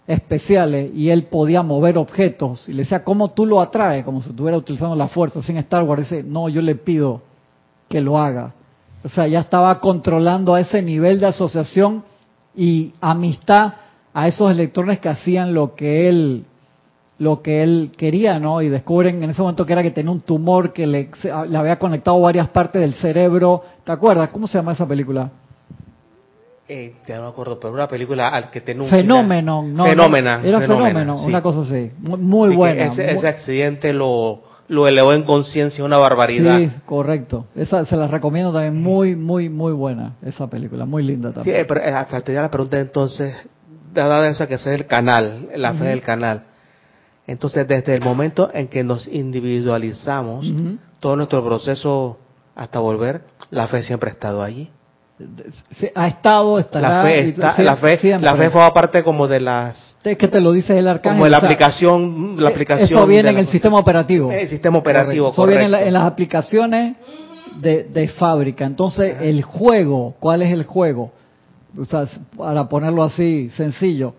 especiales 0.08 0.92
y 0.96 1.10
él 1.10 1.26
podía 1.26 1.62
mover 1.62 1.98
objetos 1.98 2.68
y 2.68 2.74
le 2.74 2.84
decía, 2.84 3.04
¿cómo 3.04 3.32
tú 3.32 3.46
lo 3.46 3.62
atraes? 3.62 4.04
Como 4.04 4.22
si 4.22 4.30
estuviera 4.30 4.58
utilizando 4.58 4.96
la 4.96 5.08
fuerza 5.08 5.42
sin 5.44 5.58
Star 5.58 5.84
Wars. 5.84 6.10
Dice, 6.10 6.24
no, 6.24 6.50
yo 6.50 6.62
le 6.62 6.76
pido 6.76 7.22
que 7.88 8.02
lo 8.02 8.18
haga. 8.18 8.54
O 9.04 9.10
sea, 9.10 9.28
ya 9.28 9.40
estaba 9.40 9.80
controlando 9.80 10.54
a 10.54 10.62
ese 10.62 10.82
nivel 10.82 11.20
de 11.20 11.28
asociación 11.28 12.04
y 12.56 12.94
amistad 13.00 13.74
a 14.14 14.28
esos 14.28 14.52
electrones 14.52 15.00
que 15.00 15.10
hacían 15.10 15.54
lo 15.54 15.76
que 15.76 16.10
él 16.10 16.46
lo 17.20 17.44
que 17.44 17.62
él 17.62 17.92
quería, 17.96 18.40
¿no? 18.40 18.64
Y 18.64 18.70
descubren 18.70 19.24
en 19.24 19.30
ese 19.30 19.42
momento 19.44 19.64
que 19.64 19.74
era 19.74 19.84
que 19.84 19.92
tenía 19.92 20.12
un 20.12 20.22
tumor 20.22 20.74
que 20.74 20.88
le, 20.88 21.10
le 21.50 21.58
había 21.58 21.78
conectado 21.78 22.20
varias 22.20 22.50
partes 22.50 22.82
del 22.82 22.96
cerebro. 22.96 23.62
¿Te 23.84 23.92
acuerdas? 23.92 24.30
¿Cómo 24.30 24.48
se 24.48 24.58
llama 24.58 24.72
esa 24.72 24.88
película? 24.88 25.30
eh, 26.72 26.94
no 27.10 27.22
me 27.24 27.28
acuerdo, 27.28 27.60
pero 27.60 27.74
una 27.74 27.88
película 27.88 28.30
al 28.30 28.50
que 28.50 28.62
tenía 28.62 28.84
un 28.84 28.90
fenómeno, 28.90 29.62
no, 29.62 29.86
fenómena, 29.86 30.42
era 30.42 30.62
fenómeno, 30.62 31.22
una 31.22 31.42
cosa 31.42 31.62
así, 31.62 31.92
muy, 32.00 32.56
buena. 32.56 32.86
Ese, 32.86 33.28
accidente 33.28 33.92
lo, 33.92 34.42
lo 34.70 34.88
elevó 34.88 35.12
en 35.12 35.24
conciencia, 35.24 35.84
una 35.84 35.98
barbaridad. 35.98 36.60
Sí, 36.60 36.72
correcto. 36.86 37.46
Esa 37.56 37.86
se 37.86 37.98
la 37.98 38.08
recomiendo 38.08 38.54
también, 38.54 38.82
muy, 38.82 39.18
muy, 39.18 39.50
muy 39.50 39.74
buena 39.74 40.14
esa 40.26 40.50
película, 40.50 40.86
muy 40.86 41.04
linda 41.04 41.34
también. 41.34 41.58
Sí, 41.58 41.66
pero 41.68 41.82
eh, 41.82 41.92
la 42.42 42.50
pregunta 42.50 42.80
entonces, 42.80 43.36
dada 43.94 44.28
esa 44.30 44.48
que 44.48 44.56
es 44.56 44.66
el 44.66 44.88
canal, 44.88 45.50
la 45.56 45.74
fe 45.74 45.86
del 45.86 46.02
canal. 46.02 46.44
Entonces, 47.28 47.68
desde 47.68 47.96
el 47.96 48.02
momento 48.02 48.50
en 48.54 48.68
que 48.68 48.84
nos 48.84 49.08
individualizamos, 49.08 50.46
todo 51.00 51.16
nuestro 51.16 51.44
proceso 51.44 52.18
hasta 52.56 52.80
volver, 52.80 53.22
la 53.50 53.68
fe 53.68 53.84
siempre 53.84 54.10
ha 54.10 54.14
estado 54.14 54.44
allí 54.44 54.72
ha 55.96 56.08
estado, 56.08 56.60
estará. 56.60 56.90
La 56.90 57.04
fe, 57.04 57.34
la 57.38 57.78
fe, 57.78 58.20
la 58.20 58.36
fe 58.36 58.50
forma 58.50 58.74
parte 58.74 59.04
como 59.04 59.28
de 59.28 59.40
las. 59.40 59.96
Es 60.04 60.18
que 60.18 60.28
te 60.28 60.40
lo 60.40 60.52
dice 60.52 60.78
el 60.78 60.88
arcángel. 60.88 61.18
Como 61.18 61.26
de 61.26 61.32
la 61.32 61.38
aplicación, 61.38 62.36
la 62.38 62.50
eh, 62.50 62.54
aplicación. 62.54 62.90
Eso 62.90 63.06
viene 63.06 63.30
en 63.30 63.38
el 63.38 63.48
sistema 63.48 63.78
operativo. 63.78 64.32
El 64.32 64.50
sistema 64.50 64.78
operativo, 64.80 65.30
Eso 65.30 65.46
viene 65.46 65.66
en, 65.66 65.94
las 65.94 66.04
aplicaciones 66.04 66.96
de, 67.60 67.84
de 67.84 68.08
fábrica. 68.10 68.66
Entonces, 68.66 69.18
el 69.22 69.42
juego, 69.44 70.16
¿cuál 70.20 70.42
es 70.42 70.52
el 70.52 70.64
juego? 70.64 71.12
O 71.78 71.86
sea, 71.86 72.06
para 72.38 72.68
ponerlo 72.68 73.04
así 73.04 73.50
sencillo, 73.52 74.14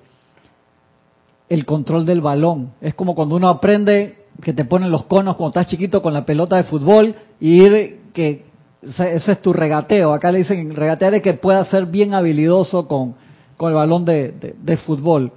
el 1.48 1.66
control 1.66 2.06
del 2.06 2.20
balón. 2.20 2.72
Es 2.80 2.94
como 2.94 3.14
cuando 3.14 3.36
uno 3.36 3.48
aprende 3.48 4.16
que 4.40 4.52
te 4.52 4.64
ponen 4.64 4.90
los 4.90 5.04
conos 5.04 5.36
cuando 5.36 5.50
estás 5.50 5.66
chiquito 5.66 6.02
con 6.02 6.14
la 6.14 6.24
pelota 6.24 6.56
de 6.56 6.64
fútbol 6.64 7.14
y 7.38 7.62
ir 7.62 8.00
que 8.14 8.46
ese 8.82 9.32
es 9.32 9.42
tu 9.42 9.52
regateo. 9.52 10.12
Acá 10.12 10.32
le 10.32 10.38
dicen 10.38 10.74
regatear 10.74 11.14
es 11.14 11.22
que 11.22 11.34
pueda 11.34 11.64
ser 11.66 11.86
bien 11.86 12.14
habilidoso 12.14 12.88
con, 12.88 13.14
con 13.56 13.68
el 13.68 13.74
balón 13.74 14.04
de, 14.04 14.54
de, 14.58 14.76
fútbol. 14.78 15.30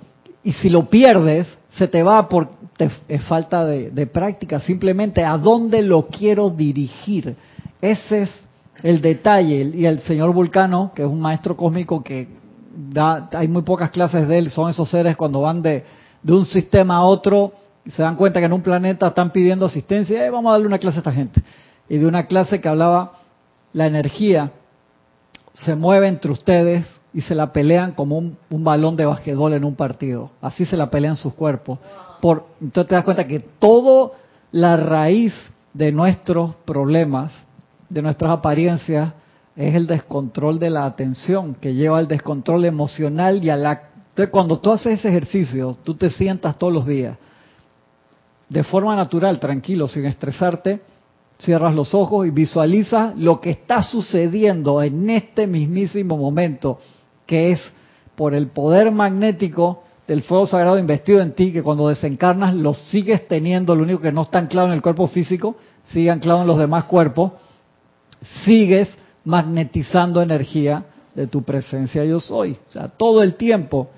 Y 0.43 0.53
si 0.53 0.69
lo 0.69 0.89
pierdes, 0.89 1.47
se 1.71 1.87
te 1.87 2.01
va 2.01 2.29
por 2.29 2.49
es 3.07 3.23
falta 3.23 3.65
de, 3.65 3.91
de, 3.91 4.07
práctica, 4.07 4.59
simplemente 4.59 5.23
a 5.23 5.37
dónde 5.37 5.81
lo 5.81 6.07
quiero 6.07 6.49
dirigir. 6.49 7.35
Ese 7.81 8.23
es 8.23 8.44
el 8.83 9.01
detalle. 9.01 9.71
Y 9.73 9.85
el 9.85 9.99
señor 10.01 10.33
Vulcano, 10.33 10.91
que 10.95 11.03
es 11.03 11.07
un 11.07 11.19
maestro 11.19 11.55
cósmico 11.55 12.03
que 12.03 12.27
da, 12.75 13.29
hay 13.33 13.47
muy 13.47 13.61
pocas 13.61 13.91
clases 13.91 14.27
de 14.27 14.37
él, 14.37 14.51
son 14.51 14.69
esos 14.69 14.89
seres 14.89 15.15
cuando 15.15 15.41
van 15.41 15.61
de, 15.61 15.83
de 16.21 16.33
un 16.33 16.45
sistema 16.45 16.97
a 16.97 17.03
otro, 17.03 17.53
y 17.85 17.91
se 17.91 18.01
dan 18.01 18.15
cuenta 18.15 18.39
que 18.39 18.47
en 18.47 18.53
un 18.53 18.61
planeta 18.61 19.07
están 19.07 19.31
pidiendo 19.31 19.65
asistencia, 19.65 20.17
y 20.17 20.27
eh, 20.27 20.29
vamos 20.29 20.49
a 20.49 20.53
darle 20.53 20.67
una 20.67 20.79
clase 20.79 20.97
a 20.97 20.99
esta 20.99 21.11
gente. 21.11 21.41
Y 21.87 21.97
de 21.97 22.07
una 22.07 22.25
clase 22.25 22.59
que 22.59 22.67
hablaba 22.67 23.13
la 23.73 23.85
energía 23.85 24.51
se 25.53 25.75
mueve 25.75 26.07
entre 26.07 26.31
ustedes 26.31 26.85
y 27.13 27.21
se 27.21 27.35
la 27.35 27.53
pelean 27.53 27.93
como 27.93 28.17
un, 28.17 28.37
balón 28.49 28.95
de 28.95 29.05
basquetbol 29.05 29.53
en 29.53 29.63
un 29.63 29.75
partido. 29.75 30.31
Así 30.41 30.65
se 30.65 30.75
la 30.75 30.89
pelean 30.89 31.15
sus 31.15 31.33
cuerpos. 31.33 31.79
Por, 32.21 32.45
entonces 32.61 32.89
te 32.89 32.95
das 32.95 33.03
cuenta 33.05 33.27
que 33.27 33.39
todo 33.39 34.13
la 34.51 34.75
raíz 34.77 35.33
de 35.73 35.91
nuestros 35.91 36.55
problemas, 36.65 37.31
de 37.89 38.01
nuestras 38.01 38.31
apariencias, 38.31 39.13
es 39.55 39.75
el 39.75 39.87
descontrol 39.87 40.59
de 40.59 40.69
la 40.69 40.85
atención, 40.85 41.55
que 41.55 41.73
lleva 41.73 41.97
al 41.97 42.07
descontrol 42.07 42.65
emocional 42.65 43.43
y 43.43 43.49
a 43.49 43.55
la... 43.55 43.89
Entonces 44.09 44.29
cuando 44.29 44.59
tú 44.59 44.71
haces 44.71 44.99
ese 44.99 45.09
ejercicio, 45.09 45.77
tú 45.83 45.95
te 45.95 46.09
sientas 46.09 46.57
todos 46.57 46.73
los 46.73 46.85
días, 46.85 47.17
de 48.49 48.63
forma 48.63 48.95
natural, 48.95 49.39
tranquilo, 49.39 49.87
sin 49.87 50.05
estresarte, 50.05 50.81
Cierras 51.37 51.75
los 51.75 51.93
ojos 51.93 52.25
y 52.25 52.29
visualizas 52.29 53.17
lo 53.17 53.41
que 53.41 53.49
está 53.49 53.83
sucediendo 53.83 54.81
en 54.81 55.09
este 55.09 55.47
mismísimo 55.47 56.17
momento, 56.17 56.79
que 57.25 57.51
es 57.51 57.61
por 58.15 58.33
el 58.33 58.47
poder 58.47 58.91
magnético 58.91 59.83
del 60.07 60.21
fuego 60.21 60.47
sagrado 60.47 60.79
investido 60.79 61.19
en 61.21 61.33
ti, 61.33 61.51
que 61.51 61.61
cuando 61.61 61.89
desencarnas 61.89 62.55
lo 62.55 62.73
sigues 62.73 63.27
teniendo, 63.27 63.75
lo 63.75 63.83
único 63.83 63.99
que 63.99 64.13
no 64.13 64.21
está 64.21 64.39
anclado 64.39 64.67
en 64.67 64.75
el 64.75 64.81
cuerpo 64.81 65.07
físico, 65.07 65.57
sigue 65.91 66.09
anclado 66.09 66.41
en 66.41 66.47
los 66.47 66.57
demás 66.57 66.85
cuerpos, 66.85 67.33
sigues 68.43 68.89
magnetizando 69.23 70.21
energía 70.21 70.85
de 71.13 71.27
tu 71.27 71.43
presencia 71.43 72.03
yo 72.03 72.19
soy. 72.19 72.57
O 72.69 72.71
sea, 72.71 72.89
todo 72.89 73.23
el 73.23 73.35
tiempo 73.35 73.89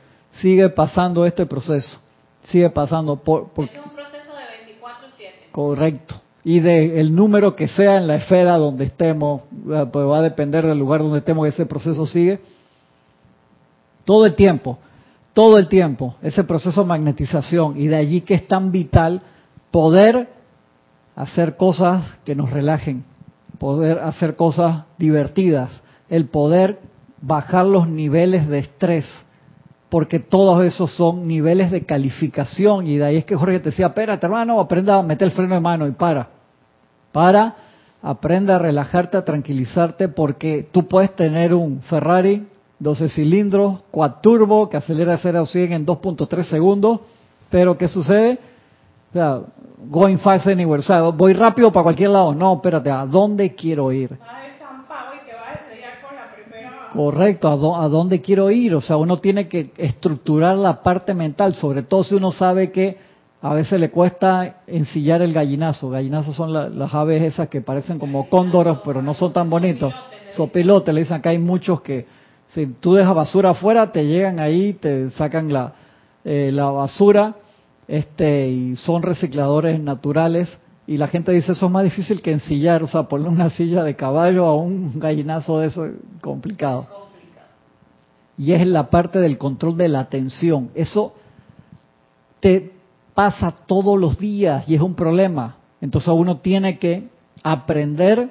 sigue 0.41 0.69
pasando 0.69 1.25
este 1.25 1.45
proceso, 1.45 1.99
sigue 2.43 2.69
pasando 2.69 3.15
por... 3.17 3.49
por... 3.49 3.65
Es 3.65 3.71
un 3.77 3.91
proceso 3.91 4.33
de 4.33 4.75
24/7. 4.75 5.51
Correcto 5.51 6.21
y 6.49 6.61
del 6.61 7.13
número 7.13 7.57
que 7.57 7.67
sea 7.67 7.97
en 7.97 8.07
la 8.07 8.15
esfera 8.15 8.57
donde 8.57 8.85
estemos, 8.85 9.41
eh, 9.69 9.85
pues 9.91 10.07
va 10.07 10.19
a 10.19 10.21
depender 10.21 10.65
del 10.65 10.79
lugar 10.79 11.01
donde 11.01 11.17
estemos, 11.17 11.45
ese 11.45 11.65
proceso 11.65 12.05
sigue. 12.05 12.39
Todo 14.05 14.25
el 14.25 14.33
tiempo, 14.33 14.77
todo 15.33 15.57
el 15.57 15.67
tiempo, 15.67 16.15
ese 16.21 16.45
proceso 16.45 16.83
de 16.83 16.87
magnetización 16.87 17.77
y 17.77 17.87
de 17.87 17.97
allí 17.97 18.21
que 18.21 18.35
es 18.35 18.47
tan 18.47 18.71
vital 18.71 19.23
poder 19.71 20.29
hacer 21.17 21.57
cosas 21.57 22.17
que 22.23 22.33
nos 22.33 22.49
relajen, 22.49 23.03
poder 23.58 24.00
hacer 24.00 24.36
cosas 24.36 24.84
divertidas, 24.98 25.70
el 26.10 26.26
poder 26.26 26.80
bajar 27.22 27.65
los 27.65 27.89
niveles 27.89 28.48
de 28.48 28.60
estrés, 28.60 29.06
porque 29.89 30.20
todos 30.20 30.63
esos 30.63 30.91
son 30.91 31.28
niveles 31.28 31.72
de 31.72 31.86
calificación 31.86 32.88
y 32.88 32.98
de 32.98 33.06
ahí 33.06 33.17
es 33.17 33.26
que 33.26 33.36
Jorge 33.36 33.60
te 33.60 33.70
decía, 33.70 33.88
espérate 33.88 34.26
hermano, 34.26 34.60
aprenda 34.60 34.98
a 34.98 35.04
meter 35.04 35.28
el 35.28 35.34
freno 35.34 35.56
de 35.56 35.62
mano 35.62 35.88
y 35.88 35.91
para 35.91 36.30
para 37.12 37.56
aprenda 38.02 38.56
a 38.56 38.60
relajarte, 38.60 39.17
a 39.17 39.26
tranquilizarte, 39.26 40.08
porque 40.08 40.67
tú 40.72 40.88
puedes 40.88 41.15
tener 41.15 41.54
un 41.54 41.82
Ferrari 41.82 42.46
12 42.80 43.10
cilindros, 43.10 43.80
quad 43.91 44.22
turbo, 44.22 44.70
que 44.70 44.78
acelera 44.78 45.15
a 45.15 45.17
0 45.17 45.41
a 45.41 45.46
100 45.46 45.74
en 45.74 45.86
2.3 45.86 46.43
segundos, 46.43 47.00
pero 47.50 47.78
¿qué 47.78 47.88
sucede? 47.88 48.39
O 49.10 49.13
sea, 49.13 49.41
going 49.77 50.17
fast 50.17 50.47
anywhere, 50.47 50.79
o 50.79 50.83
sea, 50.83 51.01
voy 51.03 51.33
rápido 51.33 51.71
para 51.71 51.83
cualquier 51.83 52.09
lado. 52.09 52.33
No, 52.33 52.55
espérate, 52.55 52.89
¿a 52.89 53.05
dónde 53.05 53.53
quiero 53.53 53.91
ir? 53.91 54.17
Correcto, 56.91 57.47
¿a, 57.47 57.83
¿a 57.83 57.87
dónde 57.87 58.21
quiero 58.21 58.49
ir? 58.49 58.73
O 58.73 58.81
sea, 58.81 58.97
uno 58.97 59.17
tiene 59.17 59.47
que 59.47 59.71
estructurar 59.77 60.57
la 60.57 60.81
parte 60.81 61.13
mental, 61.13 61.53
sobre 61.53 61.83
todo 61.83 62.03
si 62.03 62.15
uno 62.15 62.31
sabe 62.31 62.71
que 62.71 62.97
a 63.41 63.53
veces 63.53 63.79
le 63.79 63.91
cuesta 63.91 64.61
ensillar 64.65 65.21
el 65.21 65.31
gallinazo. 65.31 65.91
Gallinazos 65.91 66.35
son 66.35 66.51
las 66.53 66.93
aves 66.93 67.21
esas 67.21 67.49
que 67.49 67.61
parecen 67.61 67.99
como 67.99 68.29
cóndoros, 68.29 68.79
pero 68.83 69.01
no 69.01 69.13
son 69.13 69.31
tan 69.31 69.49
bonitos. 69.49 69.93
Sopilote, 70.31 70.91
le 70.91 71.01
dicen 71.01 71.21
que 71.21 71.29
hay 71.29 71.37
muchos 71.37 71.81
que 71.81 72.07
si 72.53 72.65
tú 72.65 72.95
dejas 72.95 73.13
basura 73.13 73.51
afuera, 73.51 73.91
te 73.91 74.05
llegan 74.05 74.39
ahí, 74.39 74.73
te 74.73 75.11
sacan 75.11 75.53
la, 75.53 75.73
eh, 76.25 76.49
la 76.51 76.71
basura 76.71 77.35
este 77.88 78.50
y 78.50 78.76
son 78.76 79.02
recicladores 79.04 79.80
naturales. 79.80 80.58
Y 80.86 80.97
la 80.97 81.08
gente 81.08 81.34
dice, 81.34 81.52
eso 81.52 81.65
es 81.65 81.71
más 81.71 81.84
difícil 81.84 82.21
que 82.21 82.32
ensillar, 82.32 82.82
o 82.82 82.88
sea, 82.88 83.04
poner 83.04 83.28
una 83.28 83.50
silla 83.50 83.84
de 83.84 83.95
caballo 83.95 84.45
a 84.45 84.56
un 84.56 85.00
gallinazo 85.00 85.60
de 85.60 85.67
eso 85.67 85.86
es 85.86 85.93
complicado. 86.21 86.88
Y 88.38 88.54
es 88.54 88.65
la 88.65 88.89
parte 88.89 89.19
del 89.19 89.38
control 89.38 89.76
de 89.76 89.89
la 89.89 90.00
atención. 90.00 90.69
Eso 90.76 91.13
te, 92.39 92.71
pasa 93.17 93.52
todos 93.52 94.00
los 94.00 94.19
días 94.19 94.69
y 94.69 94.76
es 94.76 94.82
un 94.82 94.93
problema. 94.93 95.56
Entonces 95.82 96.13
uno 96.13 96.38
tiene 96.38 96.78
que 96.78 97.08
aprender 97.41 98.30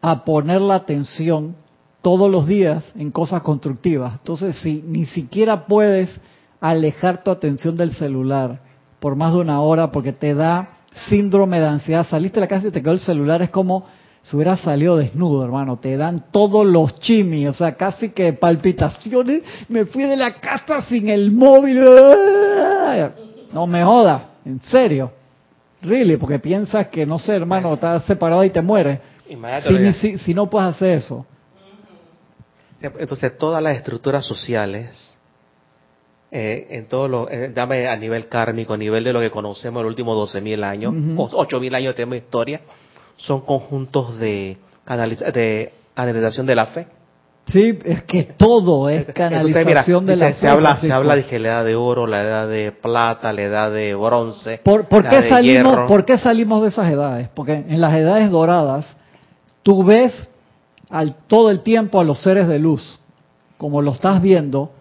a 0.00 0.24
poner 0.24 0.60
la 0.60 0.76
atención 0.76 1.56
todos 2.02 2.30
los 2.30 2.46
días 2.46 2.84
en 2.94 3.10
cosas 3.10 3.42
constructivas. 3.42 4.12
Entonces 4.12 4.54
si 4.58 4.84
ni 4.86 5.06
siquiera 5.06 5.66
puedes 5.66 6.20
alejar 6.60 7.24
tu 7.24 7.32
atención 7.32 7.76
del 7.76 7.92
celular 7.94 8.67
por 9.00 9.16
más 9.16 9.32
de 9.32 9.40
una 9.40 9.60
hora 9.60 9.90
porque 9.90 10.12
te 10.12 10.34
da 10.34 10.78
síndrome 11.08 11.60
de 11.60 11.66
ansiedad, 11.66 12.06
saliste 12.06 12.36
de 12.36 12.46
la 12.46 12.48
casa 12.48 12.68
y 12.68 12.70
te 12.70 12.82
quedó 12.82 12.92
el 12.92 13.00
celular, 13.00 13.42
es 13.42 13.50
como 13.50 13.86
si 14.22 14.36
hubiera 14.36 14.56
salido 14.56 14.96
desnudo, 14.96 15.44
hermano. 15.44 15.78
Te 15.78 15.96
dan 15.96 16.26
todos 16.30 16.66
los 16.66 16.98
chimis, 17.00 17.48
o 17.48 17.54
sea, 17.54 17.76
casi 17.76 18.10
que 18.10 18.32
palpitaciones. 18.32 19.42
Me 19.68 19.86
fui 19.86 20.04
de 20.04 20.16
la 20.16 20.34
casa 20.34 20.80
sin 20.82 21.08
el 21.08 21.32
móvil. 21.32 21.80
No 23.52 23.66
me 23.66 23.84
joda. 23.84 24.30
En 24.44 24.60
serio. 24.60 25.12
Really, 25.80 26.16
porque 26.16 26.38
piensas 26.40 26.88
que, 26.88 27.06
no 27.06 27.18
sé, 27.18 27.36
hermano, 27.36 27.74
estás 27.74 28.04
separado 28.04 28.42
y 28.44 28.50
te 28.50 28.60
mueres. 28.60 28.98
Si, 30.00 30.18
si, 30.18 30.34
no 30.34 30.50
puedes 30.50 30.74
hacer 30.74 30.92
eso. 30.92 31.24
Entonces, 32.80 33.38
todas 33.38 33.62
las 33.62 33.76
estructuras 33.76 34.24
sociales, 34.24 35.16
eh, 36.30 36.66
en 36.70 36.88
todo 36.88 37.08
lo, 37.08 37.30
eh, 37.30 37.50
dame 37.54 37.88
a 37.88 37.96
nivel 37.96 38.28
kármico, 38.28 38.74
a 38.74 38.76
nivel 38.76 39.02
de 39.02 39.12
lo 39.12 39.20
que 39.20 39.30
conocemos 39.30 39.82
los 39.82 39.90
últimos 39.90 40.16
12.000 40.34 40.62
años, 40.64 40.94
o 41.16 41.28
8.000 41.30 41.74
años 41.74 41.94
tenemos 41.94 42.16
historia, 42.16 42.60
son 43.16 43.40
conjuntos 43.40 44.18
de, 44.18 44.58
de 45.32 45.72
canalización 45.94 46.46
de 46.46 46.54
la 46.54 46.66
fe. 46.66 46.86
Sí, 47.46 47.78
es 47.82 48.02
que 48.02 48.24
todo 48.24 48.90
es 48.90 49.06
canalización 49.14 50.04
de 50.04 50.16
la 50.16 50.34
se, 50.34 50.40
se 50.40 50.48
habla, 50.48 50.76
se 50.76 50.92
habla 50.92 51.16
de 51.16 51.24
que 51.24 51.38
la 51.38 51.48
edad 51.48 51.64
de 51.64 51.76
oro, 51.76 52.06
la 52.06 52.22
edad 52.22 52.48
de 52.48 52.72
plata, 52.72 53.32
la 53.32 53.42
edad 53.42 53.72
de 53.72 53.94
bronce. 53.94 54.60
¿Por, 54.62 54.86
qué 54.86 55.22
salimos, 55.22 55.88
¿Por 55.88 56.04
qué 56.04 56.18
salimos 56.18 56.60
de 56.60 56.68
esas 56.68 56.92
edades? 56.92 57.30
Porque 57.30 57.54
en 57.54 57.80
las 57.80 57.94
edades 57.94 58.30
doradas 58.30 58.96
tú 59.62 59.82
ves 59.82 60.28
al, 60.90 61.14
todo 61.26 61.50
el 61.50 61.62
tiempo 61.62 62.00
a 62.00 62.04
los 62.04 62.22
seres 62.22 62.48
de 62.48 62.58
luz, 62.58 63.00
como 63.56 63.80
lo 63.80 63.92
estás 63.92 64.20
viendo, 64.20 64.72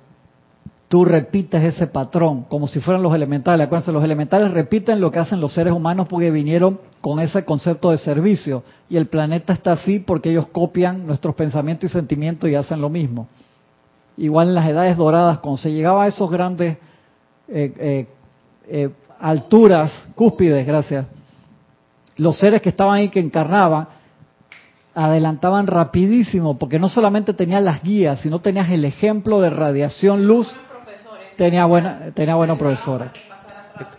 tú 0.87 1.03
repites 1.03 1.63
ese 1.63 1.87
patrón, 1.87 2.43
como 2.43 2.67
si 2.67 2.79
fueran 2.79 3.03
los 3.03 3.13
elementales. 3.13 3.65
Acuérdense, 3.65 3.91
los 3.91 4.03
elementales 4.03 4.51
repiten 4.51 5.01
lo 5.01 5.11
que 5.11 5.19
hacen 5.19 5.41
los 5.41 5.53
seres 5.53 5.73
humanos 5.73 6.07
porque 6.09 6.31
vinieron 6.31 6.79
con 7.01 7.19
ese 7.19 7.43
concepto 7.43 7.91
de 7.91 7.97
servicio. 7.97 8.63
Y 8.89 8.95
el 8.95 9.07
planeta 9.07 9.53
está 9.53 9.73
así 9.73 9.99
porque 9.99 10.29
ellos 10.29 10.47
copian 10.47 11.05
nuestros 11.05 11.35
pensamientos 11.35 11.89
y 11.89 11.93
sentimientos 11.93 12.49
y 12.49 12.55
hacen 12.55 12.79
lo 12.79 12.89
mismo. 12.89 13.27
Igual 14.15 14.49
en 14.49 14.55
las 14.55 14.69
edades 14.69 14.97
doradas, 14.97 15.39
cuando 15.39 15.57
se 15.57 15.71
llegaba 15.71 16.05
a 16.05 16.07
esos 16.07 16.29
grandes 16.31 16.77
eh, 17.49 17.73
eh, 17.77 18.07
eh, 18.67 18.89
alturas, 19.19 19.91
cúspides, 20.15 20.65
gracias, 20.65 21.05
los 22.15 22.37
seres 22.37 22.61
que 22.61 22.69
estaban 22.69 22.95
ahí, 22.95 23.09
que 23.09 23.19
encarnaban, 23.19 23.89
adelantaban 24.95 25.67
rapidísimo, 25.67 26.57
porque 26.57 26.79
no 26.79 26.89
solamente 26.89 27.33
tenías 27.33 27.61
las 27.61 27.83
guías, 27.83 28.21
sino 28.21 28.39
tenías 28.39 28.69
el 28.71 28.85
ejemplo 28.85 29.39
de 29.39 29.51
radiación 29.51 30.25
luz 30.25 30.57
tenía 31.37 31.65
buena, 31.65 32.11
tenía 32.13 32.35
buenos 32.35 32.57
profesores. 32.57 33.09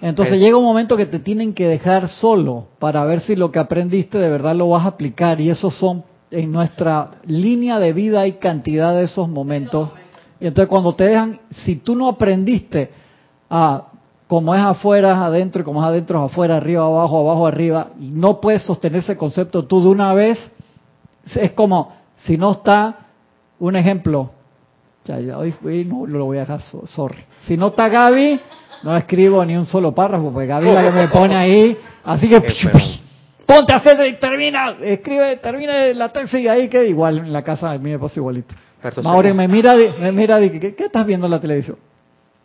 Entonces 0.00 0.40
llega 0.40 0.56
un 0.56 0.64
momento 0.64 0.96
que 0.96 1.06
te 1.06 1.20
tienen 1.20 1.54
que 1.54 1.66
dejar 1.66 2.08
solo 2.08 2.66
para 2.78 3.04
ver 3.04 3.20
si 3.20 3.36
lo 3.36 3.52
que 3.52 3.58
aprendiste 3.58 4.18
de 4.18 4.28
verdad 4.28 4.54
lo 4.54 4.68
vas 4.68 4.84
a 4.84 4.88
aplicar 4.88 5.40
y 5.40 5.50
esos 5.50 5.74
son 5.74 6.02
en 6.30 6.50
nuestra 6.52 7.12
línea 7.24 7.78
de 7.78 7.92
vida 7.92 8.22
hay 8.22 8.32
cantidad 8.32 8.94
de 8.94 9.04
esos 9.04 9.28
momentos. 9.28 9.90
Y 10.40 10.46
entonces 10.46 10.68
cuando 10.68 10.94
te 10.94 11.04
dejan, 11.04 11.40
si 11.50 11.76
tú 11.76 11.94
no 11.94 12.08
aprendiste 12.08 12.90
a 13.48 13.84
como 14.26 14.54
es 14.54 14.60
afuera 14.60 15.12
es 15.12 15.18
adentro 15.18 15.62
y 15.62 15.64
como 15.64 15.80
es 15.80 15.88
adentro 15.88 16.18
es 16.18 16.30
afuera, 16.30 16.58
arriba, 16.58 16.84
abajo, 16.84 17.20
abajo, 17.20 17.46
arriba, 17.46 17.88
y 17.98 18.10
no 18.10 18.40
puedes 18.40 18.62
sostener 18.62 19.00
ese 19.00 19.16
concepto 19.16 19.64
tú 19.64 19.80
de 19.80 19.88
una 19.88 20.12
vez, 20.12 20.38
es 21.34 21.52
como 21.52 21.92
si 22.16 22.36
no 22.36 22.52
está, 22.52 23.06
un 23.58 23.74
ejemplo, 23.74 24.30
ya, 25.08 25.20
ya, 25.20 25.38
hoy, 25.38 25.54
no 25.86 26.06
lo 26.06 26.24
voy 26.26 26.36
a 26.36 26.40
dejar, 26.40 26.60
sorry. 26.60 27.18
Si 27.46 27.56
no 27.56 27.68
está 27.68 27.88
Gaby, 27.88 28.40
no 28.82 28.96
escribo 28.96 29.44
ni 29.44 29.56
un 29.56 29.66
solo 29.66 29.92
párrafo, 29.94 30.30
porque 30.32 30.46
Gaby 30.46 30.68
es 30.68 30.74
la 30.74 30.82
que 30.82 30.90
me 30.90 31.08
pone 31.08 31.34
ahí, 31.36 31.76
así 32.04 32.28
que 32.28 32.40
ponte 33.46 33.72
a 33.72 33.76
hacer 33.76 34.06
y 34.06 34.14
termina, 34.14 34.76
escribe, 34.80 35.36
termina 35.38 35.86
la 35.94 36.12
tesis 36.12 36.40
y 36.40 36.48
ahí 36.48 36.68
que 36.68 36.86
igual 36.86 37.18
en 37.18 37.32
la 37.32 37.42
casa 37.42 37.70
a 37.70 37.78
mí 37.78 37.90
me 37.90 37.98
pasa 37.98 38.14
igualito. 38.20 38.54
Mauri 39.02 39.32
me 39.32 39.48
mira, 39.48 39.74
me 39.98 40.12
mira, 40.12 40.38
¿qué, 40.40 40.74
qué 40.74 40.84
estás 40.84 41.04
viendo 41.06 41.26
en 41.26 41.32
la 41.32 41.40
televisión? 41.40 41.76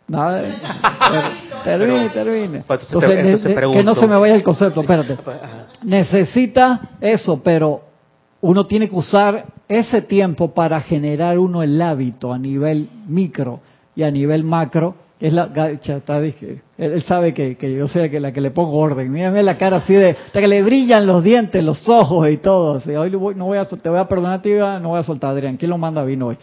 Nada, 0.08 0.42
ter- 0.42 1.62
termine, 1.64 2.08
termine. 2.10 2.62
Entonces 2.68 3.42
que 3.72 3.82
no 3.84 3.94
se 3.94 4.06
me 4.06 4.16
vaya 4.16 4.34
el 4.34 4.42
concepto, 4.42 4.80
espérate 4.80 5.12
Ajá. 5.14 5.66
necesita 5.82 6.80
eso, 7.00 7.40
pero 7.42 7.82
uno 8.44 8.64
tiene 8.64 8.90
que 8.90 8.94
usar 8.94 9.46
ese 9.68 10.02
tiempo 10.02 10.52
para 10.52 10.78
generar 10.80 11.38
uno 11.38 11.62
el 11.62 11.80
hábito 11.80 12.30
a 12.30 12.38
nivel 12.38 12.90
micro 13.08 13.60
y 13.96 14.02
a 14.02 14.10
nivel 14.10 14.44
macro. 14.44 14.96
Es 15.18 15.32
la 15.32 15.46
gacha, 15.46 16.02
él, 16.76 17.02
sabe 17.04 17.32
que, 17.32 17.56
yo 17.74 17.88
la 17.88 18.10
que, 18.10 18.20
la 18.20 18.32
que 18.32 18.42
le 18.42 18.50
pongo 18.50 18.76
orden. 18.76 19.10
Mírame 19.10 19.42
la 19.42 19.56
cara 19.56 19.78
así 19.78 19.94
de, 19.94 20.10
hasta 20.10 20.40
que 20.40 20.48
le 20.48 20.62
brillan 20.62 21.06
los 21.06 21.24
dientes, 21.24 21.64
los 21.64 21.88
ojos 21.88 22.28
y 22.28 22.36
todo. 22.36 22.76
así, 22.76 22.90
hoy 22.90 23.08
voy- 23.10 23.34
no 23.34 23.46
voy 23.46 23.56
a, 23.56 23.64
te 23.64 23.88
voy 23.88 23.98
a 23.98 24.06
perdonar, 24.06 24.42
no 24.82 24.90
voy 24.90 25.00
a 25.00 25.02
soltar 25.02 25.30
a 25.30 25.32
Adrián. 25.32 25.56
¿Quién 25.56 25.70
lo 25.70 25.78
manda 25.78 26.04
vino 26.04 26.26
hoy? 26.26 26.36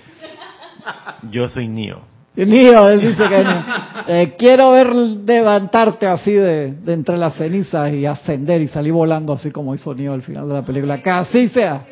Yo 1.29 1.47
soy 1.49 1.67
Neo. 1.67 1.99
Mío, 2.35 2.89
él 2.89 3.01
dice 3.01 3.23
que 3.27 3.43
no. 3.43 3.65
Eh, 4.07 4.35
quiero 4.37 4.71
ver 4.71 4.95
levantarte 4.95 6.07
así 6.07 6.31
de, 6.31 6.73
de 6.73 6.93
entre 6.93 7.17
las 7.17 7.35
cenizas 7.35 7.93
y 7.93 8.05
ascender 8.05 8.61
y 8.61 8.67
salir 8.67 8.93
volando 8.93 9.33
así 9.33 9.51
como 9.51 9.75
hizo 9.75 9.93
Neo 9.93 10.13
al 10.13 10.21
final 10.21 10.47
de 10.47 10.53
la 10.53 10.61
película. 10.63 11.01
Que 11.01 11.09
así 11.09 11.49
sea. 11.49 11.85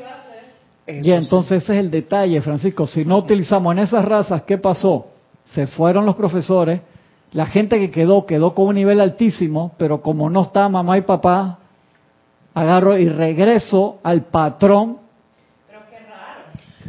Y 0.88 1.12
entonces 1.12 1.64
ese 1.64 1.74
es 1.74 1.80
el 1.80 1.92
detalle, 1.92 2.42
Francisco. 2.42 2.88
Si 2.88 3.06
no 3.06 3.18
utilizamos 3.18 3.74
en 3.74 3.80
esas 3.80 4.04
razas, 4.04 4.42
¿qué 4.44 4.58
pasó? 4.58 5.08
Se 5.54 5.68
fueron 5.68 6.06
los 6.06 6.16
profesores, 6.16 6.82
la 7.32 7.46
gente 7.46 7.78
que 7.80 7.92
quedó, 7.92 8.26
quedó 8.26 8.56
con 8.56 8.68
un 8.68 8.76
nivel 8.76 9.00
altísimo, 9.00 9.74
pero 9.78 10.02
como 10.02 10.30
no 10.30 10.42
está 10.42 10.68
mamá 10.68 10.98
y 10.98 11.02
papá, 11.02 11.60
agarro 12.56 12.98
y 12.98 13.08
regreso 13.08 14.00
al 14.04 14.26
patrón. 14.26 14.98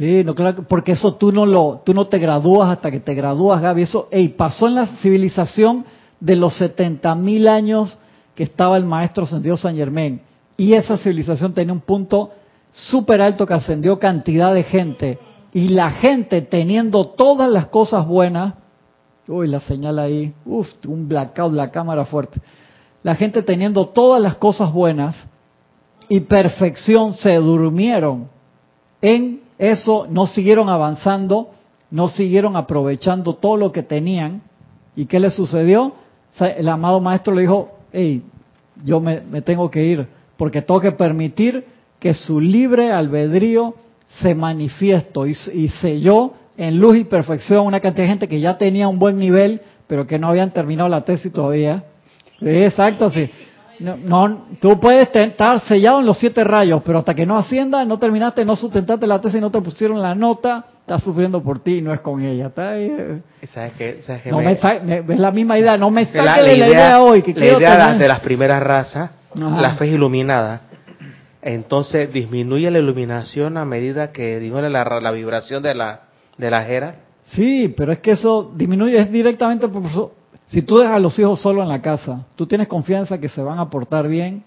Sí, 0.01 0.23
no, 0.23 0.33
claro, 0.33 0.65
porque 0.67 0.93
eso 0.93 1.13
tú 1.13 1.31
no 1.31 1.45
lo, 1.45 1.83
tú 1.85 1.93
no 1.93 2.07
te 2.07 2.17
gradúas 2.17 2.71
hasta 2.71 2.89
que 2.89 2.99
te 2.99 3.13
gradúas, 3.13 3.61
Gaby. 3.61 3.83
Eso, 3.83 4.07
ey, 4.09 4.29
pasó 4.29 4.65
en 4.65 4.73
la 4.73 4.87
civilización 4.87 5.85
de 6.19 6.35
los 6.35 6.55
70 6.55 7.13
mil 7.13 7.47
años 7.47 7.99
que 8.33 8.41
estaba 8.41 8.77
el 8.77 8.83
maestro 8.83 9.25
ascendido 9.25 9.57
San 9.57 9.75
Germain. 9.75 10.19
Y 10.57 10.73
esa 10.73 10.97
civilización 10.97 11.53
tenía 11.53 11.71
un 11.71 11.81
punto 11.81 12.31
súper 12.71 13.21
alto 13.21 13.45
que 13.45 13.53
ascendió 13.53 13.99
cantidad 13.99 14.55
de 14.55 14.63
gente. 14.63 15.19
Y 15.53 15.67
la 15.67 15.91
gente 15.91 16.41
teniendo 16.41 17.05
todas 17.05 17.51
las 17.51 17.67
cosas 17.67 18.07
buenas, 18.07 18.55
uy, 19.27 19.49
la 19.49 19.59
señal 19.59 19.99
ahí, 19.99 20.33
uff, 20.47 20.67
un 20.87 21.07
blackout, 21.07 21.53
la 21.53 21.69
cámara 21.69 22.05
fuerte. 22.05 22.41
La 23.03 23.13
gente 23.13 23.43
teniendo 23.43 23.85
todas 23.85 24.19
las 24.19 24.37
cosas 24.37 24.73
buenas 24.73 25.15
y 26.09 26.21
perfección 26.21 27.13
se 27.13 27.35
durmieron 27.35 28.29
en 28.99 29.40
eso, 29.61 30.07
no 30.09 30.25
siguieron 30.25 30.69
avanzando, 30.69 31.51
no 31.91 32.07
siguieron 32.07 32.55
aprovechando 32.55 33.35
todo 33.35 33.57
lo 33.57 33.71
que 33.71 33.83
tenían. 33.83 34.41
¿Y 34.95 35.05
qué 35.05 35.19
les 35.19 35.35
sucedió? 35.35 35.93
El 36.39 36.67
amado 36.67 36.99
maestro 36.99 37.35
le 37.35 37.41
dijo, 37.41 37.69
hey, 37.93 38.23
yo 38.83 38.99
me, 38.99 39.21
tengo 39.43 39.69
que 39.69 39.85
ir, 39.85 40.07
porque 40.35 40.63
tengo 40.63 40.79
que 40.79 40.91
permitir 40.93 41.63
que 41.99 42.15
su 42.15 42.41
libre 42.41 42.91
albedrío 42.91 43.75
se 44.07 44.33
manifieste 44.33 45.19
y, 45.53 45.69
selló 45.69 46.33
en 46.57 46.79
luz 46.79 46.97
y 46.97 47.03
perfección 47.03 47.67
una 47.67 47.79
cantidad 47.79 48.05
de 48.05 48.09
gente 48.09 48.27
que 48.27 48.39
ya 48.39 48.57
tenía 48.57 48.87
un 48.87 48.97
buen 48.97 49.19
nivel, 49.19 49.61
pero 49.85 50.07
que 50.07 50.17
no 50.17 50.29
habían 50.29 50.51
terminado 50.51 50.89
la 50.89 51.05
tesis 51.05 51.31
todavía. 51.31 51.83
Exacto, 52.41 53.11
sí. 53.11 53.29
No, 53.81 53.97
no, 53.97 54.45
tú 54.61 54.79
puedes 54.79 55.09
estar 55.15 55.59
sellado 55.61 55.99
en 56.01 56.05
los 56.05 56.17
siete 56.17 56.43
rayos, 56.43 56.81
pero 56.85 56.99
hasta 56.99 57.13
que 57.15 57.25
no 57.25 57.37
asciendas, 57.37 57.87
no 57.87 57.97
terminaste, 57.97 58.45
no 58.45 58.55
sustentaste 58.55 59.07
la 59.07 59.19
tesis, 59.19 59.41
no 59.41 59.49
te 59.49 59.59
pusieron 59.61 59.99
la 60.01 60.13
nota, 60.13 60.65
estás 60.81 61.03
sufriendo 61.03 61.41
por 61.41 61.59
ti 61.59 61.77
y 61.77 61.81
no 61.81 61.93
es 61.93 61.99
con 62.01 62.21
ella. 62.21 62.47
Está 62.47 62.71
ahí, 62.71 62.91
eh. 62.95 63.21
¿Sabes 63.47 63.73
qué? 63.77 64.01
¿Sabes 64.05 64.21
qué? 64.23 64.29
No 64.31 64.37
Me- 64.37 64.45
me 64.45 64.55
sa- 64.57 64.79
me- 64.83 64.99
es 64.99 65.19
la 65.19 65.31
misma 65.31 65.57
idea, 65.57 65.77
no 65.77 65.89
me 65.89 66.05
la, 66.05 66.11
saques 66.11 66.43
de 66.51 66.57
la 66.57 66.67
idea, 66.67 66.67
idea 66.85 67.01
hoy, 67.01 67.21
que 67.23 67.31
la 67.33 67.39
quiero 67.39 67.57
idea 67.59 67.71
de- 67.77 67.83
tener- 67.83 67.97
de 67.97 68.07
las 68.07 68.19
primeras 68.19 68.61
razas, 68.61 69.09
Ajá. 69.35 69.61
la 69.61 69.75
fe 69.75 69.87
es 69.87 69.93
iluminada. 69.93 70.61
Entonces 71.41 72.11
disminuye 72.13 72.69
la 72.69 72.79
iluminación 72.79 73.57
a 73.57 73.65
medida 73.65 74.11
que 74.11 74.39
disminuye 74.39 74.69
la, 74.69 74.83
la 75.01 75.11
vibración 75.11 75.63
de 75.63 75.73
la, 75.73 76.01
de 76.37 76.51
la 76.51 76.63
jera. 76.63 76.95
Sí, 77.31 77.73
pero 77.75 77.91
es 77.93 77.99
que 77.99 78.11
eso 78.11 78.51
disminuye, 78.55 78.99
es 78.99 79.11
directamente 79.11 79.67
por... 79.67 79.81
Si 80.51 80.61
tú 80.63 80.79
dejas 80.79 80.97
a 80.97 80.99
los 80.99 81.17
hijos 81.17 81.39
solo 81.39 81.63
en 81.63 81.69
la 81.69 81.81
casa, 81.81 82.25
¿tú 82.35 82.45
tienes 82.45 82.67
confianza 82.67 83.17
que 83.17 83.29
se 83.29 83.41
van 83.41 83.57
a 83.57 83.69
portar 83.69 84.09
bien? 84.09 84.43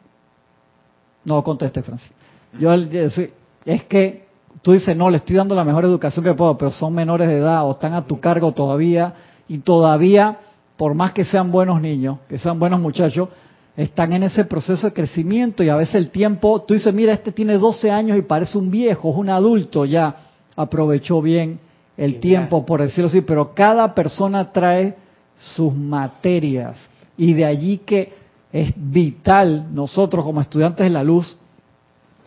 No 1.25 1.43
conteste, 1.43 1.83
Francis. 1.83 2.11
Yo 2.59 2.75
es 2.75 3.85
que 3.85 4.27
tú 4.61 4.73
dices, 4.73 4.95
no, 4.95 5.09
le 5.09 5.17
estoy 5.17 5.37
dando 5.37 5.55
la 5.55 5.65
mejor 5.65 5.87
educación 5.87 6.23
que 6.23 6.35
puedo, 6.35 6.59
pero 6.59 6.71
son 6.71 6.95
menores 6.95 7.27
de 7.27 7.39
edad 7.39 7.67
o 7.67 7.73
están 7.73 7.95
a 7.95 8.07
tu 8.07 8.21
cargo 8.21 8.53
todavía 8.53 9.15
y 9.49 9.59
todavía, 9.59 10.41
por 10.77 10.95
más 10.95 11.13
que 11.15 11.25
sean 11.25 11.51
buenos 11.51 11.81
niños, 11.81 12.19
que 12.29 12.39
sean 12.39 12.59
buenos 12.59 12.81
muchachos, 12.81 13.31
están 13.75 14.13
en 14.13 14.25
ese 14.25 14.45
proceso 14.45 14.87
de 14.89 14.93
crecimiento 14.93 15.65
y 15.65 15.71
a 15.71 15.77
veces 15.77 15.95
el 15.95 16.11
tiempo, 16.11 16.61
tú 16.61 16.75
dices, 16.75 16.93
mira, 16.93 17.15
este 17.15 17.33
tiene 17.33 17.57
12 17.57 17.91
años 17.91 18.19
y 18.19 18.23
parece 18.23 18.59
un 18.59 18.71
viejo, 18.71 19.11
es 19.11 19.17
un 19.17 19.31
adulto 19.31 19.87
ya, 19.87 20.17
aprovechó 20.55 21.23
bien 21.23 21.61
el 21.97 22.21
tiempo, 22.21 22.67
por 22.67 22.83
decirlo 22.83 23.07
así, 23.07 23.23
pero 23.23 23.55
cada 23.55 23.95
persona 23.95 24.53
trae 24.53 25.03
sus 25.37 25.75
materias 25.75 26.77
y 27.17 27.33
de 27.35 27.45
allí 27.45 27.79
que 27.79 28.13
es 28.53 28.73
vital 28.77 29.75
nosotros 29.75 30.25
como 30.25 30.41
estudiantes 30.41 30.85
de 30.85 30.91
la 30.91 31.03
luz 31.03 31.37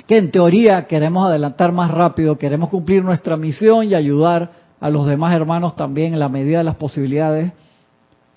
que 0.07 0.17
en 0.17 0.31
teoría 0.31 0.87
queremos 0.87 1.27
adelantar 1.27 1.73
más 1.73 1.91
rápido, 1.91 2.37
queremos 2.37 2.69
cumplir 2.69 3.03
nuestra 3.03 3.35
misión 3.35 3.87
y 3.87 3.93
ayudar 3.93 4.49
a 4.79 4.89
los 4.89 5.05
demás 5.05 5.35
hermanos 5.35 5.75
también 5.75 6.13
en 6.13 6.19
la 6.19 6.29
medida 6.29 6.59
de 6.59 6.63
las 6.63 6.75
posibilidades, 6.75 7.51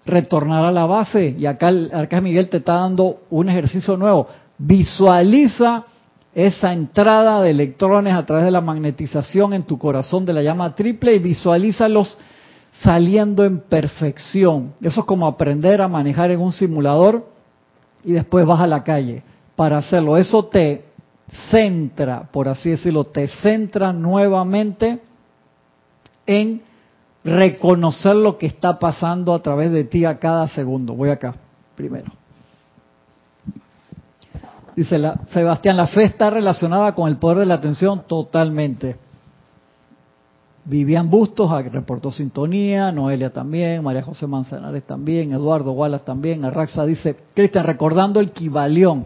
retornar 0.05 0.65
a 0.65 0.73
la 0.73 0.87
base. 0.87 1.37
Y 1.39 1.47
acá 1.47 1.69
el 1.69 1.91
Arcángel 1.93 2.25
Miguel 2.25 2.49
te 2.49 2.57
está 2.57 2.75
dando 2.75 3.21
un 3.31 3.49
ejercicio 3.49 3.97
nuevo. 3.97 4.27
Visualiza 4.59 5.85
esa 6.35 6.73
entrada 6.73 7.41
de 7.41 7.51
electrones 7.51 8.15
a 8.15 8.27
través 8.27 8.45
de 8.45 8.51
la 8.51 8.61
magnetización 8.61 9.53
en 9.53 9.63
tu 9.63 9.79
corazón 9.79 10.25
de 10.25 10.33
la 10.33 10.43
llama 10.43 10.75
triple 10.75 11.15
y 11.15 11.19
visualízalos 11.19 12.19
saliendo 12.83 13.45
en 13.45 13.61
perfección. 13.61 14.73
Eso 14.81 15.01
es 15.01 15.07
como 15.07 15.27
aprender 15.27 15.83
a 15.83 15.89
manejar 15.89 16.31
en 16.31 16.41
un 16.41 16.53
simulador 16.53 17.27
y 18.05 18.13
después 18.13 18.47
vas 18.47 18.61
a 18.61 18.67
la 18.67 18.83
calle 18.83 19.23
para 19.57 19.79
hacerlo. 19.79 20.17
Eso 20.17 20.47
te 20.47 20.85
centra, 21.51 22.29
por 22.33 22.49
así 22.49 22.71
decirlo, 22.71 23.05
te 23.05 23.29
centra 23.29 23.93
nuevamente 23.93 25.01
en 26.27 26.63
reconocer 27.23 28.17
lo 28.17 28.39
que 28.39 28.47
está 28.47 28.79
pasando 28.79 29.35
a 29.35 29.43
través 29.43 29.71
de 29.73 29.85
ti 29.85 30.05
a 30.05 30.19
cada 30.19 30.49
segundo. 30.49 30.95
Voy 30.95 31.11
acá, 31.11 31.35
primero. 31.77 32.13
Dice 34.75 34.99
la, 34.99 35.21
Sebastián, 35.33 35.77
la 35.77 35.89
fe 35.89 36.05
está 36.05 36.31
relacionada 36.31 36.95
con 36.95 37.09
el 37.09 37.19
poder 37.19 37.39
de 37.39 37.47
la 37.47 37.55
atención 37.55 38.05
totalmente. 38.07 38.97
Vivian 40.65 41.09
Bustos 41.09 41.51
reportó 41.73 42.13
sintonía, 42.13 42.93
Noelia 42.93 43.33
también, 43.33 43.83
María 43.83 44.03
José 44.03 44.27
Manzanares 44.27 44.85
también, 44.85 45.33
Eduardo 45.33 45.73
Wallace 45.73 46.05
también, 46.05 46.45
Arraxa 46.45 46.85
dice, 46.85 47.17
Cristian, 47.35 47.65
recordando 47.65 48.21
el 48.21 48.33
Kibalión, 48.33 49.05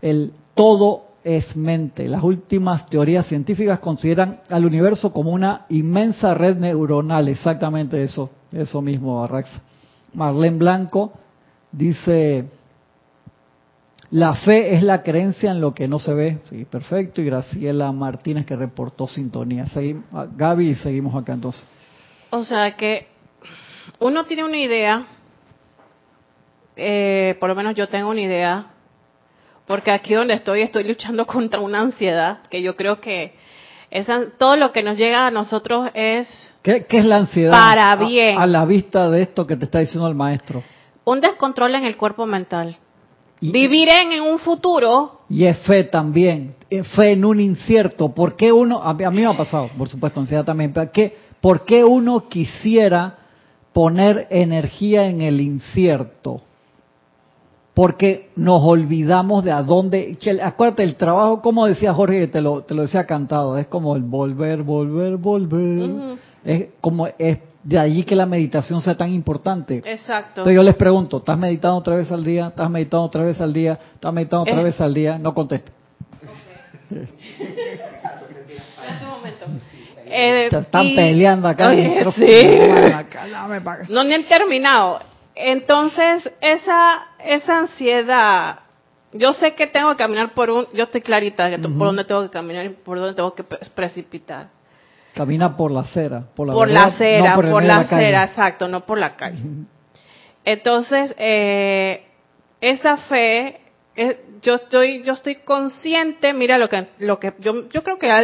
el 0.00 0.32
todo 0.54 1.06
es 1.24 1.56
mente. 1.56 2.08
Las 2.08 2.22
últimas 2.22 2.86
teorías 2.86 3.26
científicas 3.26 3.80
consideran 3.80 4.40
al 4.50 4.66
universo 4.66 5.12
como 5.12 5.30
una 5.30 5.66
inmensa 5.70 6.34
red 6.34 6.56
neuronal, 6.56 7.28
exactamente 7.28 8.02
eso, 8.02 8.30
eso 8.52 8.82
mismo, 8.82 9.22
Arraxa. 9.24 9.62
Marlene 10.14 10.58
Blanco 10.58 11.12
dice, 11.70 12.48
la 14.12 14.34
fe 14.34 14.74
es 14.74 14.82
la 14.82 15.02
creencia 15.02 15.50
en 15.50 15.60
lo 15.60 15.72
que 15.74 15.88
no 15.88 15.98
se 15.98 16.12
ve. 16.14 16.38
Sí, 16.44 16.64
perfecto. 16.66 17.20
Y 17.20 17.24
Graciela 17.24 17.90
Martínez 17.92 18.44
que 18.46 18.54
reportó 18.54 19.08
sintonía. 19.08 19.66
Seguimos, 19.66 20.04
Gaby 20.36 20.68
y 20.70 20.74
seguimos 20.76 21.14
acá 21.14 21.32
entonces. 21.32 21.64
O 22.30 22.44
sea 22.44 22.76
que 22.76 23.08
uno 23.98 24.24
tiene 24.24 24.44
una 24.44 24.58
idea, 24.58 25.06
eh, 26.76 27.36
por 27.40 27.48
lo 27.48 27.54
menos 27.54 27.74
yo 27.74 27.88
tengo 27.88 28.10
una 28.10 28.20
idea, 28.20 28.66
porque 29.66 29.90
aquí 29.90 30.14
donde 30.14 30.34
estoy 30.34 30.62
estoy 30.62 30.84
luchando 30.84 31.26
contra 31.34 31.60
una 31.60 31.80
ansiedad 31.80 32.42
que 32.50 32.62
yo 32.62 32.76
creo 32.76 33.00
que 33.00 33.34
esa, 33.90 34.22
todo 34.38 34.56
lo 34.56 34.72
que 34.72 34.82
nos 34.82 34.96
llega 34.96 35.26
a 35.26 35.30
nosotros 35.30 35.90
es 35.94 36.26
¿Qué, 36.62 36.84
qué 36.86 36.98
es 36.98 37.04
la 37.04 37.16
ansiedad? 37.16 37.52
Para 37.52 37.92
A- 37.92 37.96
bien. 37.96 38.38
A, 38.38 38.46
la 38.46 38.64
vista 38.64 39.10
de 39.10 39.22
esto 39.22 39.46
que 39.46 39.56
te 39.56 39.64
está 39.64 39.80
diciendo 39.80 40.06
el 40.08 40.14
maestro. 40.14 40.62
un 41.04 41.20
descontrol 41.20 41.74
en 41.74 41.84
el 41.84 41.96
cuerpo 41.96 42.24
mental. 42.26 42.76
Vivir 43.50 43.88
en, 43.88 44.12
en 44.12 44.22
un 44.22 44.38
futuro 44.38 45.20
y 45.28 45.44
es 45.44 45.58
fe 45.58 45.84
también. 45.84 46.54
Es 46.70 46.86
fe 46.88 47.12
en 47.12 47.24
un 47.24 47.40
incierto. 47.40 48.10
¿Por 48.10 48.36
qué 48.36 48.52
uno, 48.52 48.82
a 48.82 48.94
mí, 48.94 49.04
a 49.04 49.10
mí 49.10 49.20
me 49.20 49.26
ha 49.26 49.36
pasado, 49.36 49.68
por 49.76 49.88
supuesto, 49.88 50.20
ansiedad 50.20 50.44
también, 50.44 50.72
pero 50.72 50.90
¿qué, 50.92 51.16
¿por 51.40 51.64
qué 51.64 51.84
uno 51.84 52.28
quisiera 52.28 53.18
poner 53.72 54.26
energía 54.30 55.06
en 55.06 55.22
el 55.22 55.40
incierto 55.40 56.42
porque 57.74 58.30
nos 58.36 58.62
olvidamos 58.62 59.44
de 59.44 59.52
a 59.52 59.62
dónde. 59.62 60.18
Acuérdate, 60.42 60.82
el 60.82 60.96
trabajo, 60.96 61.40
como 61.40 61.66
decía 61.66 61.94
Jorge, 61.94 62.28
te 62.28 62.40
lo, 62.40 62.62
te 62.62 62.74
lo 62.74 62.82
decía 62.82 63.06
cantado, 63.06 63.56
es 63.56 63.66
como 63.66 63.96
el 63.96 64.02
volver, 64.02 64.62
volver, 64.62 65.16
volver. 65.16 66.18
Es 66.44 66.68
como 66.80 67.06
es 67.18 67.38
de 67.62 67.78
allí 67.78 68.04
que 68.04 68.16
la 68.16 68.26
meditación 68.26 68.80
sea 68.80 68.96
tan 68.96 69.12
importante. 69.12 69.82
Exacto. 69.84 70.40
Entonces 70.40 70.54
yo 70.54 70.62
les 70.62 70.74
pregunto, 70.74 71.18
¿estás 71.18 71.38
meditando 71.38 71.76
otra 71.76 71.96
vez 71.96 72.10
al 72.10 72.24
día? 72.24 72.48
¿Estás 72.48 72.70
meditando 72.70 73.04
otra 73.04 73.22
vez 73.22 73.40
al 73.40 73.52
día? 73.52 73.78
¿Estás 73.94 74.12
meditando 74.12 74.42
otra 74.42 74.60
eh. 74.60 74.64
vez 74.64 74.80
al 74.80 74.94
día? 74.94 75.18
No 75.18 75.34
conteste. 75.34 75.72
Okay. 76.90 77.08
Eh, 80.14 80.48
están 80.52 80.94
peleando 80.94 81.48
acá. 81.48 81.72
sí. 82.12 82.42
No, 83.88 84.04
ni 84.04 84.14
han 84.14 84.24
terminado. 84.24 85.00
Entonces, 85.34 86.30
esa, 86.40 87.06
esa 87.24 87.60
ansiedad, 87.60 88.60
yo 89.12 89.32
sé 89.32 89.54
que 89.54 89.66
tengo 89.66 89.90
que 89.92 89.96
caminar 89.96 90.34
por 90.34 90.50
un, 90.50 90.66
yo 90.74 90.84
estoy 90.84 91.00
clarita 91.00 91.48
de 91.48 91.58
por 91.58 91.86
dónde 91.86 92.04
tengo 92.04 92.22
que 92.22 92.30
caminar 92.30 92.66
y 92.66 92.70
por 92.70 92.98
dónde 92.98 93.14
tengo 93.14 93.34
que 93.34 93.42
precipitar. 93.42 94.48
Camina 95.14 95.56
por 95.56 95.70
la 95.70 95.80
acera, 95.80 96.24
por 96.34 96.46
la, 96.46 96.54
por 96.54 96.70
la 96.70 96.84
acera, 96.84 97.34
por, 97.34 97.62
la, 97.62 97.80
acera, 97.80 98.24
exacto, 98.24 98.66
no 98.66 98.86
por 98.86 98.98
la 98.98 99.14
calle. 99.14 99.42
Entonces, 100.44 101.14
eh, 101.18 102.06
esa 102.62 102.96
fe, 102.96 103.60
eh, 103.94 104.24
yo 104.40 104.54
estoy, 104.54 105.02
yo 105.02 105.12
estoy 105.12 105.36
consciente, 105.36 106.32
mira 106.32 106.56
lo 106.56 106.68
que, 106.68 106.88
lo 106.98 107.20
que, 107.20 107.34
yo, 107.40 107.68
yo 107.68 107.82
creo 107.82 107.98
que 107.98 108.10
a, 108.10 108.20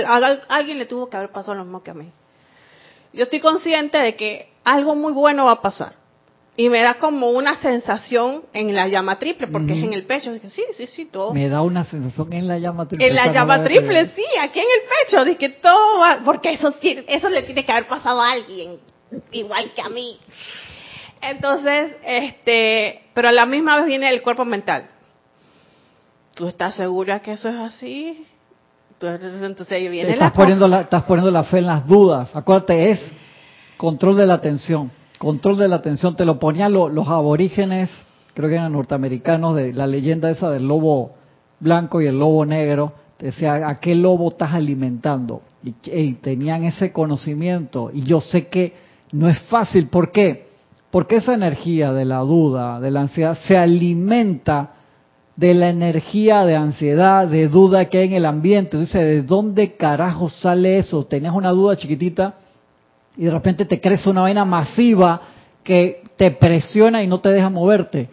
alguien 0.49 0.79
le 0.79 0.87
tuvo 0.87 1.11
que 1.11 1.19
haber 1.19 1.31
pasado 1.31 1.57
lo 1.57 1.65
mismo 1.65 1.83
que 1.83 1.91
a 1.91 1.95
mí. 1.95 2.11
Yo 3.13 3.25
estoy 3.25 3.41
consciente 3.41 3.99
de 3.99 4.17
que 4.17 4.53
algo 4.65 4.95
muy 4.95 5.13
bueno 5.13 5.45
va 5.45 5.53
a 5.53 5.63
pasar 5.63 5.98
y 6.59 6.71
me 6.71 6.83
da 6.83 6.95
como 6.95 7.31
una 7.31 7.61
sensación 7.61 8.43
en 8.53 8.75
la 8.75 8.89
llama 8.89 9.17
triple, 9.21 9.47
porque 9.47 9.79
es 9.79 9.85
en 9.85 9.93
el 9.93 10.05
pecho. 10.07 10.33
Dije, 10.33 10.51
sí, 10.51 10.65
sí, 10.73 10.89
sí, 10.89 11.05
todo. 11.05 11.33
Me 11.33 11.49
da 11.49 11.63
una 11.63 11.85
sensación 11.85 12.33
en 12.33 12.49
la 12.49 12.59
llama 12.59 12.89
triple. 12.89 13.07
En 13.07 13.15
la 13.15 13.33
llama 13.33 13.63
triple, 13.63 14.07
sí, 14.07 14.25
aquí 14.43 14.59
en 14.59 14.67
el 14.67 14.89
pecho. 15.07 15.25
Dije, 15.25 15.51
todo 15.51 16.01
va, 16.01 16.21
porque 16.25 16.51
eso, 16.51 16.75
eso 16.83 17.29
le 17.29 17.43
tiene 17.45 17.65
que 17.65 17.71
haber 17.71 17.87
pasado 17.87 18.21
a 18.21 18.33
alguien, 18.33 18.81
igual 19.31 19.71
que 19.73 19.83
a 19.83 19.89
mí. 19.89 20.19
Entonces, 21.21 21.95
este, 22.05 23.03
pero 23.15 23.29
a 23.29 23.33
la 23.33 23.47
misma 23.47 23.77
vez 23.77 23.87
viene 23.87 24.11
el 24.11 24.21
cuerpo 24.21 24.45
mental. 24.45 24.91
¿Tú 26.35 26.49
estás 26.49 26.75
segura 26.75 27.21
que 27.21 27.35
eso 27.35 27.51
es 27.51 27.55
así? 27.55 28.27
Entonces 29.01 29.71
ahí 29.71 29.89
viene 29.89 30.15
estás 30.15 30.33
poniendo 30.33 30.67
la, 30.67 30.81
estás 30.81 31.05
poniendo 31.05 31.31
la 31.31 31.45
fe 31.45 31.59
en 31.59 31.67
las 31.67 31.87
dudas. 31.87 32.35
Acuérdate, 32.35 32.91
es 32.91 33.13
control 33.77 34.17
de 34.17 34.27
la 34.27 34.35
atención 34.35 34.98
control 35.19 35.59
de 35.59 35.69
la 35.69 35.77
atención, 35.77 36.17
te 36.17 36.25
lo 36.25 36.39
ponían 36.39 36.73
los 36.73 37.09
aborígenes, 37.09 37.91
creo 38.35 38.49
que 38.49 38.55
eran 38.55 38.73
norteamericanos, 38.73 39.57
de 39.57 39.73
la 39.73 39.87
leyenda 39.87 40.31
esa 40.31 40.51
del 40.51 40.67
lobo 40.67 41.13
blanco 41.61 42.01
y 42.01 42.07
el 42.07 42.19
lobo 42.19 42.47
negro, 42.47 42.93
te 43.17 43.27
decía, 43.27 43.69
¿a 43.69 43.81
qué 43.81 43.95
lobo 43.95 44.29
estás 44.29 44.53
alimentando? 44.53 45.43
Y, 45.63 46.13
tenían 46.15 46.63
ese 46.65 46.93
conocimiento, 46.93 47.91
y 47.93 48.05
yo 48.05 48.21
sé 48.21 48.47
que 48.47 48.75
no 49.11 49.29
es 49.29 49.41
fácil, 49.43 49.89
¿por 49.89 50.13
qué? 50.13 50.49
Porque 50.91 51.17
esa 51.17 51.35
energía 51.35 51.93
de 51.93 52.05
la 52.05 52.21
duda, 52.21 52.81
de 52.81 52.91
la 52.91 53.01
ansiedad, 53.01 53.37
se 53.47 53.57
alimenta 53.57 54.75
de 55.37 55.55
la 55.55 55.69
energía 55.69 56.45
de 56.45 56.57
ansiedad, 56.57 57.27
de 57.27 57.49
duda 57.49 57.89
que 57.89 57.99
hay 57.99 58.09
en 58.09 58.15
el 58.15 58.27
ambiente. 58.27 58.77
Entonces, 58.77 59.03
¿de 59.03 59.23
dónde 59.23 59.77
carajo 59.77 60.29
sale 60.29 60.79
eso? 60.79 61.05
Tenías 61.05 61.35
una 61.35 61.51
duda 61.51 61.77
chiquitita, 61.77 62.35
y 63.19 63.25
de 63.25 63.33
repente 63.33 63.65
te 63.65 63.81
crece 63.81 64.09
una 64.09 64.23
vaina 64.23 64.45
masiva 64.45 65.21
que 65.65 66.03
te 66.17 66.31
presiona 66.31 67.03
y 67.03 67.09
no 67.09 67.21
te 67.21 67.31
deja 67.31 67.51
moverte. 67.51 68.09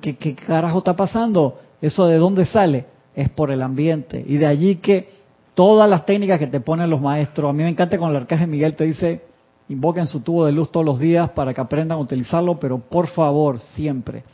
¿Qué, 0.00 0.16
¿Qué, 0.16 0.34
carajo 0.34 0.78
está 0.78 0.96
pasando? 0.96 1.58
¿Eso 1.80 2.06
de 2.06 2.16
dónde 2.16 2.46
sale? 2.46 2.86
Es 3.14 3.28
por 3.28 3.50
el 3.50 3.62
ambiente. 3.62 4.24
Y 4.26 4.38
de 4.38 4.46
allí 4.46 4.76
que 4.76 5.10
todas 5.54 5.88
las 5.90 6.06
técnicas 6.06 6.38
que 6.38 6.46
te 6.46 6.60
ponen 6.60 6.88
los 6.88 7.02
maestros, 7.02 7.50
a 7.50 7.52
mí 7.52 7.62
me 7.62 7.68
encanta 7.68 7.98
con 7.98 8.10
el 8.10 8.16
arcángel 8.16 8.48
Miguel 8.48 8.74
te 8.76 8.84
dice, 8.84 9.20
invoquen 9.68 10.06
su 10.06 10.22
tubo 10.22 10.46
de 10.46 10.52
luz 10.52 10.72
todos 10.72 10.86
los 10.86 10.98
días 10.98 11.28
para 11.30 11.52
que 11.52 11.60
aprendan 11.60 11.98
a 11.98 12.00
utilizarlo, 12.00 12.58
pero 12.58 12.78
por 12.78 13.08
favor, 13.08 13.60
siempre, 13.60 14.24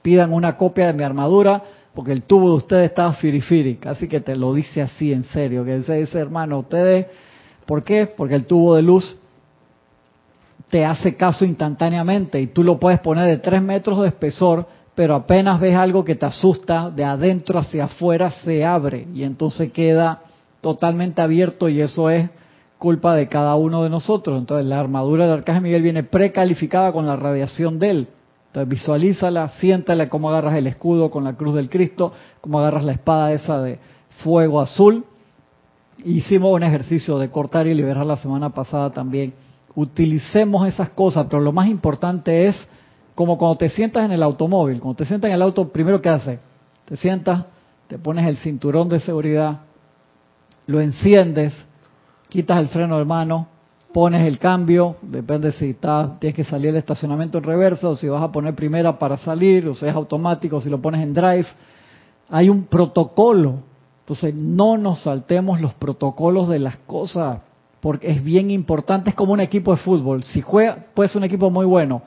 pidan 0.00 0.32
una 0.32 0.56
copia 0.56 0.86
de 0.86 0.92
mi 0.92 1.02
armadura, 1.02 1.60
porque 1.92 2.12
el 2.12 2.22
tubo 2.22 2.50
de 2.50 2.56
ustedes 2.56 2.90
está 2.90 3.12
firifiri, 3.14 3.76
casi 3.76 4.06
que 4.06 4.20
te 4.20 4.36
lo 4.36 4.54
dice 4.54 4.80
así 4.80 5.12
en 5.12 5.24
serio, 5.24 5.64
que 5.64 5.78
dice, 5.78 5.94
dice 5.94 6.20
hermano, 6.20 6.60
ustedes, 6.60 7.06
¿por 7.66 7.82
qué? 7.82 8.06
Porque 8.06 8.36
el 8.36 8.46
tubo 8.46 8.76
de 8.76 8.82
luz 8.82 9.18
te 10.68 10.84
hace 10.84 11.14
caso 11.14 11.44
instantáneamente 11.44 12.40
y 12.40 12.48
tú 12.48 12.64
lo 12.64 12.78
puedes 12.78 13.00
poner 13.00 13.26
de 13.26 13.38
tres 13.38 13.62
metros 13.62 14.00
de 14.02 14.08
espesor, 14.08 14.66
pero 14.94 15.14
apenas 15.14 15.60
ves 15.60 15.76
algo 15.76 16.04
que 16.04 16.14
te 16.14 16.26
asusta, 16.26 16.90
de 16.90 17.04
adentro 17.04 17.58
hacia 17.58 17.84
afuera 17.84 18.30
se 18.30 18.64
abre 18.64 19.06
y 19.14 19.22
entonces 19.22 19.70
queda 19.72 20.22
totalmente 20.60 21.22
abierto 21.22 21.68
y 21.68 21.80
eso 21.80 22.10
es 22.10 22.28
culpa 22.78 23.14
de 23.14 23.28
cada 23.28 23.54
uno 23.54 23.84
de 23.84 23.90
nosotros. 23.90 24.38
Entonces 24.38 24.66
la 24.66 24.80
armadura 24.80 25.24
del 25.24 25.38
Arcángel 25.38 25.62
Miguel 25.62 25.82
viene 25.82 26.02
precalificada 26.02 26.92
con 26.92 27.06
la 27.06 27.16
radiación 27.16 27.78
de 27.78 27.90
él. 27.90 28.08
Entonces 28.48 28.68
visualízala, 28.68 29.48
siéntala 29.60 30.08
cómo 30.08 30.30
agarras 30.30 30.56
el 30.56 30.66
escudo 30.66 31.10
con 31.10 31.24
la 31.24 31.34
cruz 31.34 31.54
del 31.54 31.70
Cristo, 31.70 32.12
cómo 32.40 32.58
agarras 32.58 32.84
la 32.84 32.92
espada 32.92 33.32
esa 33.32 33.60
de 33.60 33.78
fuego 34.22 34.60
azul. 34.60 35.04
Hicimos 36.04 36.52
un 36.52 36.62
ejercicio 36.62 37.18
de 37.18 37.30
cortar 37.30 37.66
y 37.66 37.74
liberar 37.74 38.04
la 38.04 38.16
semana 38.16 38.50
pasada 38.50 38.90
también 38.90 39.34
utilicemos 39.76 40.66
esas 40.66 40.90
cosas, 40.90 41.26
pero 41.30 41.40
lo 41.40 41.52
más 41.52 41.68
importante 41.68 42.48
es 42.48 42.56
como 43.14 43.38
cuando 43.38 43.58
te 43.58 43.68
sientas 43.68 44.04
en 44.04 44.12
el 44.12 44.22
automóvil, 44.22 44.80
cuando 44.80 44.96
te 44.96 45.04
sientas 45.04 45.28
en 45.28 45.34
el 45.34 45.42
auto, 45.42 45.68
primero 45.68 46.00
que 46.00 46.08
haces, 46.08 46.40
te 46.86 46.96
sientas, 46.96 47.44
te 47.86 47.98
pones 47.98 48.26
el 48.26 48.38
cinturón 48.38 48.88
de 48.88 48.98
seguridad, 48.98 49.60
lo 50.66 50.80
enciendes, 50.80 51.54
quitas 52.28 52.58
el 52.58 52.68
freno 52.68 52.98
de 52.98 53.04
mano, 53.04 53.48
pones 53.92 54.26
el 54.26 54.38
cambio, 54.38 54.96
depende 55.02 55.52
si 55.52 55.70
estás, 55.70 56.18
tienes 56.20 56.34
que 56.34 56.44
salir 56.44 56.68
del 56.68 56.76
estacionamiento 56.76 57.38
en 57.38 57.44
reversa 57.44 57.88
o 57.88 57.96
si 57.96 58.08
vas 58.08 58.22
a 58.22 58.32
poner 58.32 58.54
primera 58.54 58.98
para 58.98 59.18
salir, 59.18 59.68
o 59.68 59.74
si 59.74 59.86
es 59.86 59.94
automático, 59.94 60.60
si 60.60 60.68
lo 60.68 60.80
pones 60.80 61.02
en 61.02 61.14
drive. 61.14 61.46
Hay 62.28 62.48
un 62.48 62.64
protocolo. 62.64 63.60
Entonces, 64.00 64.34
no 64.34 64.76
nos 64.76 65.02
saltemos 65.02 65.60
los 65.60 65.74
protocolos 65.74 66.48
de 66.48 66.58
las 66.58 66.76
cosas 66.78 67.38
porque 67.86 68.10
es 68.10 68.24
bien 68.24 68.50
importante, 68.50 69.10
es 69.10 69.14
como 69.14 69.32
un 69.32 69.38
equipo 69.38 69.70
de 69.70 69.76
fútbol. 69.76 70.24
Si 70.24 70.42
juega, 70.42 70.86
puede 70.92 71.08
ser 71.08 71.18
un 71.18 71.24
equipo 71.26 71.52
muy 71.52 71.64
bueno, 71.64 72.02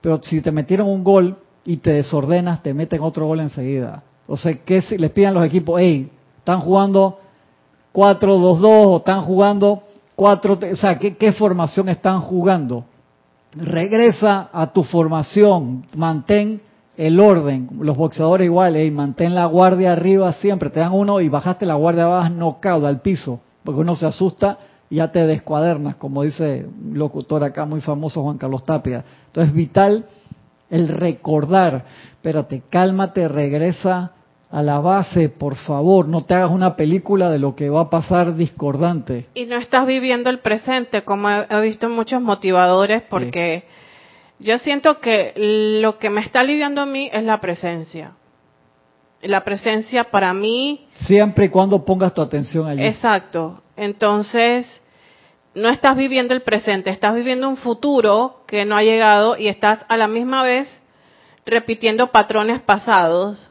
pero 0.00 0.20
si 0.20 0.40
te 0.40 0.50
metieron 0.50 0.88
un 0.88 1.04
gol 1.04 1.36
y 1.64 1.76
te 1.76 1.92
desordenas, 1.92 2.64
te 2.64 2.74
meten 2.74 3.00
otro 3.00 3.26
gol 3.26 3.38
enseguida. 3.38 4.02
O 4.26 4.36
sea, 4.36 4.52
que 4.64 4.82
si 4.82 4.98
les 4.98 5.12
pidan 5.12 5.34
los 5.34 5.46
equipos, 5.46 5.78
hey, 5.80 6.10
están 6.36 6.58
jugando 6.62 7.20
4-2-2 7.94 8.64
o 8.64 8.96
están 8.96 9.22
jugando 9.22 9.84
4, 10.16 10.58
o 10.72 10.74
sea, 10.74 10.98
¿qué, 10.98 11.16
¿qué 11.16 11.32
formación 11.32 11.88
están 11.90 12.22
jugando? 12.22 12.86
Regresa 13.52 14.48
a 14.52 14.72
tu 14.72 14.82
formación, 14.82 15.86
mantén 15.94 16.60
el 16.96 17.20
orden. 17.20 17.68
Los 17.78 17.96
boxeadores 17.96 18.46
igual, 18.46 18.74
hey, 18.74 18.90
mantén 18.90 19.36
la 19.36 19.46
guardia 19.46 19.92
arriba 19.92 20.32
siempre. 20.32 20.70
Te 20.70 20.80
dan 20.80 20.92
uno 20.92 21.20
y 21.20 21.28
bajaste 21.28 21.66
la 21.66 21.74
guardia 21.76 22.06
abajo, 22.06 22.30
no 22.30 22.58
cauda 22.58 22.88
al 22.88 23.00
piso, 23.00 23.38
porque 23.62 23.80
uno 23.80 23.94
se 23.94 24.06
asusta 24.06 24.58
ya 24.90 25.12
te 25.12 25.26
descuadernas, 25.26 25.94
como 25.96 26.22
dice 26.22 26.66
un 26.66 26.98
locutor 26.98 27.44
acá 27.44 27.64
muy 27.64 27.80
famoso 27.80 28.22
Juan 28.22 28.38
Carlos 28.38 28.64
Tapia. 28.64 29.04
Entonces, 29.26 29.54
vital 29.54 30.06
el 30.68 30.88
recordar, 30.88 31.84
espérate, 32.12 32.62
cálmate, 32.68 33.28
regresa 33.28 34.12
a 34.50 34.62
la 34.62 34.80
base, 34.80 35.28
por 35.28 35.54
favor, 35.54 36.08
no 36.08 36.24
te 36.24 36.34
hagas 36.34 36.50
una 36.50 36.74
película 36.74 37.30
de 37.30 37.38
lo 37.38 37.54
que 37.54 37.70
va 37.70 37.82
a 37.82 37.90
pasar 37.90 38.34
discordante. 38.34 39.26
Y 39.34 39.46
no 39.46 39.56
estás 39.56 39.86
viviendo 39.86 40.28
el 40.28 40.40
presente, 40.40 41.02
como 41.02 41.30
he 41.30 41.60
visto 41.60 41.88
muchos 41.88 42.20
motivadores, 42.20 43.02
porque 43.02 43.64
yo 44.40 44.58
siento 44.58 44.98
que 44.98 45.32
lo 45.36 45.98
que 45.98 46.10
me 46.10 46.20
está 46.20 46.40
aliviando 46.40 46.80
a 46.80 46.86
mí 46.86 47.08
es 47.12 47.22
la 47.22 47.40
presencia. 47.40 48.12
La 49.22 49.44
presencia 49.44 50.04
para 50.04 50.32
mí... 50.32 50.86
Siempre 51.00 51.46
y 51.46 51.48
cuando 51.48 51.84
pongas 51.84 52.14
tu 52.14 52.22
atención 52.22 52.66
allí. 52.66 52.84
Exacto. 52.84 53.62
Entonces, 53.76 54.82
no 55.54 55.68
estás 55.68 55.96
viviendo 55.96 56.34
el 56.34 56.42
presente, 56.42 56.90
estás 56.90 57.14
viviendo 57.14 57.48
un 57.48 57.56
futuro 57.56 58.42
que 58.46 58.64
no 58.64 58.76
ha 58.76 58.82
llegado 58.82 59.36
y 59.36 59.48
estás 59.48 59.80
a 59.88 59.96
la 59.96 60.08
misma 60.08 60.42
vez 60.42 60.68
repitiendo 61.44 62.12
patrones 62.12 62.60
pasados, 62.60 63.50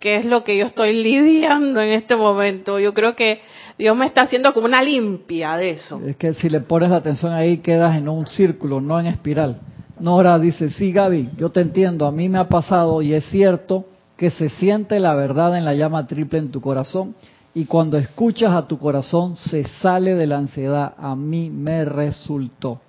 que 0.00 0.16
es 0.16 0.24
lo 0.24 0.44
que 0.44 0.56
yo 0.56 0.66
estoy 0.66 1.02
lidiando 1.02 1.80
en 1.80 1.90
este 1.90 2.14
momento. 2.14 2.78
Yo 2.78 2.92
creo 2.94 3.16
que 3.16 3.40
Dios 3.78 3.96
me 3.96 4.06
está 4.06 4.22
haciendo 4.22 4.52
como 4.52 4.66
una 4.66 4.82
limpia 4.82 5.56
de 5.56 5.70
eso. 5.70 6.00
Es 6.06 6.16
que 6.16 6.34
si 6.34 6.48
le 6.48 6.60
pones 6.60 6.92
atención 6.92 7.32
ahí 7.32 7.58
quedas 7.58 7.96
en 7.96 8.08
un 8.08 8.26
círculo, 8.26 8.80
no 8.80 9.00
en 9.00 9.06
espiral. 9.06 9.60
Nora 9.98 10.38
dice, 10.38 10.68
sí 10.70 10.92
Gaby, 10.92 11.30
yo 11.36 11.50
te 11.50 11.60
entiendo, 11.60 12.06
a 12.06 12.12
mí 12.12 12.28
me 12.28 12.38
ha 12.38 12.48
pasado 12.48 13.02
y 13.02 13.14
es 13.14 13.24
cierto 13.26 13.86
que 14.18 14.32
se 14.32 14.48
siente 14.48 14.98
la 14.98 15.14
verdad 15.14 15.56
en 15.56 15.64
la 15.64 15.74
llama 15.74 16.08
triple 16.08 16.40
en 16.40 16.50
tu 16.50 16.60
corazón 16.60 17.14
y 17.54 17.66
cuando 17.66 17.96
escuchas 17.96 18.52
a 18.52 18.66
tu 18.66 18.76
corazón 18.76 19.36
se 19.36 19.62
sale 19.80 20.16
de 20.16 20.26
la 20.26 20.38
ansiedad. 20.38 20.94
A 20.98 21.14
mí 21.14 21.50
me 21.50 21.84
resultó. 21.84 22.80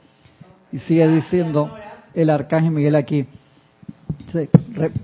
Y 0.72 0.80
sigue 0.80 1.08
diciendo, 1.08 1.70
el 2.16 2.32
arcángel 2.32 2.72
Miguel 2.72 2.96
aquí. 2.96 3.28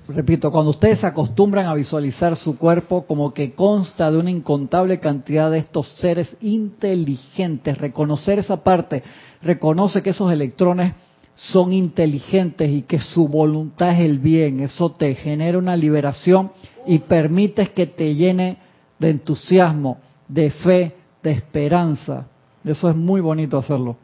Repito, 0.08 0.52
cuando 0.52 0.72
ustedes 0.72 1.00
se 1.00 1.08
acostumbran 1.08 1.68
a 1.68 1.76
visualizar 1.76 2.36
su 2.36 2.58
cuerpo 2.58 3.06
como 3.06 3.32
que 3.32 3.54
consta 3.54 4.12
de 4.12 4.18
una 4.18 4.32
incontable 4.32 5.00
cantidad 5.00 5.52
de 5.52 5.60
estos 5.60 5.88
seres 5.98 6.36
inteligentes, 6.42 7.78
reconocer 7.78 8.40
esa 8.40 8.58
parte, 8.64 9.04
reconoce 9.44 10.02
que 10.02 10.10
esos 10.10 10.32
electrones 10.32 10.94
son 11.36 11.74
inteligentes 11.74 12.70
y 12.70 12.84
que 12.84 13.00
su 13.00 13.28
voluntad 13.28 13.92
es 13.92 14.00
el 14.00 14.20
bien, 14.20 14.62
eso 14.62 14.92
te 14.92 15.14
genera 15.16 15.58
una 15.58 15.76
liberación 15.76 16.52
y 16.88 17.00
permites 17.00 17.70
que 17.70 17.86
te 17.86 18.16
llene 18.16 18.58
de 18.98 19.10
entusiasmo, 19.10 20.00
de 20.28 20.50
fe, 20.50 20.96
de 21.22 21.32
esperanza. 21.32 22.28
Eso 22.64 22.90
es 22.90 22.96
muy 22.96 23.20
bonito 23.20 23.58
hacerlo. 23.58 23.98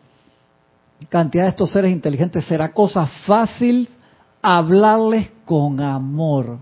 Cantidad 1.10 1.46
de 1.46 1.50
estos 1.52 1.72
seres 1.72 1.92
inteligentes 1.92 2.44
será 2.46 2.74
cosa 2.74 3.06
fácil 3.26 3.88
hablarles 4.42 5.32
con 5.46 5.80
amor 5.80 6.60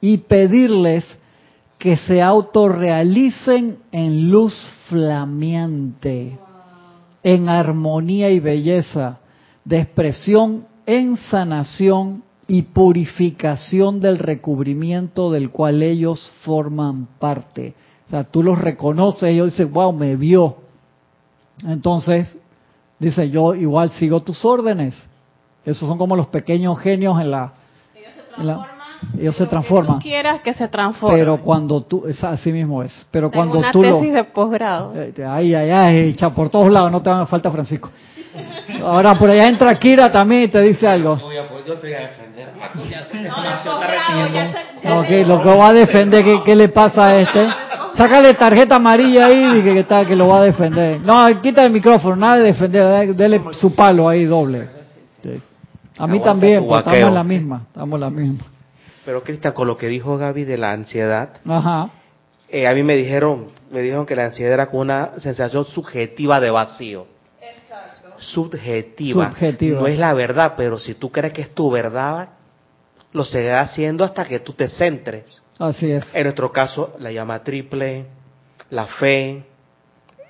y 0.00 0.18
pedirles 0.18 1.04
que 1.78 1.96
se 1.96 2.20
autorrealicen 2.20 3.78
en 3.92 4.30
luz 4.30 4.54
flameante, 4.88 6.38
en 7.22 7.48
armonía 7.48 8.30
y 8.30 8.40
belleza, 8.40 9.20
de 9.64 9.80
expresión 9.80 10.66
en 10.86 11.16
sanación 11.16 12.22
y 12.46 12.62
purificación 12.62 14.00
del 14.00 14.18
recubrimiento 14.18 15.30
del 15.30 15.50
cual 15.50 15.82
ellos 15.82 16.30
forman 16.42 17.06
parte. 17.18 17.74
O 18.06 18.10
sea, 18.10 18.24
tú 18.24 18.42
los 18.42 18.58
reconoces 18.58 19.24
ellos 19.24 19.52
dicen, 19.52 19.72
wow, 19.72 19.92
me 19.92 20.16
vio. 20.16 20.56
Entonces, 21.66 22.36
dice, 22.98 23.30
yo 23.30 23.54
igual 23.54 23.90
sigo 23.92 24.20
tus 24.20 24.44
órdenes. 24.44 24.94
Esos 25.64 25.88
son 25.88 25.96
como 25.96 26.16
los 26.16 26.26
pequeños 26.26 26.78
genios 26.80 27.18
en 27.20 27.30
la... 27.30 27.52
Ellos 29.18 29.36
se 29.36 29.46
transforman. 29.46 29.98
Que 29.98 30.08
quieras 30.08 30.40
que 30.40 30.54
se 30.54 30.68
transformen. 30.68 31.18
Pero 31.18 31.40
cuando 31.42 31.82
tú, 31.82 32.04
así 32.22 32.52
mismo 32.52 32.82
es. 32.82 33.06
Pero 33.10 33.30
cuando 33.30 33.58
una 33.58 33.70
tú 33.70 33.82
tesis 33.82 34.12
de 34.12 34.24
posgrado. 34.24 34.92
Eh, 34.94 35.12
ay, 35.26 35.54
ay, 35.54 35.70
ay, 35.70 35.96
echa 36.08 36.30
por 36.30 36.48
todos 36.48 36.70
lados, 36.70 36.90
no 36.90 37.02
te 37.02 37.10
haga 37.10 37.26
falta 37.26 37.50
Francisco. 37.50 37.90
Ahora 38.82 39.14
por 39.14 39.30
allá 39.30 39.48
entra 39.48 39.74
Kira 39.78 40.10
también 40.10 40.42
y 40.42 40.48
te 40.48 40.60
dice 40.60 40.86
algo. 40.86 41.18
Yo 41.66 41.74
estoy 41.74 41.94
a 41.94 42.00
defender. 42.00 42.48
No, 44.84 45.02
lo 45.36 45.42
que 45.42 45.48
va 45.56 45.68
a 45.68 45.72
defender, 45.72 46.24
¿qué, 46.44 46.54
le 46.54 46.68
pasa 46.68 47.06
a 47.06 47.20
este? 47.20 47.48
Sácale 47.96 48.34
tarjeta 48.34 48.76
amarilla 48.76 49.26
ahí 49.26 49.58
y 49.58 49.62
que, 49.62 49.80
está, 49.80 50.04
que 50.04 50.14
lo 50.14 50.28
va 50.28 50.40
a 50.40 50.42
defender. 50.42 51.00
No, 51.00 51.24
quita 51.40 51.64
el 51.64 51.72
micrófono, 51.72 52.16
nada 52.16 52.36
de 52.38 52.44
defender, 52.44 53.14
dele 53.14 53.40
su 53.52 53.74
palo 53.74 54.08
ahí 54.08 54.24
doble. 54.24 54.68
A 55.96 56.06
mí 56.06 56.20
también, 56.20 56.66
pues, 56.66 56.80
estamos 56.80 56.98
en 56.98 57.14
la 57.14 57.24
misma, 57.24 57.62
estamos 57.68 57.94
en 57.94 58.00
la 58.00 58.10
misma. 58.10 58.44
Pero 59.04 59.22
Cristian, 59.22 59.52
con 59.52 59.68
lo 59.68 59.76
que 59.76 59.86
dijo 59.86 60.16
Gaby 60.18 60.44
de 60.44 60.58
la 60.58 60.72
ansiedad, 60.72 61.30
Ajá. 61.46 61.90
Eh, 62.48 62.66
a 62.66 62.74
mí 62.74 62.82
me 62.82 62.94
dijeron, 62.94 63.46
me 63.70 63.80
dijeron 63.80 64.06
que 64.06 64.14
la 64.14 64.26
ansiedad 64.26 64.52
era 64.52 64.66
como 64.66 64.82
una 64.82 65.18
sensación 65.18 65.64
subjetiva 65.64 66.40
de 66.40 66.50
vacío. 66.50 67.06
Subjetiva. 68.18 69.30
subjetiva. 69.30 69.80
No 69.80 69.86
es 69.86 69.98
la 69.98 70.14
verdad, 70.14 70.54
pero 70.56 70.78
si 70.78 70.94
tú 70.94 71.10
crees 71.10 71.32
que 71.32 71.42
es 71.42 71.54
tu 71.54 71.70
verdad, 71.70 72.30
lo 73.12 73.24
seguirás 73.24 73.70
haciendo 73.70 74.04
hasta 74.04 74.24
que 74.24 74.40
tú 74.40 74.52
te 74.52 74.68
centres. 74.68 75.42
Así 75.58 75.90
es. 75.90 76.04
En 76.14 76.24
nuestro 76.24 76.52
caso, 76.52 76.94
la 76.98 77.12
llama 77.12 77.42
triple, 77.42 78.06
la 78.70 78.86
fe, 78.86 79.44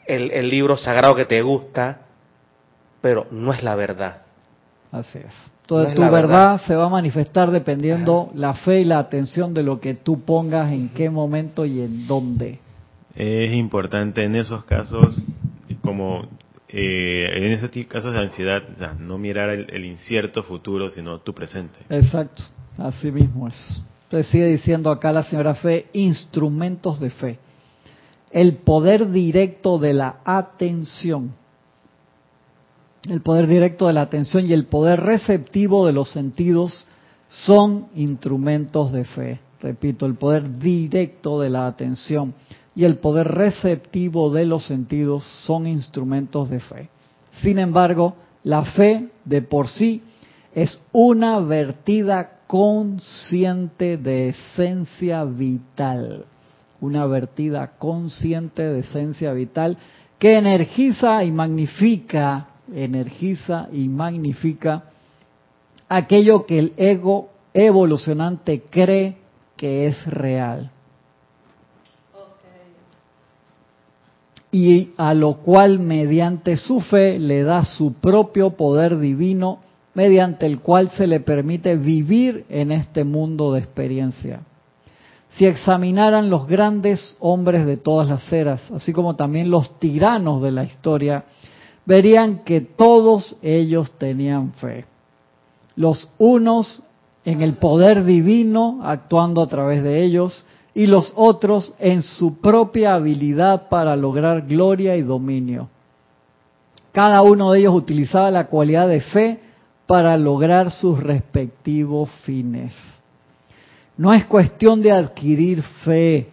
el, 0.06 0.30
el 0.30 0.48
libro 0.48 0.76
sagrado 0.76 1.14
que 1.14 1.24
te 1.24 1.40
gusta, 1.42 2.02
pero 3.00 3.26
no 3.30 3.52
es 3.52 3.62
la 3.62 3.74
verdad. 3.74 4.22
Así 4.92 5.18
es. 5.18 5.52
Entonces, 5.62 5.94
tu 5.94 6.02
verdad, 6.02 6.60
se 6.60 6.76
va 6.76 6.84
a 6.84 6.88
manifestar 6.90 7.50
dependiendo 7.50 8.30
la 8.34 8.52
fe 8.52 8.80
y 8.80 8.84
la 8.84 8.98
atención 8.98 9.54
de 9.54 9.62
lo 9.62 9.80
que 9.80 9.94
tú 9.94 10.20
pongas 10.20 10.70
en 10.70 10.90
qué 10.90 11.08
momento 11.08 11.64
y 11.64 11.80
en 11.80 12.06
dónde. 12.06 12.58
Es 13.14 13.54
importante 13.54 14.24
en 14.24 14.36
esos 14.36 14.64
casos, 14.66 15.22
como 15.80 16.26
eh, 16.76 17.28
en 17.36 17.52
esos 17.52 17.70
casos 17.86 18.12
de 18.12 18.18
ansiedad, 18.18 18.62
no 18.98 19.16
mirar 19.16 19.50
el, 19.50 19.84
incierto 19.84 20.42
futuro, 20.42 20.90
sino 20.90 21.20
tu 21.20 21.32
presente. 21.32 21.78
Exacto, 21.88 22.42
así 22.78 23.12
mismo 23.12 23.46
es. 23.46 23.82
Entonces 24.04 24.30
sigue 24.32 24.46
diciendo 24.46 24.90
acá 24.90 25.12
la 25.12 25.22
señora 25.22 25.54
Fe, 25.54 25.86
instrumentos 25.92 26.98
de 26.98 27.10
fe. 27.10 27.38
El 28.32 28.56
poder 28.56 29.10
directo 29.10 29.78
de 29.78 29.94
la 29.94 30.16
atención 30.24 31.32
el 33.08 33.20
poder 33.20 33.46
directo 33.46 33.86
de 33.86 33.92
la 33.92 34.02
atención 34.02 34.46
y 34.46 34.52
el 34.52 34.64
poder 34.64 35.00
receptivo 35.00 35.86
de 35.86 35.92
los 35.92 36.10
sentidos 36.10 36.86
son 37.28 37.88
instrumentos 37.94 38.92
de 38.92 39.04
fe. 39.04 39.40
Repito, 39.60 40.06
el 40.06 40.14
poder 40.14 40.58
directo 40.58 41.40
de 41.40 41.50
la 41.50 41.66
atención 41.66 42.34
y 42.74 42.84
el 42.84 42.96
poder 42.96 43.28
receptivo 43.28 44.30
de 44.30 44.46
los 44.46 44.66
sentidos 44.66 45.24
son 45.44 45.66
instrumentos 45.66 46.50
de 46.50 46.60
fe. 46.60 46.88
Sin 47.42 47.58
embargo, 47.58 48.16
la 48.42 48.64
fe 48.64 49.08
de 49.24 49.42
por 49.42 49.68
sí 49.68 50.02
es 50.54 50.80
una 50.92 51.40
vertida 51.40 52.40
consciente 52.46 53.96
de 53.96 54.28
esencia 54.28 55.24
vital, 55.24 56.26
una 56.80 57.06
vertida 57.06 57.72
consciente 57.78 58.62
de 58.62 58.80
esencia 58.80 59.32
vital 59.32 59.78
que 60.18 60.36
energiza 60.36 61.24
y 61.24 61.32
magnifica 61.32 62.48
energiza 62.72 63.68
y 63.72 63.88
magnifica 63.88 64.84
aquello 65.88 66.46
que 66.46 66.58
el 66.58 66.72
ego 66.76 67.30
evolucionante 67.52 68.62
cree 68.70 69.16
que 69.56 69.86
es 69.86 70.06
real. 70.06 70.70
Y 74.54 74.92
a 74.98 75.14
lo 75.14 75.38
cual 75.38 75.80
mediante 75.80 76.56
su 76.56 76.80
fe 76.80 77.18
le 77.18 77.42
da 77.42 77.64
su 77.64 77.94
propio 77.94 78.50
poder 78.50 79.00
divino, 79.00 79.58
mediante 79.94 80.46
el 80.46 80.60
cual 80.60 80.90
se 80.90 81.08
le 81.08 81.18
permite 81.18 81.74
vivir 81.74 82.46
en 82.48 82.70
este 82.70 83.02
mundo 83.02 83.52
de 83.52 83.58
experiencia. 83.58 84.42
Si 85.30 85.44
examinaran 85.44 86.30
los 86.30 86.46
grandes 86.46 87.16
hombres 87.18 87.66
de 87.66 87.78
todas 87.78 88.08
las 88.08 88.32
eras, 88.32 88.70
así 88.70 88.92
como 88.92 89.16
también 89.16 89.50
los 89.50 89.76
tiranos 89.80 90.40
de 90.40 90.52
la 90.52 90.62
historia, 90.62 91.24
verían 91.84 92.44
que 92.44 92.60
todos 92.60 93.36
ellos 93.42 93.90
tenían 93.98 94.52
fe. 94.52 94.84
Los 95.74 96.12
unos 96.18 96.80
en 97.24 97.42
el 97.42 97.54
poder 97.54 98.04
divino 98.04 98.82
actuando 98.84 99.42
a 99.42 99.48
través 99.48 99.82
de 99.82 100.04
ellos 100.04 100.46
y 100.74 100.86
los 100.86 101.12
otros 101.14 101.72
en 101.78 102.02
su 102.02 102.40
propia 102.40 102.94
habilidad 102.94 103.68
para 103.68 103.94
lograr 103.94 104.42
gloria 104.42 104.96
y 104.96 105.02
dominio. 105.02 105.68
Cada 106.92 107.22
uno 107.22 107.52
de 107.52 107.60
ellos 107.60 107.74
utilizaba 107.74 108.30
la 108.30 108.48
cualidad 108.48 108.88
de 108.88 109.00
fe 109.00 109.40
para 109.86 110.16
lograr 110.16 110.70
sus 110.70 111.00
respectivos 111.00 112.10
fines. 112.24 112.72
No 113.96 114.12
es 114.12 114.24
cuestión 114.24 114.82
de 114.82 114.90
adquirir 114.90 115.62
fe, 115.84 116.28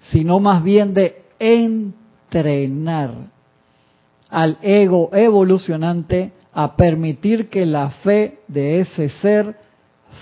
sino 0.00 0.40
más 0.40 0.64
bien 0.64 0.92
de 0.92 1.22
entrenar 1.38 3.10
al 4.28 4.58
ego 4.62 5.10
evolucionante 5.12 6.32
a 6.52 6.76
permitir 6.76 7.48
que 7.48 7.66
la 7.66 7.90
fe 7.90 8.40
de 8.48 8.80
ese 8.80 9.08
ser 9.08 9.56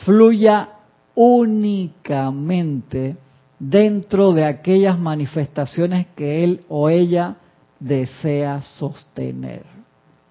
fluya 0.05 0.71
únicamente 1.15 3.17
dentro 3.59 4.33
de 4.33 4.45
aquellas 4.45 4.99
manifestaciones 4.99 6.07
que 6.15 6.45
él 6.45 6.65
o 6.69 6.89
ella 6.89 7.37
desea 7.81 8.63
sostener. 8.63 9.65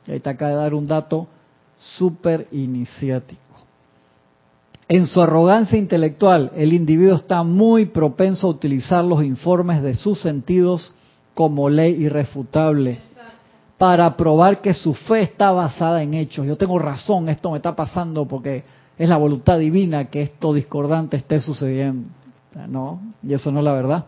Y 0.06 0.12
ahí 0.12 0.20
te 0.20 0.30
acaba 0.30 0.52
de 0.52 0.58
dar 0.58 0.74
un 0.74 0.86
dato 0.86 1.28
súper 1.76 2.48
iniciático. 2.52 3.42
En 4.90 5.06
su 5.06 5.22
arrogancia 5.22 5.78
intelectual, 5.78 6.52
el 6.56 6.72
individuo 6.72 7.16
está 7.16 7.44
muy 7.44 7.88
propenso 7.88 8.48
a 8.48 8.52
utilizar 8.52 9.04
los 9.04 9.24
informes 9.24 9.82
de 9.82 9.96
sus 9.96 10.22
sentidos 10.22 10.94
como 11.34 11.70
ley 11.70 12.02
irrefutable 12.02 13.02
para 13.78 14.16
probar 14.18 14.62
que 14.62 14.74
su 14.74 14.94
fe 14.94 15.22
está 15.22 15.52
basada 15.52 16.02
en 16.02 16.14
hechos. 16.14 16.48
Yo 16.48 16.56
tengo 16.56 16.80
razón, 16.80 17.30
esto 17.30 17.52
me 17.52 17.58
está 17.58 17.76
pasando 17.76 18.26
porque 18.28 18.64
es 18.98 19.10
la 19.10 19.18
voluntad 19.18 19.60
divina 19.60 20.06
que 20.06 20.22
esto 20.22 20.54
discordante 20.54 21.18
esté 21.18 21.40
sucediendo. 21.40 22.08
No, 22.66 23.00
y 23.22 23.34
eso 23.34 23.52
no 23.52 23.60
es 23.60 23.66
la 23.66 23.74
verdad. 23.74 24.06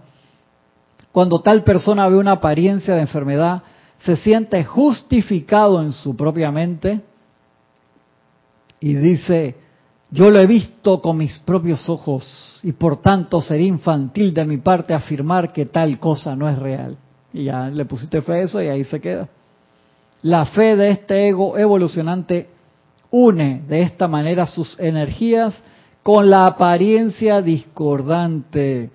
Cuando 1.12 1.41
tal 1.41 1.64
persona 1.64 2.08
ve 2.08 2.18
una 2.18 2.34
apariencia 2.34 2.95
de 2.95 3.02
enfermedad, 3.02 3.62
se 4.00 4.16
siente 4.16 4.64
justificado 4.64 5.82
en 5.82 5.91
su 5.91 6.16
propia 6.16 6.52
mente 6.52 7.02
y 8.80 8.95
dice, 8.95 9.56
yo 10.12 10.32
lo 10.32 10.39
he 10.39 10.47
visto 10.47 11.02
con 11.02 11.18
mis 11.18 11.38
propios 11.39 11.88
ojos 11.89 12.60
y 12.64 12.72
por 12.72 13.02
tanto 13.02 13.41
sería 13.41 13.68
infantil 13.68 14.34
de 14.34 14.45
mi 14.45 14.58
parte 14.58 14.93
afirmar 14.93 15.52
que 15.52 15.66
tal 15.66 16.00
cosa 16.00 16.36
no 16.36 16.47
es 16.47 16.58
real. 16.58 16.97
Y 17.34 17.45
ya 17.45 17.70
le 17.70 17.86
pusiste 17.86 18.22
fe 18.22 18.34
a 18.34 18.39
eso 18.39 18.62
y 18.62 18.68
ahí 18.68 18.84
se 18.86 19.00
queda. 19.00 19.28
La 20.22 20.45
fe 20.45 20.76
de 20.76 20.91
este 20.91 21.28
ego 21.28 21.58
evolucionante 21.58 22.50
une 23.12 23.64
de 23.68 23.82
esta 23.82 24.08
manera 24.08 24.45
sus 24.45 24.80
energías 24.80 25.62
con 26.10 26.28
la 26.28 26.47
apariencia 26.47 27.39
discordante. 27.43 28.89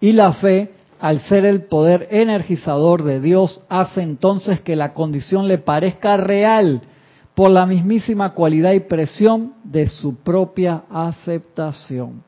Y 0.00 0.12
la 0.12 0.32
fe, 0.32 0.72
al 0.98 1.20
ser 1.20 1.44
el 1.44 1.64
poder 1.64 2.08
energizador 2.10 3.02
de 3.02 3.20
Dios, 3.20 3.60
hace 3.68 4.00
entonces 4.00 4.62
que 4.62 4.74
la 4.74 4.94
condición 4.94 5.48
le 5.48 5.58
parezca 5.58 6.16
real 6.16 6.80
por 7.34 7.50
la 7.50 7.66
mismísima 7.66 8.32
cualidad 8.32 8.72
y 8.72 8.80
presión 8.80 9.52
de 9.64 9.86
su 9.90 10.14
propia 10.14 10.84
aceptación. 10.90 12.22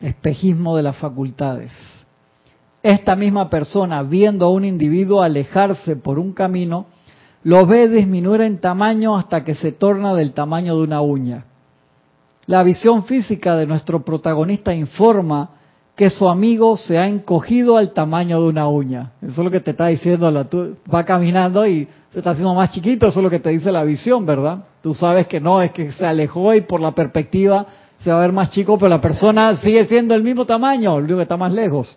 Espejismo 0.00 0.74
de 0.74 0.84
las 0.84 0.96
facultades. 0.96 1.70
Esta 2.82 3.14
misma 3.14 3.50
persona, 3.50 4.02
viendo 4.02 4.46
a 4.46 4.50
un 4.50 4.64
individuo 4.64 5.20
alejarse 5.20 5.96
por 5.96 6.18
un 6.18 6.32
camino, 6.32 6.86
lo 7.42 7.66
ve 7.66 7.88
disminuir 7.88 8.40
en 8.40 8.58
tamaño 8.58 9.18
hasta 9.18 9.44
que 9.44 9.54
se 9.54 9.72
torna 9.72 10.14
del 10.14 10.32
tamaño 10.32 10.78
de 10.78 10.82
una 10.82 11.02
uña. 11.02 11.44
La 12.46 12.62
visión 12.62 13.04
física 13.04 13.56
de 13.56 13.66
nuestro 13.66 14.04
protagonista 14.04 14.74
informa 14.74 15.50
que 15.96 16.10
su 16.10 16.28
amigo 16.28 16.76
se 16.76 16.98
ha 16.98 17.06
encogido 17.06 17.76
al 17.76 17.92
tamaño 17.92 18.40
de 18.42 18.48
una 18.48 18.68
uña. 18.68 19.12
Eso 19.22 19.40
es 19.40 19.44
lo 19.44 19.50
que 19.50 19.60
te 19.60 19.70
está 19.70 19.86
diciendo. 19.86 20.30
La, 20.30 20.44
tú 20.44 20.76
va 20.92 21.04
caminando 21.04 21.66
y 21.66 21.88
se 22.12 22.18
está 22.18 22.30
haciendo 22.30 22.52
más 22.54 22.72
chiquito. 22.72 23.06
Eso 23.06 23.20
es 23.20 23.24
lo 23.24 23.30
que 23.30 23.38
te 23.38 23.50
dice 23.50 23.70
la 23.70 23.84
visión, 23.84 24.26
¿verdad? 24.26 24.64
Tú 24.82 24.92
sabes 24.92 25.26
que 25.26 25.40
no, 25.40 25.62
es 25.62 25.70
que 25.70 25.92
se 25.92 26.04
alejó 26.04 26.52
y 26.54 26.62
por 26.62 26.80
la 26.80 26.92
perspectiva 26.92 27.66
se 28.02 28.10
va 28.10 28.18
a 28.18 28.20
ver 28.20 28.32
más 28.32 28.50
chico, 28.50 28.76
pero 28.76 28.90
la 28.90 29.00
persona 29.00 29.56
sigue 29.56 29.86
siendo 29.86 30.14
el 30.14 30.22
mismo 30.22 30.44
tamaño, 30.44 30.98
el 30.98 31.04
único 31.04 31.16
que 31.16 31.22
está 31.22 31.38
más 31.38 31.52
lejos. 31.52 31.96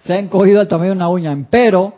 Se 0.00 0.14
ha 0.14 0.18
encogido 0.18 0.60
al 0.60 0.68
tamaño 0.68 0.90
de 0.90 0.96
una 0.96 1.08
uña. 1.08 1.36
Pero 1.48 1.94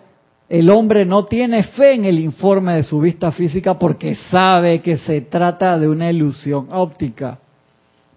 el 0.49 0.71
hombre 0.71 1.05
no 1.05 1.27
tiene 1.27 1.63
fe 1.63 1.95
en 1.95 2.07
el 2.07 2.19
informe 2.19 2.75
de 2.75 2.83
su 2.83 3.01
vista 3.01 3.31
física 3.33 3.79
porque 3.79 4.15
sabe 4.15 4.81
que 4.81 4.97
se 4.97 5.21
trata 5.21 5.79
de 5.79 5.89
una 5.89 6.11
ilusión 6.11 6.69
óptica. 6.71 7.39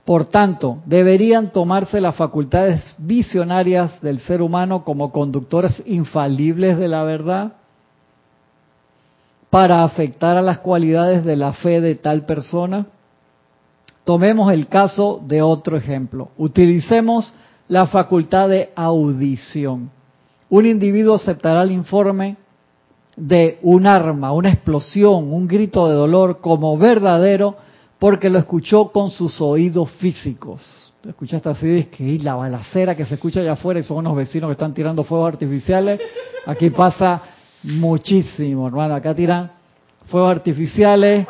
Por 0.05 0.25
tanto, 0.25 0.79
deberían 0.85 1.51
tomarse 1.51 1.99
las 1.99 2.15
facultades 2.15 2.95
visionarias 2.97 4.01
del 4.01 4.19
ser 4.21 4.41
humano 4.41 4.83
como 4.85 5.11
conductores 5.11 5.83
infalibles 5.85 6.77
de 6.77 6.87
la 6.87 7.03
verdad 7.03 7.53
para 9.49 9.83
afectar 9.83 10.37
a 10.37 10.41
las 10.41 10.59
cualidades 10.59 11.25
de 11.25 11.35
la 11.35 11.51
fe 11.51 11.81
de 11.81 11.95
tal 11.95 12.25
persona. 12.25 12.87
Tomemos 14.05 14.51
el 14.53 14.67
caso 14.67 15.21
de 15.23 15.41
otro 15.41 15.75
ejemplo. 15.75 16.29
Utilicemos 16.37 17.35
la 17.67 17.87
facultad 17.87 18.47
de 18.47 18.71
audición 18.75 19.91
un 20.51 20.65
individuo 20.65 21.15
aceptará 21.15 21.63
el 21.63 21.71
informe 21.71 22.35
de 23.15 23.57
un 23.61 23.87
arma, 23.87 24.33
una 24.33 24.51
explosión, 24.51 25.31
un 25.33 25.47
grito 25.47 25.87
de 25.87 25.95
dolor 25.95 26.39
como 26.41 26.77
verdadero 26.77 27.55
porque 27.97 28.29
lo 28.29 28.37
escuchó 28.37 28.91
con 28.91 29.11
sus 29.11 29.39
oídos 29.39 29.89
físicos. 29.91 30.93
Escuchaste 31.07 31.49
así, 31.49 31.85
que 31.85 32.03
y 32.03 32.19
la 32.19 32.35
balacera 32.35 32.95
que 32.95 33.05
se 33.05 33.15
escucha 33.15 33.39
allá 33.39 33.53
afuera 33.53 33.79
y 33.79 33.83
son 33.83 33.99
unos 33.99 34.15
vecinos 34.15 34.49
que 34.49 34.53
están 34.53 34.73
tirando 34.73 35.05
fuegos 35.05 35.29
artificiales. 35.29 36.01
Aquí 36.45 36.69
pasa 36.69 37.21
muchísimo, 37.63 38.67
hermano. 38.67 38.93
Acá 38.93 39.15
tiran 39.15 39.51
fuegos 40.07 40.31
artificiales 40.31 41.25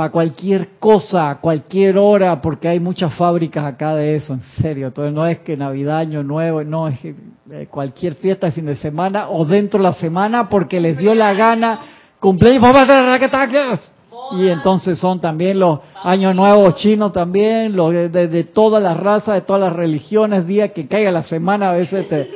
para 0.00 0.12
cualquier 0.12 0.78
cosa, 0.78 1.36
cualquier 1.42 1.98
hora, 1.98 2.40
porque 2.40 2.68
hay 2.68 2.80
muchas 2.80 3.12
fábricas 3.16 3.66
acá 3.66 3.94
de 3.94 4.16
eso, 4.16 4.32
en 4.32 4.40
serio. 4.40 4.86
Entonces 4.86 5.12
no 5.12 5.26
es 5.26 5.40
que 5.40 5.58
Navidad, 5.58 5.98
Año 5.98 6.22
Nuevo, 6.22 6.64
no, 6.64 6.88
es 6.88 6.98
que 7.00 7.14
eh, 7.50 7.66
cualquier 7.70 8.14
fiesta 8.14 8.46
de 8.46 8.52
fin 8.52 8.64
de 8.64 8.76
semana 8.76 9.28
o 9.28 9.44
dentro 9.44 9.76
de 9.76 9.84
la 9.84 9.92
semana 9.92 10.48
porque 10.48 10.80
les 10.80 10.96
dio 10.96 11.14
la 11.14 11.34
gana 11.34 11.80
cumpleaños, 12.18 12.62
y 14.38 14.48
entonces 14.48 14.98
son 14.98 15.20
también 15.20 15.58
los 15.58 15.80
años 16.02 16.34
nuevos 16.34 16.76
chinos 16.76 17.12
también, 17.12 17.76
los 17.76 17.92
de, 17.92 18.44
todas 18.54 18.82
las 18.82 18.96
razas, 18.96 19.34
de 19.34 19.42
todas 19.42 19.60
las 19.60 19.74
religiones, 19.74 20.46
día 20.46 20.72
que 20.72 20.88
caiga 20.88 21.10
la 21.10 21.24
semana 21.24 21.72
a 21.72 21.74
veces 21.74 22.08
te... 22.08 22.30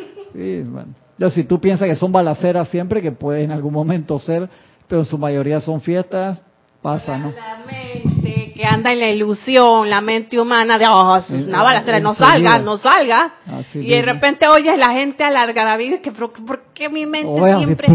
Yo, 1.16 1.30
si 1.30 1.44
tú 1.44 1.58
piensas 1.58 1.88
que 1.88 1.96
son 1.96 2.12
balaceras 2.12 2.68
siempre, 2.68 3.00
que 3.00 3.12
puede 3.12 3.42
en 3.42 3.52
algún 3.52 3.72
momento 3.72 4.18
ser, 4.18 4.50
pero 4.86 5.00
en 5.00 5.06
su 5.06 5.16
mayoría 5.16 5.62
son 5.62 5.80
fiestas, 5.80 6.42
pasa, 6.85 7.16
¿no? 7.16 7.32
La 7.32 7.64
mente 7.64 8.53
que 8.55 8.62
anda 8.62 8.93
en 8.93 9.01
la 9.01 9.09
ilusión, 9.09 9.89
la 9.89 10.03
mente 10.03 10.39
humana 10.39 10.76
de, 10.76 10.87
oh, 10.87 11.18
una 11.30 11.62
balacera, 11.62 11.99
no 11.99 12.14
salga, 12.14 12.59
no 12.59 12.76
salga. 12.76 13.32
y 13.72 13.89
de 13.89 14.03
repente 14.03 14.47
oyes 14.47 14.76
la 14.76 14.91
gente 14.91 15.24
alargar 15.24 15.66
la 15.66 15.78
vida, 15.78 16.03
que 16.03 16.12
¿por 16.12 16.32
qué 16.74 16.91
mi 16.91 17.07
mente 17.07 17.57
siempre 17.57 17.89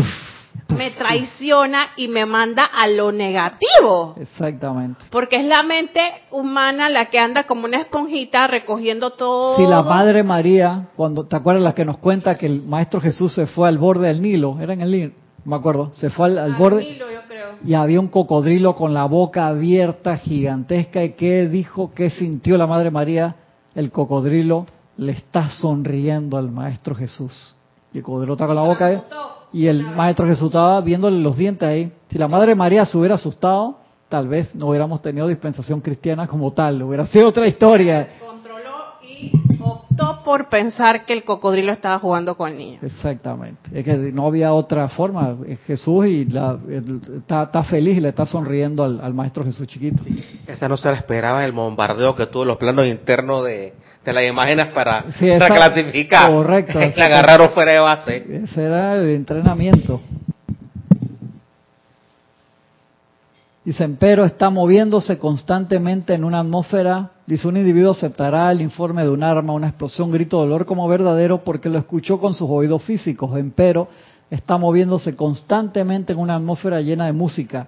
me 0.76 0.90
traiciona 0.90 1.90
y 1.98 2.08
me 2.08 2.26
manda 2.26 2.66
a 2.66 2.88
lo 2.88 3.12
negativo? 3.12 4.16
Exactamente. 4.20 5.06
Porque 5.12 5.36
es 5.36 5.46
la 5.46 5.62
mente 5.62 6.02
humana 6.32 6.90
la 6.90 7.12
que 7.12 7.20
anda 7.20 7.44
como 7.44 7.66
una 7.66 7.82
esponjita 7.82 8.48
recogiendo 8.48 9.12
todo. 9.12 9.58
Si 9.58 9.68
la 9.68 9.84
Madre 9.84 10.24
María, 10.24 10.88
cuando, 10.96 11.28
¿te 11.28 11.36
acuerdas 11.36 11.62
la 11.62 11.76
que 11.76 11.86
nos 11.86 12.00
cuenta 12.00 12.34
que 12.34 12.48
el 12.48 12.64
Maestro 12.64 13.00
Jesús 13.00 13.36
se 13.36 13.46
fue 13.46 13.68
al 13.68 13.78
borde 13.78 14.08
del 14.08 14.24
Nilo? 14.24 14.58
Era 14.60 14.74
en 14.74 14.82
el 14.82 14.92
Nilo, 14.92 15.14
me 15.46 15.56
acuerdo, 15.56 15.94
se 15.94 16.10
fue 16.10 16.26
al, 16.40 16.56
borde. 16.56 16.84
Nilo, 16.84 17.19
y 17.64 17.74
había 17.74 18.00
un 18.00 18.08
cocodrilo 18.08 18.76
con 18.76 18.94
la 18.94 19.06
boca 19.06 19.48
abierta, 19.48 20.18
gigantesca, 20.18 21.04
y 21.04 21.14
qué 21.14 21.48
dijo, 21.48 21.92
qué 21.94 22.10
sintió 22.10 22.58
la 22.58 22.68
Madre 22.68 22.92
María, 22.92 23.36
el 23.76 23.92
cocodrilo 23.92 24.66
le 24.98 25.14
está 25.14 25.50
sonriendo 25.50 26.38
al 26.38 26.52
Maestro 26.52 26.96
Jesús. 26.96 27.56
Y 27.94 28.00
el 28.00 28.04
cocodrilo 28.04 28.34
está 28.34 28.48
con 28.48 28.56
la 28.56 28.64
boca 28.64 28.86
ahí, 28.86 29.02
y 29.52 29.68
el 29.68 29.84
Maestro 29.84 30.28
Jesús 30.28 30.48
estaba 30.48 30.82
viéndole 30.82 31.20
los 31.20 31.38
dientes 31.38 31.68
ahí. 31.68 31.92
Si 32.10 32.18
la 32.18 32.28
Madre 32.28 32.56
María 32.56 32.86
se 32.86 32.98
hubiera 32.98 33.16
asustado, 33.16 33.78
tal 34.08 34.28
vez 34.28 34.54
no 34.56 34.68
hubiéramos 34.68 35.02
tenido 35.02 35.28
dispensación 35.28 35.82
cristiana 35.82 36.28
como 36.28 36.52
tal, 36.52 36.82
hubiera 36.82 37.06
sido 37.08 37.28
otra 37.28 37.48
historia 37.48 38.08
por 40.24 40.50
pensar 40.50 41.06
que 41.06 41.14
el 41.14 41.24
cocodrilo 41.24 41.72
estaba 41.72 42.00
jugando 42.00 42.36
con 42.36 42.52
el 42.52 42.58
niño. 42.58 42.80
Exactamente. 42.82 43.70
Es 43.74 43.86
que 43.86 43.96
no 43.96 44.28
había 44.28 44.54
otra 44.54 44.88
forma. 44.90 45.36
Jesús 45.66 46.06
y 46.08 46.28
está, 47.18 47.64
feliz 47.64 47.98
y 47.98 48.02
le 48.02 48.10
está 48.10 48.26
sonriendo 48.26 48.84
al, 48.84 49.14
maestro 49.14 49.44
Jesús 49.44 49.68
chiquito. 49.68 50.04
Esa 50.48 50.68
no 50.68 50.78
se 50.78 50.90
la 50.90 50.96
esperaba 50.96 51.46
el 51.46 51.52
bombardeo 51.52 52.16
que 52.16 52.28
tuvo 52.28 52.46
los 52.46 52.58
planos 52.58 52.86
internos 52.86 53.46
de, 53.46 53.74
las 54.06 54.24
imágenes 54.24 54.68
para, 54.74 55.06
clasificar. 55.20 56.32
Correcto. 56.32 56.80
Le 56.96 57.04
agarraron 57.04 57.50
fuera 57.52 57.74
de 57.74 57.80
base. 57.80 58.44
Ese 58.44 58.64
era 58.64 58.96
el 58.96 59.10
entrenamiento. 59.10 60.02
Dice, 63.70 63.88
pero 64.00 64.26
está 64.26 64.50
moviéndose 64.50 65.20
constantemente 65.20 66.16
en 66.16 66.24
una 66.24 66.40
atmósfera. 66.40 67.12
Dice, 67.28 67.48
un 67.48 67.56
individuo 67.56 67.92
aceptará 67.92 68.52
el 68.52 68.62
informe 68.62 69.04
de 69.04 69.12
un 69.12 69.22
arma, 69.22 69.54
una 69.54 69.68
explosión, 69.68 70.10
grito 70.10 70.38
de 70.38 70.48
dolor 70.48 70.66
como 70.66 70.88
verdadero 70.88 71.44
porque 71.44 71.70
lo 71.70 71.78
escuchó 71.78 72.20
con 72.20 72.34
sus 72.34 72.50
oídos 72.50 72.82
físicos. 72.82 73.38
Empero 73.38 73.88
está 74.32 74.58
moviéndose 74.58 75.16
constantemente 75.16 76.14
en 76.14 76.18
una 76.18 76.38
atmósfera 76.38 76.82
llena 76.82 77.06
de 77.06 77.12
música, 77.12 77.68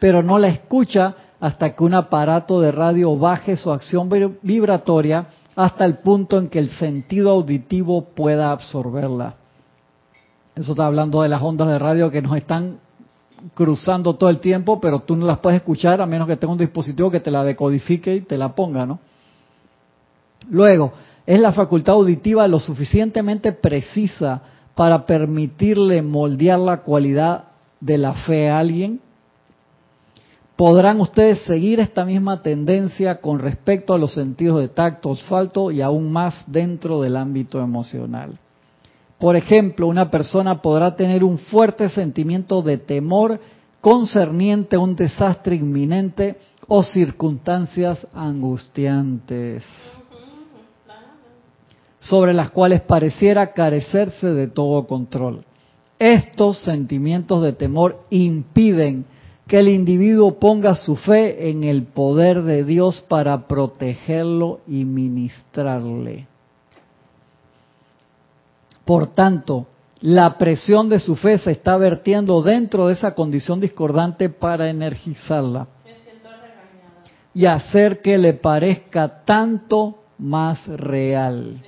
pero 0.00 0.20
no 0.20 0.36
la 0.36 0.48
escucha 0.48 1.14
hasta 1.38 1.76
que 1.76 1.84
un 1.84 1.94
aparato 1.94 2.60
de 2.60 2.72
radio 2.72 3.16
baje 3.16 3.56
su 3.56 3.70
acción 3.70 4.10
vibratoria 4.42 5.28
hasta 5.54 5.84
el 5.84 5.98
punto 5.98 6.38
en 6.40 6.48
que 6.48 6.58
el 6.58 6.70
sentido 6.70 7.30
auditivo 7.30 8.02
pueda 8.16 8.50
absorberla. 8.50 9.36
Eso 10.56 10.72
está 10.72 10.86
hablando 10.86 11.22
de 11.22 11.28
las 11.28 11.40
ondas 11.40 11.68
de 11.68 11.78
radio 11.78 12.10
que 12.10 12.20
nos 12.20 12.36
están 12.36 12.80
cruzando 13.54 14.14
todo 14.14 14.30
el 14.30 14.38
tiempo, 14.38 14.80
pero 14.80 15.00
tú 15.00 15.16
no 15.16 15.26
las 15.26 15.38
puedes 15.38 15.58
escuchar 15.58 16.00
a 16.00 16.06
menos 16.06 16.26
que 16.26 16.36
tenga 16.36 16.52
un 16.52 16.58
dispositivo 16.58 17.10
que 17.10 17.20
te 17.20 17.30
la 17.30 17.44
decodifique 17.44 18.14
y 18.14 18.20
te 18.22 18.38
la 18.38 18.54
ponga, 18.54 18.86
¿no? 18.86 18.98
Luego, 20.50 20.92
es 21.26 21.40
la 21.40 21.52
facultad 21.52 21.94
auditiva 21.94 22.46
lo 22.46 22.60
suficientemente 22.60 23.52
precisa 23.52 24.42
para 24.74 25.06
permitirle 25.06 26.02
moldear 26.02 26.58
la 26.58 26.78
cualidad 26.78 27.44
de 27.80 27.98
la 27.98 28.12
fe 28.12 28.48
a 28.48 28.58
alguien. 28.58 29.00
Podrán 30.54 31.00
ustedes 31.00 31.42
seguir 31.42 31.80
esta 31.80 32.04
misma 32.04 32.42
tendencia 32.42 33.20
con 33.20 33.38
respecto 33.38 33.92
a 33.92 33.98
los 33.98 34.14
sentidos 34.14 34.60
de 34.60 34.68
tacto, 34.68 35.12
asfalto 35.12 35.70
y 35.70 35.82
aún 35.82 36.10
más 36.12 36.44
dentro 36.46 37.02
del 37.02 37.16
ámbito 37.16 37.60
emocional. 37.60 38.38
Por 39.18 39.34
ejemplo, 39.36 39.86
una 39.86 40.10
persona 40.10 40.60
podrá 40.60 40.94
tener 40.94 41.24
un 41.24 41.38
fuerte 41.38 41.88
sentimiento 41.88 42.60
de 42.62 42.78
temor 42.78 43.40
concerniente 43.80 44.76
a 44.76 44.80
un 44.80 44.94
desastre 44.94 45.56
inminente 45.56 46.36
o 46.68 46.82
circunstancias 46.82 48.06
angustiantes, 48.12 49.62
sobre 52.00 52.34
las 52.34 52.50
cuales 52.50 52.82
pareciera 52.82 53.52
carecerse 53.52 54.28
de 54.28 54.48
todo 54.48 54.86
control. 54.86 55.44
Estos 55.98 56.58
sentimientos 56.58 57.42
de 57.42 57.54
temor 57.54 58.04
impiden 58.10 59.06
que 59.46 59.60
el 59.60 59.68
individuo 59.68 60.38
ponga 60.38 60.74
su 60.74 60.96
fe 60.96 61.48
en 61.48 61.64
el 61.64 61.84
poder 61.84 62.42
de 62.42 62.64
Dios 62.64 63.02
para 63.08 63.46
protegerlo 63.46 64.60
y 64.66 64.84
ministrarle. 64.84 66.26
Por 68.86 69.08
tanto, 69.08 69.66
la 70.00 70.38
presión 70.38 70.88
de 70.88 71.00
su 71.00 71.16
fe 71.16 71.38
se 71.38 71.50
está 71.50 71.76
vertiendo 71.76 72.40
dentro 72.40 72.86
de 72.86 72.94
esa 72.94 73.14
condición 73.14 73.60
discordante 73.60 74.30
para 74.30 74.70
energizarla 74.70 75.66
y 77.34 77.46
hacer 77.46 78.00
que 78.00 78.16
le 78.16 78.32
parezca 78.32 79.24
tanto 79.24 79.98
más 80.18 80.66
real. 80.68 81.62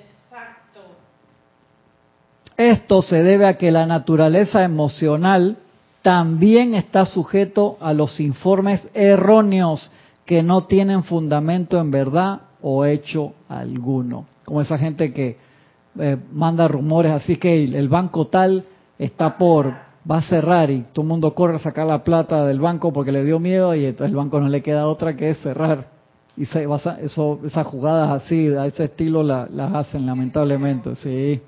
Esto 2.56 3.02
se 3.02 3.22
debe 3.22 3.46
a 3.46 3.58
que 3.58 3.72
la 3.72 3.84
naturaleza 3.84 4.62
emocional 4.62 5.58
también 6.02 6.74
está 6.74 7.04
sujeto 7.04 7.76
a 7.80 7.92
los 7.92 8.20
informes 8.20 8.86
erróneos 8.94 9.90
que 10.24 10.44
no 10.44 10.66
tienen 10.66 11.02
fundamento 11.02 11.80
en 11.80 11.90
verdad 11.90 12.42
o 12.62 12.84
hecho 12.84 13.34
alguno. 13.48 14.26
Como 14.44 14.60
esa 14.60 14.78
gente 14.78 15.12
que 15.12 15.47
eh, 15.99 16.16
manda 16.32 16.68
rumores 16.68 17.12
así 17.12 17.36
que 17.36 17.64
el, 17.64 17.88
banco 17.88 18.26
tal 18.26 18.64
está 18.99 19.36
por, 19.36 19.74
va 20.11 20.18
a 20.18 20.22
cerrar 20.22 20.70
y 20.70 20.82
todo 20.92 21.03
el 21.03 21.09
mundo 21.09 21.34
corre 21.34 21.57
a 21.57 21.59
sacar 21.59 21.86
la 21.86 22.05
plata 22.05 22.44
del 22.46 22.61
banco 22.61 22.92
porque 22.92 23.12
le 23.12 23.24
dio 23.24 23.38
miedo 23.38 23.74
y 23.74 23.84
entonces 23.84 24.11
el 24.11 24.16
banco 24.16 24.40
no 24.40 24.49
le 24.49 24.62
queda 24.62 24.88
otra 24.88 25.16
que 25.16 25.34
cerrar. 25.34 25.86
Y 26.36 26.46
se, 26.46 26.66
eso, 27.01 27.40
esas 27.44 27.66
jugadas 27.66 28.22
así, 28.22 28.46
a 28.49 28.66
ese 28.66 28.84
estilo 28.84 29.24
las 29.24 29.74
hacen 29.74 30.07
lamentablemente, 30.07 30.94
sí. 30.94 31.42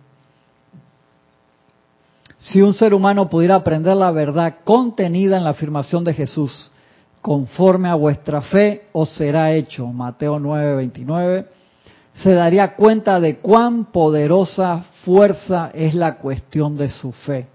Si 2.38 2.60
un 2.60 2.74
ser 2.74 2.94
humano 2.94 3.28
pudiera 3.28 3.54
aprender 3.54 3.96
la 3.96 4.10
verdad 4.10 4.56
contenida 4.64 5.36
en 5.36 5.44
la 5.44 5.50
afirmación 5.50 6.02
de 6.02 6.14
Jesús, 6.14 6.70
conforme 7.20 7.88
a 7.88 7.94
vuestra 7.94 8.40
fe 8.40 8.86
os 8.92 9.10
será 9.10 9.52
hecho, 9.52 9.86
Mateo 9.86 10.38
9:29, 10.40 11.46
se 12.22 12.32
daría 12.32 12.76
cuenta 12.76 13.20
de 13.20 13.38
cuán 13.38 13.86
poderosa 13.86 14.84
fuerza 15.04 15.70
es 15.72 15.94
la 15.94 16.18
cuestión 16.18 16.76
de 16.76 16.90
su 16.90 17.12
fe 17.12 17.46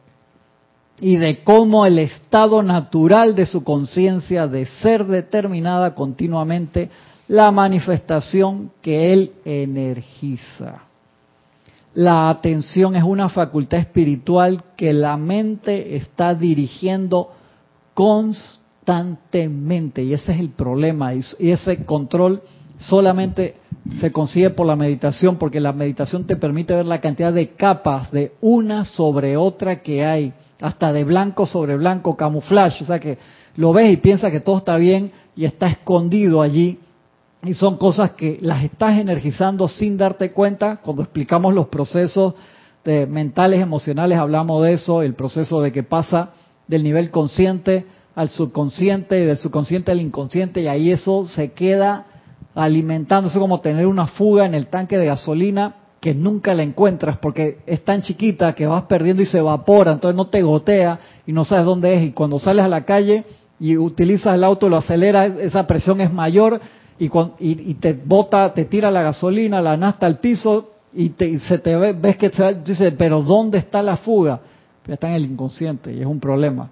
y 0.99 1.17
de 1.17 1.43
cómo 1.43 1.85
el 1.85 1.99
estado 1.99 2.63
natural 2.63 3.35
de 3.35 3.45
su 3.45 3.63
conciencia 3.63 4.47
de 4.47 4.65
ser 4.65 5.05
determinada 5.05 5.93
continuamente 5.93 6.89
la 7.27 7.51
manifestación 7.51 8.71
que 8.81 9.13
él 9.13 9.33
energiza. 9.43 10.83
La 11.93 12.29
atención 12.29 12.95
es 12.95 13.03
una 13.03 13.29
facultad 13.29 13.77
espiritual 13.79 14.63
que 14.75 14.93
la 14.93 15.17
mente 15.17 15.95
está 15.95 16.33
dirigiendo 16.33 17.31
constantemente 17.93 20.01
y 20.03 20.13
ese 20.13 20.31
es 20.33 20.39
el 20.39 20.49
problema 20.49 21.13
y 21.13 21.51
ese 21.51 21.85
control 21.85 22.41
solamente 22.77 23.55
se 23.99 24.11
consigue 24.11 24.49
por 24.49 24.65
la 24.65 24.75
meditación, 24.75 25.37
porque 25.37 25.59
la 25.59 25.71
meditación 25.71 26.25
te 26.25 26.35
permite 26.35 26.73
ver 26.73 26.85
la 26.85 27.01
cantidad 27.01 27.31
de 27.31 27.49
capas 27.49 28.11
de 28.11 28.33
una 28.41 28.83
sobre 28.83 29.37
otra 29.37 29.81
que 29.81 30.03
hay, 30.03 30.33
hasta 30.59 30.91
de 30.91 31.03
blanco 31.03 31.45
sobre 31.45 31.77
blanco, 31.77 32.17
camuflaje, 32.17 32.83
o 32.83 32.87
sea 32.87 32.99
que 32.99 33.17
lo 33.55 33.73
ves 33.73 33.91
y 33.91 33.97
piensas 33.97 34.31
que 34.31 34.39
todo 34.39 34.57
está 34.57 34.77
bien 34.77 35.11
y 35.35 35.45
está 35.45 35.67
escondido 35.67 36.41
allí. 36.41 36.79
Y 37.43 37.53
son 37.53 37.77
cosas 37.77 38.11
que 38.11 38.39
las 38.41 38.63
estás 38.63 38.97
energizando 38.97 39.67
sin 39.67 39.97
darte 39.97 40.31
cuenta. 40.31 40.77
Cuando 40.77 41.03
explicamos 41.03 41.53
los 41.53 41.67
procesos 41.67 42.33
de 42.83 43.05
mentales, 43.05 43.61
emocionales, 43.61 44.17
hablamos 44.17 44.63
de 44.63 44.73
eso, 44.73 45.03
el 45.03 45.13
proceso 45.13 45.61
de 45.61 45.71
que 45.71 45.83
pasa 45.83 46.31
del 46.67 46.83
nivel 46.83 47.11
consciente 47.11 47.85
al 48.15 48.29
subconsciente 48.29 49.21
y 49.21 49.25
del 49.25 49.37
subconsciente 49.37 49.91
al 49.91 50.01
inconsciente 50.01 50.61
y 50.61 50.67
ahí 50.67 50.89
eso 50.89 51.25
se 51.25 51.51
queda 51.51 52.05
alimentándose 52.55 53.37
como 53.37 53.59
tener 53.59 53.85
una 53.85 54.07
fuga 54.07 54.45
en 54.45 54.55
el 54.55 54.67
tanque 54.67 54.97
de 54.97 55.05
gasolina 55.05 55.75
que 55.99 56.13
nunca 56.13 56.53
la 56.53 56.63
encuentras 56.63 57.17
porque 57.17 57.59
es 57.65 57.83
tan 57.83 58.01
chiquita 58.01 58.53
que 58.53 58.65
vas 58.65 58.83
perdiendo 58.83 59.21
y 59.21 59.25
se 59.25 59.39
evapora, 59.39 59.91
entonces 59.91 60.15
no 60.15 60.27
te 60.27 60.41
gotea 60.41 60.99
y 61.27 61.33
no 61.33 61.43
sabes 61.43 61.65
dónde 61.65 61.95
es 61.95 62.03
y 62.03 62.11
cuando 62.11 62.39
sales 62.39 62.63
a 62.63 62.67
la 62.67 62.85
calle 62.85 63.25
y 63.59 63.77
utilizas 63.77 64.35
el 64.35 64.43
auto 64.43 64.69
lo 64.69 64.77
aceleras, 64.77 65.37
esa 65.39 65.67
presión 65.67 66.01
es 66.01 66.11
mayor 66.11 66.61
y, 66.97 67.09
y, 67.39 67.73
te 67.75 67.93
bota, 67.93 68.53
te 68.53 68.65
tira 68.65 68.89
la 68.89 69.03
gasolina, 69.03 69.61
la 69.61 69.75
nasta 69.75 70.05
al 70.05 70.19
piso 70.19 70.69
y, 70.93 71.09
te, 71.09 71.39
se 71.39 71.57
te 71.57 71.75
ve, 71.75 71.93
ves 71.93 72.15
que 72.17 72.29
se 72.29 72.53
dice, 72.63 72.91
pero 72.93 73.21
¿dónde 73.21 73.57
está 73.57 73.81
la 73.81 73.97
fuga? 73.97 74.39
Está 74.87 75.09
en 75.09 75.15
el 75.15 75.25
inconsciente 75.25 75.91
y 75.91 75.99
es 75.99 76.05
un 76.05 76.19
problema. 76.19 76.69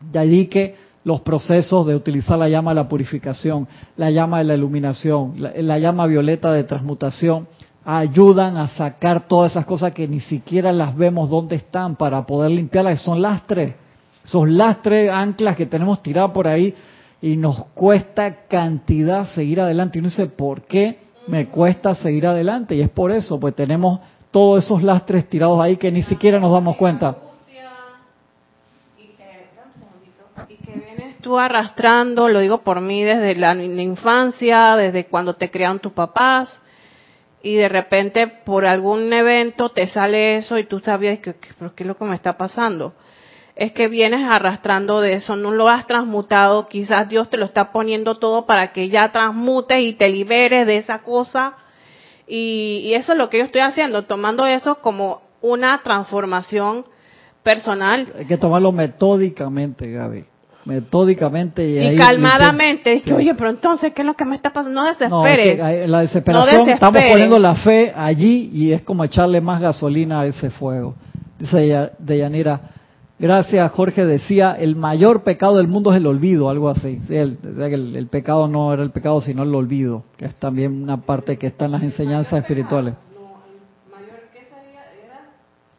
De 0.00 0.18
allí 0.18 0.46
que 0.48 0.74
los 1.06 1.20
procesos 1.20 1.86
de 1.86 1.94
utilizar 1.94 2.36
la 2.36 2.48
llama 2.48 2.72
de 2.72 2.74
la 2.74 2.88
purificación, 2.88 3.68
la 3.96 4.10
llama 4.10 4.38
de 4.38 4.44
la 4.44 4.54
iluminación, 4.56 5.34
la, 5.38 5.78
llama 5.78 6.04
violeta 6.08 6.50
de 6.50 6.64
transmutación, 6.64 7.46
ayudan 7.84 8.56
a 8.56 8.66
sacar 8.66 9.28
todas 9.28 9.52
esas 9.52 9.66
cosas 9.66 9.92
que 9.92 10.08
ni 10.08 10.18
siquiera 10.18 10.72
las 10.72 10.96
vemos 10.96 11.30
dónde 11.30 11.54
están 11.54 11.94
para 11.94 12.26
poder 12.26 12.50
limpiarlas. 12.50 13.02
Son 13.02 13.22
lastres, 13.22 13.76
son 14.24 14.58
lastres, 14.58 15.08
anclas 15.08 15.54
que 15.54 15.66
tenemos 15.66 16.02
tiradas 16.02 16.32
por 16.32 16.48
ahí 16.48 16.74
y 17.22 17.36
nos 17.36 17.66
cuesta 17.66 18.48
cantidad 18.48 19.28
seguir 19.28 19.60
adelante. 19.60 19.98
Y 19.98 20.00
uno 20.00 20.08
dice, 20.08 20.26
¿por 20.26 20.62
qué 20.62 20.98
me 21.28 21.46
cuesta 21.46 21.94
seguir 21.94 22.26
adelante? 22.26 22.74
Y 22.74 22.80
es 22.80 22.90
por 22.90 23.12
eso, 23.12 23.38
pues 23.38 23.54
tenemos 23.54 24.00
todos 24.32 24.64
esos 24.64 24.82
lastres 24.82 25.28
tirados 25.28 25.60
ahí 25.60 25.76
que 25.76 25.92
ni 25.92 26.02
siquiera 26.02 26.40
nos 26.40 26.50
damos 26.50 26.76
cuenta. 26.76 27.16
Tú 31.26 31.40
arrastrando, 31.40 32.28
lo 32.28 32.38
digo 32.38 32.62
por 32.62 32.80
mí, 32.80 33.02
desde 33.02 33.34
la, 33.34 33.52
infancia, 33.56 34.76
desde 34.76 35.06
cuando 35.06 35.34
te 35.34 35.50
crearon 35.50 35.80
tus 35.80 35.90
papás, 35.90 36.56
y 37.42 37.56
de 37.56 37.68
repente 37.68 38.28
por 38.28 38.64
algún 38.64 39.12
evento 39.12 39.70
te 39.70 39.88
sale 39.88 40.36
eso 40.36 40.56
y 40.56 40.62
tú 40.62 40.78
sabías 40.78 41.18
que, 41.18 41.34
¿pero 41.58 41.74
qué 41.74 41.82
es 41.82 41.86
lo 41.88 41.96
que 41.96 42.04
me 42.04 42.14
está 42.14 42.36
pasando? 42.36 42.92
Es 43.56 43.72
que 43.72 43.88
vienes 43.88 44.24
arrastrando 44.30 45.00
de 45.00 45.14
eso, 45.14 45.34
no 45.34 45.50
lo 45.50 45.68
has 45.68 45.88
transmutado, 45.88 46.68
quizás 46.68 47.08
Dios 47.08 47.28
te 47.28 47.38
lo 47.38 47.46
está 47.46 47.72
poniendo 47.72 48.18
todo 48.18 48.46
para 48.46 48.72
que 48.72 48.88
ya 48.88 49.10
transmutes 49.10 49.80
y 49.80 49.94
te 49.94 50.08
liberes 50.08 50.64
de 50.64 50.76
esa 50.76 51.00
cosa. 51.00 51.54
Y, 52.28 52.82
y 52.84 52.94
eso 52.94 53.14
es 53.14 53.18
lo 53.18 53.30
que 53.30 53.38
yo 53.38 53.44
estoy 53.46 53.62
haciendo, 53.62 54.04
tomando 54.04 54.46
eso 54.46 54.76
como 54.76 55.22
una 55.40 55.82
transformación 55.82 56.84
personal. 57.42 58.12
Hay 58.16 58.26
que 58.26 58.36
tomarlo 58.36 58.70
metódicamente, 58.70 59.90
Gaby 59.90 60.35
metódicamente 60.66 61.64
y, 61.64 61.96
calmadamente. 61.96 63.02
oye, 63.14 63.34
pero 63.34 63.50
entonces, 63.50 63.92
¿qué 63.94 64.02
es 64.02 64.06
lo 64.06 64.14
que 64.14 64.24
me 64.24 64.36
está 64.36 64.52
pasando? 64.52 64.82
No 64.82 64.88
desesperes. 64.88 65.88
la 65.88 66.00
desesperación, 66.00 66.68
estamos 66.68 67.02
poniendo 67.08 67.38
la 67.38 67.54
fe 67.54 67.92
allí 67.94 68.50
y 68.52 68.72
es 68.72 68.82
como 68.82 69.04
echarle 69.04 69.40
más 69.40 69.60
gasolina 69.60 70.22
a 70.22 70.26
ese 70.26 70.50
fuego. 70.50 70.94
Dice 71.38 71.90
Deyanira, 71.98 72.60
gracias 73.18 73.70
Jorge 73.72 74.04
decía, 74.04 74.56
el 74.58 74.74
mayor 74.74 75.22
pecado 75.22 75.56
del 75.58 75.68
mundo 75.68 75.92
es 75.92 75.98
el 75.98 76.06
olvido, 76.06 76.50
algo 76.50 76.68
así. 76.68 76.98
el, 77.10 77.38
el, 77.94 78.06
pecado 78.08 78.48
no 78.48 78.74
era 78.74 78.82
el 78.82 78.90
pecado, 78.90 79.20
sino 79.20 79.44
el 79.44 79.54
olvido, 79.54 80.02
que 80.16 80.24
es 80.26 80.34
también 80.34 80.82
una 80.82 80.98
parte 80.98 81.38
que 81.38 81.46
está 81.46 81.66
en 81.66 81.72
las 81.72 81.82
enseñanzas 81.82 82.40
espirituales. 82.40 82.94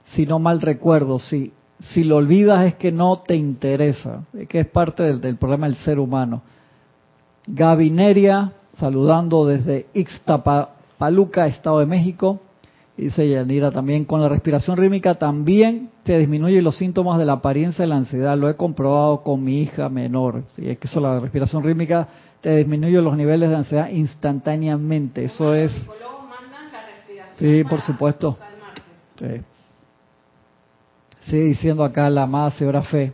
Si 0.06 0.26
no 0.26 0.40
mal 0.40 0.62
recuerdo, 0.62 1.20
sí 1.20 1.52
si 1.80 2.04
lo 2.04 2.18
olvidas 2.18 2.66
es 2.66 2.76
que 2.76 2.92
no 2.92 3.18
te 3.20 3.36
interesa, 3.36 4.24
que 4.50 4.62
es 4.62 4.68
parte 4.68 5.04
del, 5.04 5.38
problema 5.38 5.68
del 5.68 5.78
ser 5.78 6.00
humano. 6.00 6.42
Gabineria, 7.46 8.54
saludando 8.72 9.46
desde 9.46 9.86
Ixtapaluca, 9.94 11.48
Estado 11.48 11.80
de 11.80 11.86
México. 11.86 12.40
Dice 12.98 13.30
Yanira 13.30 13.70
también, 13.70 14.06
con 14.06 14.22
la 14.22 14.28
respiración 14.28 14.76
rítmica 14.76 15.16
también 15.16 15.92
te 16.04 16.18
disminuye 16.18 16.64
los 16.64 16.78
síntomas 16.78 17.20
de 17.20 17.26
la 17.26 17.34
apariencia 17.34 17.84
de 17.84 17.90
la 17.90 17.98
ansiedad. 17.98 18.36
Lo 18.36 18.50
he 18.50 18.56
comprobado 18.56 19.22
con 19.22 19.44
mi 19.44 19.62
hija 19.62 19.88
menor. 19.88 20.46
¿sí? 20.56 20.68
Es 20.68 20.80
que 20.80 20.88
eso, 20.88 21.00
la 21.00 21.20
respiración 21.20 21.64
rítmica 21.64 22.08
te 22.42 22.58
disminuye 22.58 23.00
los 23.02 23.16
niveles 23.16 23.50
de 23.50 23.56
ansiedad 23.56 23.90
instantáneamente. 23.90 25.26
Eso 25.26 25.54
es... 25.54 25.72
Sí, 27.38 27.64
por 27.66 27.82
supuesto. 27.82 28.36
Sí. 29.20 29.42
Sigue 31.28 31.44
diciendo 31.44 31.84
acá 31.84 32.10
la 32.10 32.24
amada 32.24 32.52
señora 32.52 32.82
Fe. 32.84 33.14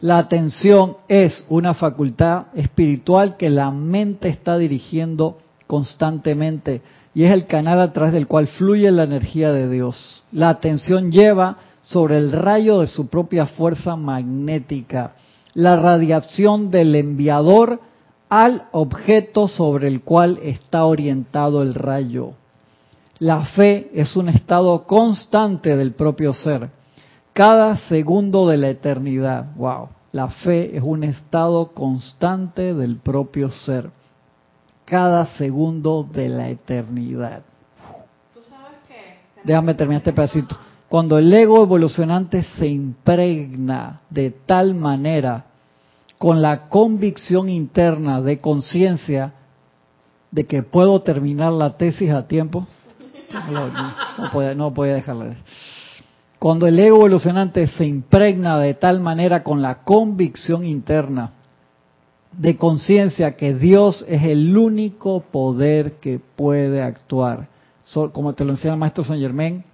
La 0.00 0.18
atención 0.18 0.96
es 1.08 1.44
una 1.48 1.74
facultad 1.74 2.46
espiritual 2.54 3.36
que 3.36 3.50
la 3.50 3.70
mente 3.70 4.28
está 4.28 4.58
dirigiendo 4.58 5.38
constantemente 5.66 6.82
y 7.14 7.24
es 7.24 7.32
el 7.32 7.46
canal 7.46 7.80
a 7.80 7.92
través 7.92 8.12
del 8.12 8.26
cual 8.28 8.46
fluye 8.46 8.90
la 8.90 9.04
energía 9.04 9.52
de 9.52 9.68
Dios. 9.68 10.24
La 10.32 10.50
atención 10.50 11.10
lleva 11.10 11.58
sobre 11.82 12.18
el 12.18 12.32
rayo 12.32 12.80
de 12.80 12.86
su 12.86 13.08
propia 13.08 13.46
fuerza 13.46 13.96
magnética 13.96 15.14
la 15.54 15.74
radiación 15.74 16.70
del 16.70 16.94
enviador 16.94 17.80
al 18.28 18.68
objeto 18.70 19.48
sobre 19.48 19.88
el 19.88 20.02
cual 20.02 20.38
está 20.42 20.84
orientado 20.84 21.62
el 21.62 21.74
rayo. 21.74 22.34
La 23.20 23.44
fe 23.46 23.90
es 23.94 24.16
un 24.16 24.28
estado 24.28 24.84
constante 24.84 25.76
del 25.76 25.92
propio 25.92 26.32
ser, 26.32 26.70
cada 27.32 27.76
segundo 27.88 28.46
de 28.46 28.56
la 28.56 28.68
eternidad. 28.68 29.56
Wow, 29.56 29.88
la 30.12 30.28
fe 30.28 30.76
es 30.76 30.82
un 30.84 31.02
estado 31.02 31.72
constante 31.72 32.74
del 32.74 32.98
propio 32.98 33.50
ser, 33.50 33.90
cada 34.84 35.26
segundo 35.36 36.08
de 36.10 36.28
la 36.28 36.48
eternidad. 36.48 37.42
Tú 38.32 38.40
sabes 38.48 38.78
que 38.86 39.42
déjame 39.42 39.74
terminar 39.74 40.00
este 40.00 40.12
pedacito. 40.12 40.56
Cuando 40.88 41.18
el 41.18 41.32
ego 41.34 41.62
evolucionante 41.62 42.44
se 42.44 42.68
impregna 42.68 44.00
de 44.10 44.30
tal 44.30 44.74
manera 44.74 45.44
con 46.18 46.40
la 46.40 46.68
convicción 46.68 47.48
interna 47.48 48.22
de 48.22 48.40
conciencia 48.40 49.34
de 50.30 50.44
que 50.44 50.62
puedo 50.62 51.00
terminar 51.00 51.52
la 51.52 51.76
tesis 51.76 52.10
a 52.10 52.26
tiempo, 52.26 52.66
no, 53.32 53.68
no, 53.68 54.54
no 54.54 54.74
podía 54.74 54.94
dejarla. 54.94 55.36
Cuando 56.38 56.66
el 56.66 56.78
ego 56.78 56.98
evolucionante 56.98 57.66
se 57.66 57.84
impregna 57.84 58.58
de 58.58 58.74
tal 58.74 59.00
manera 59.00 59.42
con 59.42 59.60
la 59.60 59.78
convicción 59.78 60.64
interna 60.64 61.32
de 62.32 62.56
conciencia 62.56 63.32
que 63.32 63.54
Dios 63.54 64.04
es 64.08 64.22
el 64.22 64.56
único 64.56 65.20
poder 65.20 65.94
que 65.94 66.20
puede 66.36 66.82
actuar. 66.82 67.48
como 68.12 68.34
te 68.34 68.44
lo 68.44 68.52
enseña 68.52 68.74
el 68.74 68.80
maestro 68.80 69.02
Saint 69.02 69.20
Germain, 69.20 69.64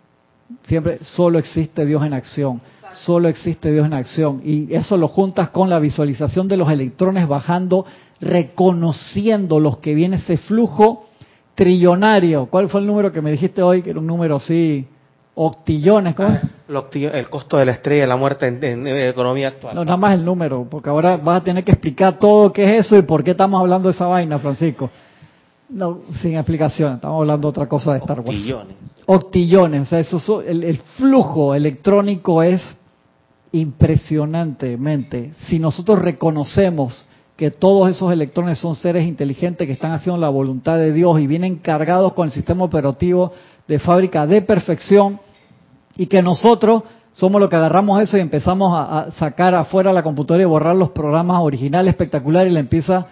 siempre 0.62 1.00
solo 1.02 1.38
existe 1.38 1.84
Dios 1.84 2.04
en 2.04 2.14
acción, 2.14 2.62
solo 2.92 3.28
existe 3.28 3.70
Dios 3.70 3.86
en 3.86 3.92
acción. 3.92 4.40
Y 4.44 4.72
eso 4.74 4.96
lo 4.96 5.08
juntas 5.08 5.50
con 5.50 5.68
la 5.68 5.78
visualización 5.78 6.48
de 6.48 6.56
los 6.56 6.70
electrones 6.70 7.28
bajando, 7.28 7.84
reconociendo 8.20 9.60
los 9.60 9.78
que 9.78 9.94
viene 9.94 10.16
ese 10.16 10.38
flujo 10.38 11.03
trillonario. 11.54 12.46
¿Cuál 12.46 12.68
fue 12.68 12.80
el 12.80 12.86
número 12.86 13.12
que 13.12 13.20
me 13.20 13.30
dijiste 13.30 13.62
hoy? 13.62 13.82
Que 13.82 13.90
era 13.90 13.98
un 13.98 14.06
número 14.06 14.36
así 14.36 14.86
octillones, 15.34 16.14
¿cómo? 16.14 16.38
El 16.92 17.28
costo 17.28 17.56
de 17.56 17.64
la 17.64 17.72
estrella, 17.72 18.06
la 18.06 18.16
muerte 18.16 18.46
en, 18.46 18.86
economía 18.86 19.48
actual. 19.48 19.74
No, 19.74 19.84
nada 19.84 19.96
más 19.96 20.14
el 20.14 20.24
número, 20.24 20.66
porque 20.70 20.88
ahora 20.88 21.16
vas 21.16 21.40
a 21.40 21.44
tener 21.44 21.64
que 21.64 21.72
explicar 21.72 22.18
todo 22.18 22.52
qué 22.52 22.64
es 22.64 22.86
eso 22.86 22.96
y 22.96 23.02
por 23.02 23.24
qué 23.24 23.32
estamos 23.32 23.60
hablando 23.60 23.88
de 23.88 23.94
esa 23.94 24.06
vaina, 24.06 24.38
Francisco. 24.38 24.90
No, 25.68 26.02
sin 26.22 26.36
explicación, 26.36 26.94
estamos 26.94 27.20
hablando 27.20 27.48
de 27.48 27.50
otra 27.50 27.66
cosa 27.66 27.92
de 27.92 27.98
Star 27.98 28.20
Wars. 28.20 28.30
Octillones. 28.30 28.76
Octillones, 29.06 29.82
o 29.82 29.84
sea, 29.84 29.98
eso, 29.98 30.42
el, 30.42 30.62
el 30.62 30.78
flujo 30.78 31.54
electrónico 31.54 32.42
es 32.42 32.62
impresionantemente. 33.52 35.32
Si 35.46 35.58
nosotros 35.58 35.98
reconocemos 36.00 37.04
que 37.36 37.50
todos 37.50 37.90
esos 37.90 38.12
electrones 38.12 38.58
son 38.58 38.76
seres 38.76 39.04
inteligentes 39.06 39.66
que 39.66 39.72
están 39.72 39.92
haciendo 39.92 40.20
la 40.20 40.28
voluntad 40.28 40.76
de 40.76 40.92
Dios 40.92 41.20
y 41.20 41.26
vienen 41.26 41.56
cargados 41.56 42.12
con 42.12 42.26
el 42.26 42.32
sistema 42.32 42.64
operativo 42.64 43.32
de 43.66 43.78
fábrica 43.78 44.26
de 44.26 44.42
perfección 44.42 45.18
y 45.96 46.06
que 46.06 46.22
nosotros 46.22 46.84
somos 47.12 47.40
los 47.40 47.50
que 47.50 47.56
agarramos 47.56 48.00
eso 48.02 48.16
y 48.16 48.20
empezamos 48.20 48.72
a, 48.76 49.10
sacar 49.12 49.54
afuera 49.54 49.92
la 49.92 50.02
computadora 50.02 50.42
y 50.42 50.46
borrar 50.46 50.76
los 50.76 50.90
programas 50.90 51.40
originales 51.40 51.90
espectaculares 51.92 52.50
y 52.50 52.54
le 52.54 52.60
empieza 52.60 53.06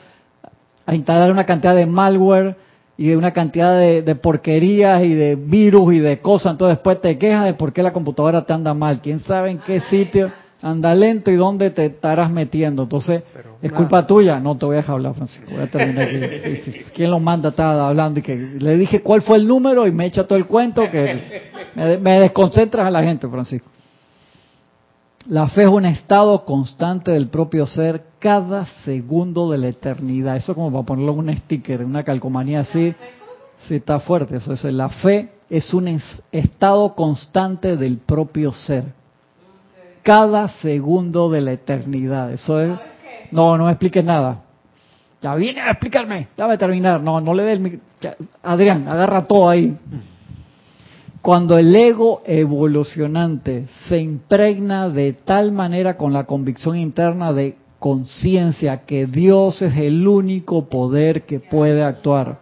a 0.86 0.94
instalar 0.94 1.30
una 1.30 1.46
cantidad 1.46 1.74
de 1.74 1.86
malware 1.86 2.56
y 2.96 3.08
de 3.08 3.16
una 3.16 3.32
cantidad 3.32 3.76
de, 3.76 4.02
de, 4.02 4.14
porquerías 4.14 5.02
y 5.02 5.14
de 5.14 5.34
virus 5.34 5.94
y 5.94 5.98
de 5.98 6.20
cosas. 6.20 6.52
Entonces 6.52 6.76
después 6.76 7.00
te 7.00 7.18
quejas 7.18 7.44
de 7.44 7.54
por 7.54 7.72
qué 7.72 7.82
la 7.82 7.92
computadora 7.92 8.44
te 8.44 8.52
anda 8.52 8.74
mal. 8.74 9.00
¿Quién 9.00 9.20
sabe 9.20 9.50
en 9.50 9.58
qué 9.58 9.80
sitio 9.80 10.30
anda 10.62 10.94
lento 10.94 11.30
y 11.30 11.36
dónde 11.36 11.70
te 11.70 11.86
estarás 11.86 12.30
metiendo? 12.30 12.84
Entonces, 12.84 13.22
¿es 13.60 13.72
culpa 13.72 14.06
tuya? 14.06 14.38
No 14.40 14.56
te 14.56 14.66
voy 14.66 14.74
a 14.74 14.76
dejar 14.78 14.94
hablar, 14.94 15.14
Francisco. 15.14 15.50
Voy 15.52 15.62
a 15.62 15.66
terminar 15.66 16.08
aquí. 16.08 16.72
¿Quién 16.94 17.10
lo 17.10 17.20
manda? 17.20 17.50
Estaba 17.50 17.88
hablando 17.88 18.20
y 18.20 18.22
que 18.22 18.36
le 18.36 18.76
dije 18.76 19.02
cuál 19.02 19.22
fue 19.22 19.38
el 19.38 19.46
número 19.46 19.86
y 19.86 19.92
me 19.92 20.06
echa 20.06 20.26
todo 20.26 20.38
el 20.38 20.46
cuento 20.46 20.90
que 20.90 21.50
me, 21.74 21.98
me 21.98 22.20
desconcentras 22.20 22.86
a 22.86 22.90
la 22.90 23.02
gente, 23.02 23.28
Francisco. 23.28 23.68
La 25.28 25.46
fe 25.48 25.62
es 25.62 25.68
un 25.68 25.84
estado 25.84 26.44
constante 26.44 27.12
del 27.12 27.28
propio 27.28 27.66
ser 27.66 28.02
cada 28.18 28.66
segundo 28.84 29.50
de 29.50 29.58
la 29.58 29.68
eternidad. 29.68 30.36
Eso 30.36 30.54
como 30.54 30.72
para 30.72 30.84
ponerlo 30.84 31.12
en 31.12 31.18
un 31.18 31.36
sticker, 31.36 31.80
en 31.80 31.88
una 31.88 32.02
calcomanía 32.02 32.60
así. 32.60 32.94
Sí, 33.68 33.76
está 33.76 34.00
fuerte 34.00 34.36
eso. 34.36 34.52
es 34.52 34.64
la 34.64 34.88
fe 34.88 35.30
es 35.48 35.74
un 35.74 36.00
estado 36.32 36.94
constante 36.94 37.76
del 37.76 37.98
propio 37.98 38.52
ser. 38.52 38.84
Cada 40.02 40.48
segundo 40.48 41.30
de 41.30 41.40
la 41.40 41.52
eternidad. 41.52 42.32
Eso 42.32 42.60
es... 42.60 42.78
No, 43.30 43.56
no 43.56 43.66
me 43.66 43.72
expliques 43.72 44.04
nada. 44.04 44.42
Ya 45.20 45.34
viene 45.34 45.60
a 45.60 45.70
explicarme. 45.70 46.28
Ya 46.36 46.46
va 46.46 46.54
a 46.54 46.58
terminar. 46.58 47.00
No, 47.00 47.20
no 47.20 47.34
le 47.34 47.42
dé 47.44 47.52
el... 47.52 47.80
Adrián, 48.42 48.88
agarra 48.88 49.24
todo 49.24 49.48
ahí. 49.48 49.76
Cuando 51.22 51.56
el 51.56 51.74
ego 51.74 52.22
evolucionante 52.26 53.66
se 53.88 53.98
impregna 53.98 54.88
de 54.88 55.12
tal 55.12 55.52
manera 55.52 55.96
con 55.96 56.12
la 56.12 56.24
convicción 56.24 56.76
interna 56.76 57.32
de 57.32 57.56
conciencia 57.78 58.84
que 58.84 59.06
Dios 59.06 59.62
es 59.62 59.76
el 59.76 60.08
único 60.08 60.68
poder 60.68 61.22
que 61.22 61.38
puede 61.38 61.84
actuar, 61.84 62.40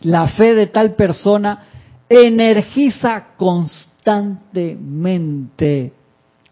la 0.00 0.26
fe 0.28 0.54
de 0.54 0.68
tal 0.68 0.94
persona 0.94 1.64
energiza 2.08 3.34
constantemente, 3.36 5.92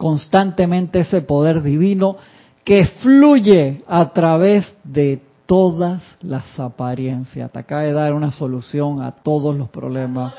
constantemente 0.04 1.00
ese 1.00 1.22
poder 1.22 1.62
divino 1.62 2.18
que 2.62 2.84
fluye 2.84 3.78
a 3.86 4.12
través 4.12 4.76
de 4.84 5.22
todas 5.46 6.02
las 6.20 6.60
apariencias. 6.60 7.50
Te 7.50 7.58
acaba 7.60 7.80
de 7.84 7.94
dar 7.94 8.12
una 8.12 8.30
solución 8.30 9.00
a 9.00 9.12
todos 9.12 9.56
los 9.56 9.70
problemas 9.70 10.34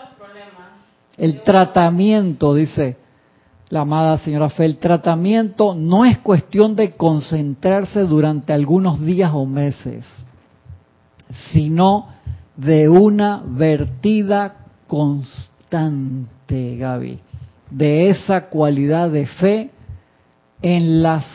el 1.18 1.41
tratamiento, 1.41 2.53
dice 2.53 2.97
la 3.70 3.80
amada 3.80 4.20
señora 4.20 4.51
Fe, 4.51 4.66
el 4.66 4.78
tratamiento 4.78 5.74
no 5.74 6.05
es 6.05 6.20
cuestión 6.20 6.76
de 6.76 6.91
concentrarse 6.91 8.01
durante 8.01 8.53
algunos 8.53 9.01
días 9.01 9.32
o 9.34 9.47
meses, 9.47 10.05
sino 11.51 12.09
de 12.55 12.88
una 12.88 13.41
vertida 13.43 14.57
constante, 14.86 16.78
Gaby, 16.78 17.20
de 17.70 18.09
esa 18.09 18.45
cualidad 18.45 19.09
de 19.09 19.26
fe 19.26 19.72
en 20.61 21.03
las 21.03 21.26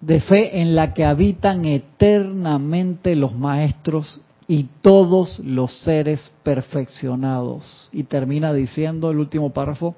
de 0.00 0.20
fe 0.20 0.60
en 0.60 0.74
la 0.74 0.92
que 0.92 1.04
habitan 1.04 1.64
eternamente 1.64 3.16
los 3.16 3.34
maestros 3.34 4.20
y 4.46 4.68
todos 4.82 5.38
los 5.38 5.72
seres 5.78 6.30
perfeccionados. 6.42 7.88
Y 7.90 8.02
termina 8.02 8.52
diciendo 8.52 9.10
el 9.10 9.18
último 9.18 9.54
párrafo, 9.54 9.94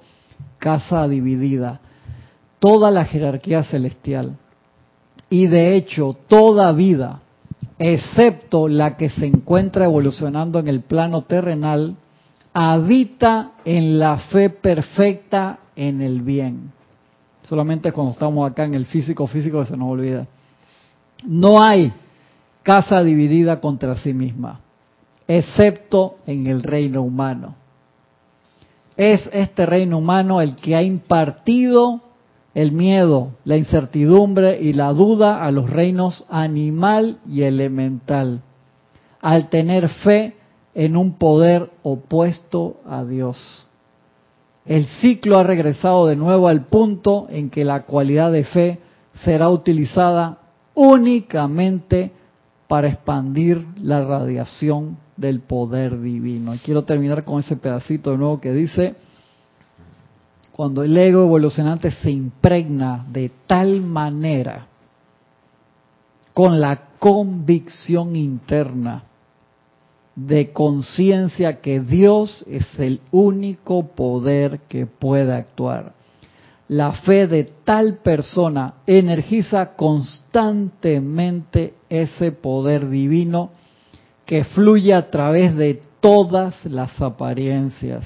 casa 0.59 1.09
dividida, 1.09 1.81
toda 2.61 2.93
la 2.93 3.05
jerarquía 3.05 3.65
celestial 3.65 4.37
y 5.29 5.47
de 5.47 5.75
hecho 5.75 6.17
toda 6.29 6.73
vida, 6.73 7.21
excepto 7.79 8.69
la 8.69 8.97
que 8.97 9.11
se 9.11 9.27
encuentra 9.27 9.87
evolucionando 9.87 10.61
en 10.61 10.69
el 10.69 10.83
plano 10.83 11.23
terrenal, 11.23 11.97
habita 12.53 13.53
en 13.65 13.99
la 13.99 14.19
fe 14.19 14.51
perfecta 14.51 15.59
en 15.77 16.03
el 16.03 16.23
bien. 16.23 16.73
Solamente 17.43 17.93
cuando 17.93 18.13
estamos 18.13 18.51
acá 18.51 18.65
en 18.65 18.75
el 18.75 18.87
físico 18.87 19.27
físico 19.27 19.65
se 19.65 19.77
nos 19.77 19.91
olvida. 19.91 20.27
No 21.25 21.63
hay 21.63 21.93
casa 22.63 23.03
dividida 23.05 23.61
contra 23.61 23.97
sí 23.97 24.13
misma, 24.13 24.61
excepto 25.29 26.17
en 26.27 26.49
el 26.49 26.63
reino 26.63 27.03
humano. 27.03 27.55
Es 28.97 29.29
este 29.33 29.67
reino 29.67 29.99
humano 29.99 30.41
el 30.41 30.57
que 30.57 30.75
ha 30.75 30.83
impartido 30.83 32.01
el 32.55 32.73
miedo, 32.73 33.33
la 33.45 33.59
incertidumbre 33.59 34.59
y 34.61 34.73
la 34.73 34.93
duda 34.95 35.45
a 35.45 35.51
los 35.51 35.69
reinos 35.69 36.25
animal 36.31 37.19
y 37.29 37.43
elemental, 37.43 38.41
al 39.21 39.51
tener 39.51 39.91
fe 39.91 40.35
en 40.75 40.97
un 40.97 41.19
poder 41.19 41.71
opuesto 41.83 42.81
a 42.89 43.05
Dios. 43.05 43.66
El 44.67 44.87
ciclo 45.01 45.39
ha 45.39 45.45
regresado 45.45 46.07
de 46.07 46.17
nuevo 46.17 46.49
al 46.49 46.67
punto 46.67 47.27
en 47.31 47.51
que 47.51 47.65
la 47.65 47.85
cualidad 47.85 48.33
de 48.33 48.45
fe 48.45 48.81
será 49.25 49.49
utilizada 49.49 50.39
únicamente 50.75 52.13
para 52.67 52.89
expandir 52.89 53.65
la 53.81 54.05
radiación 54.05 54.99
del 55.17 55.41
poder 55.41 56.01
divino. 56.01 56.55
Y 56.55 56.59
quiero 56.59 56.85
terminar 56.85 57.25
con 57.25 57.39
ese 57.39 57.57
pedacito 57.57 58.11
de 58.11 58.19
nuevo 58.19 58.41
que 58.41 58.53
dice, 58.53 58.97
cuando 60.53 60.83
el 60.83 60.97
ego 60.97 61.23
evolucionante 61.23 61.91
se 61.91 62.11
impregna 62.11 63.07
de 63.09 63.31
tal 63.47 63.83
manera 63.83 64.67
con 66.35 66.61
la 66.61 66.77
convicción 66.99 68.17
interna 68.17 69.05
de 70.17 70.53
conciencia 70.53 71.61
que 71.61 71.81
Dios 71.81 72.45
es 72.49 72.67
el 72.79 73.01
único 73.13 73.89
poder 73.89 74.61
que 74.69 74.87
puede 74.87 75.33
actuar 75.33 75.97
la 76.69 76.93
fe 76.93 77.27
de 77.27 77.45
tal 77.65 77.99
persona 77.99 78.75
energiza 78.87 79.75
constantemente 79.77 81.75
ese 81.89 82.33
poder 82.33 82.89
divino 82.89 83.51
que 84.25 84.45
fluye 84.45 84.93
a 84.93 85.11
través 85.11 85.55
de 85.57 85.81
todas 86.01 86.65
las 86.65 87.01
apariencias. 87.01 88.05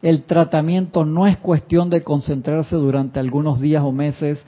El 0.00 0.22
tratamiento 0.24 1.04
no 1.04 1.26
es 1.26 1.38
cuestión 1.38 1.90
de 1.90 2.04
concentrarse 2.04 2.76
durante 2.76 3.18
algunos 3.18 3.60
días 3.60 3.82
o 3.82 3.90
meses, 3.90 4.44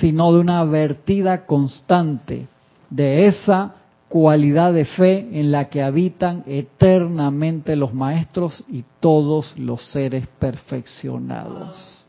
sino 0.00 0.32
de 0.32 0.40
una 0.40 0.64
vertida 0.64 1.46
constante 1.46 2.48
de 2.90 3.26
esa 3.26 3.76
cualidad 4.14 4.72
de 4.72 4.84
fe 4.84 5.26
en 5.32 5.50
la 5.50 5.68
que 5.68 5.82
habitan 5.82 6.44
eternamente 6.46 7.74
los 7.74 7.92
maestros 7.92 8.62
y 8.68 8.84
todos 9.00 9.58
los 9.58 9.90
seres 9.90 10.28
perfeccionados. 10.38 12.06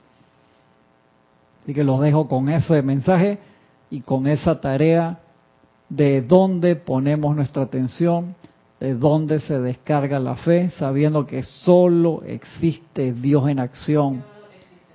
Así 1.64 1.74
que 1.74 1.84
los 1.84 2.00
dejo 2.00 2.28
con 2.28 2.48
ese 2.50 2.84
mensaje 2.84 3.40
y 3.90 4.02
con 4.02 4.28
esa 4.28 4.62
tarea 4.62 5.18
de 5.90 6.22
dónde 6.22 6.76
ponemos 6.76 7.36
nuestra 7.36 7.64
atención, 7.64 8.36
de 8.80 8.94
dónde 8.94 9.40
se 9.40 9.60
descarga 9.60 10.20
la 10.20 10.36
fe, 10.36 10.70
sabiendo 10.78 11.26
que 11.26 11.42
solo 11.42 12.22
existe 12.28 13.14
Dios 13.14 13.50
en 13.50 13.60
acción 13.60 14.24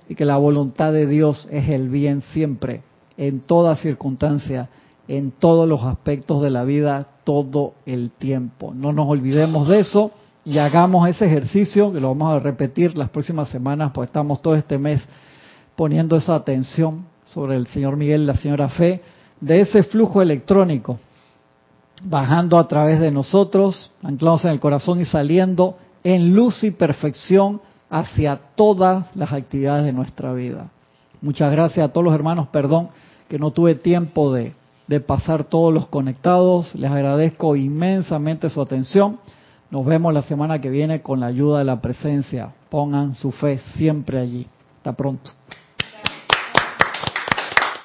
y 0.07 0.15
que 0.15 0.23
la 0.23 0.37
voluntad 0.37 0.93
de 0.93 1.05
Dios 1.07 1.45
es 1.51 1.67
el 1.67 1.89
bien 1.89 2.21
siempre, 2.21 2.83
en 3.17 3.41
toda 3.41 3.75
circunstancia 3.75 4.69
en 5.07 5.31
todos 5.31 5.67
los 5.67 5.83
aspectos 5.83 6.41
de 6.41 6.49
la 6.49 6.63
vida 6.63 7.07
todo 7.23 7.73
el 7.85 8.11
tiempo. 8.11 8.73
No 8.73 8.93
nos 8.93 9.07
olvidemos 9.07 9.67
de 9.67 9.79
eso 9.79 10.11
y 10.43 10.57
hagamos 10.57 11.07
ese 11.07 11.25
ejercicio, 11.25 11.93
que 11.93 11.99
lo 11.99 12.09
vamos 12.09 12.33
a 12.33 12.39
repetir 12.39 12.97
las 12.97 13.09
próximas 13.09 13.49
semanas, 13.49 13.91
pues 13.93 14.07
estamos 14.07 14.41
todo 14.41 14.55
este 14.55 14.77
mes 14.77 15.01
poniendo 15.75 16.15
esa 16.15 16.35
atención 16.35 17.05
sobre 17.23 17.55
el 17.55 17.67
señor 17.67 17.95
Miguel 17.95 18.23
y 18.23 18.25
la 18.25 18.35
señora 18.35 18.69
Fe, 18.69 19.01
de 19.39 19.61
ese 19.61 19.83
flujo 19.83 20.21
electrónico, 20.21 20.99
bajando 22.03 22.57
a 22.57 22.67
través 22.67 22.99
de 22.99 23.11
nosotros, 23.11 23.91
anclados 24.03 24.45
en 24.45 24.51
el 24.51 24.59
corazón 24.59 25.01
y 25.01 25.05
saliendo 25.05 25.77
en 26.03 26.35
luz 26.35 26.63
y 26.63 26.71
perfección 26.71 27.61
hacia 27.89 28.39
todas 28.55 29.15
las 29.15 29.31
actividades 29.31 29.85
de 29.85 29.93
nuestra 29.93 30.33
vida. 30.33 30.69
Muchas 31.21 31.51
gracias 31.51 31.87
a 31.87 31.93
todos 31.93 32.05
los 32.05 32.15
hermanos, 32.15 32.47
perdón 32.47 32.89
que 33.27 33.37
no 33.37 33.51
tuve 33.51 33.75
tiempo 33.75 34.33
de 34.33 34.53
de 34.91 34.99
pasar 34.99 35.45
todos 35.45 35.73
los 35.73 35.87
conectados. 35.87 36.75
Les 36.75 36.91
agradezco 36.91 37.55
inmensamente 37.55 38.49
su 38.49 38.61
atención. 38.61 39.19
Nos 39.69 39.85
vemos 39.85 40.13
la 40.13 40.21
semana 40.21 40.59
que 40.59 40.69
viene 40.69 41.01
con 41.01 41.21
la 41.21 41.27
ayuda 41.27 41.59
de 41.59 41.63
la 41.63 41.81
presencia. 41.81 42.51
Pongan 42.69 43.15
su 43.15 43.31
fe 43.31 43.59
siempre 43.77 44.19
allí. 44.19 44.45
Hasta 44.75 44.91
pronto. 44.91 45.31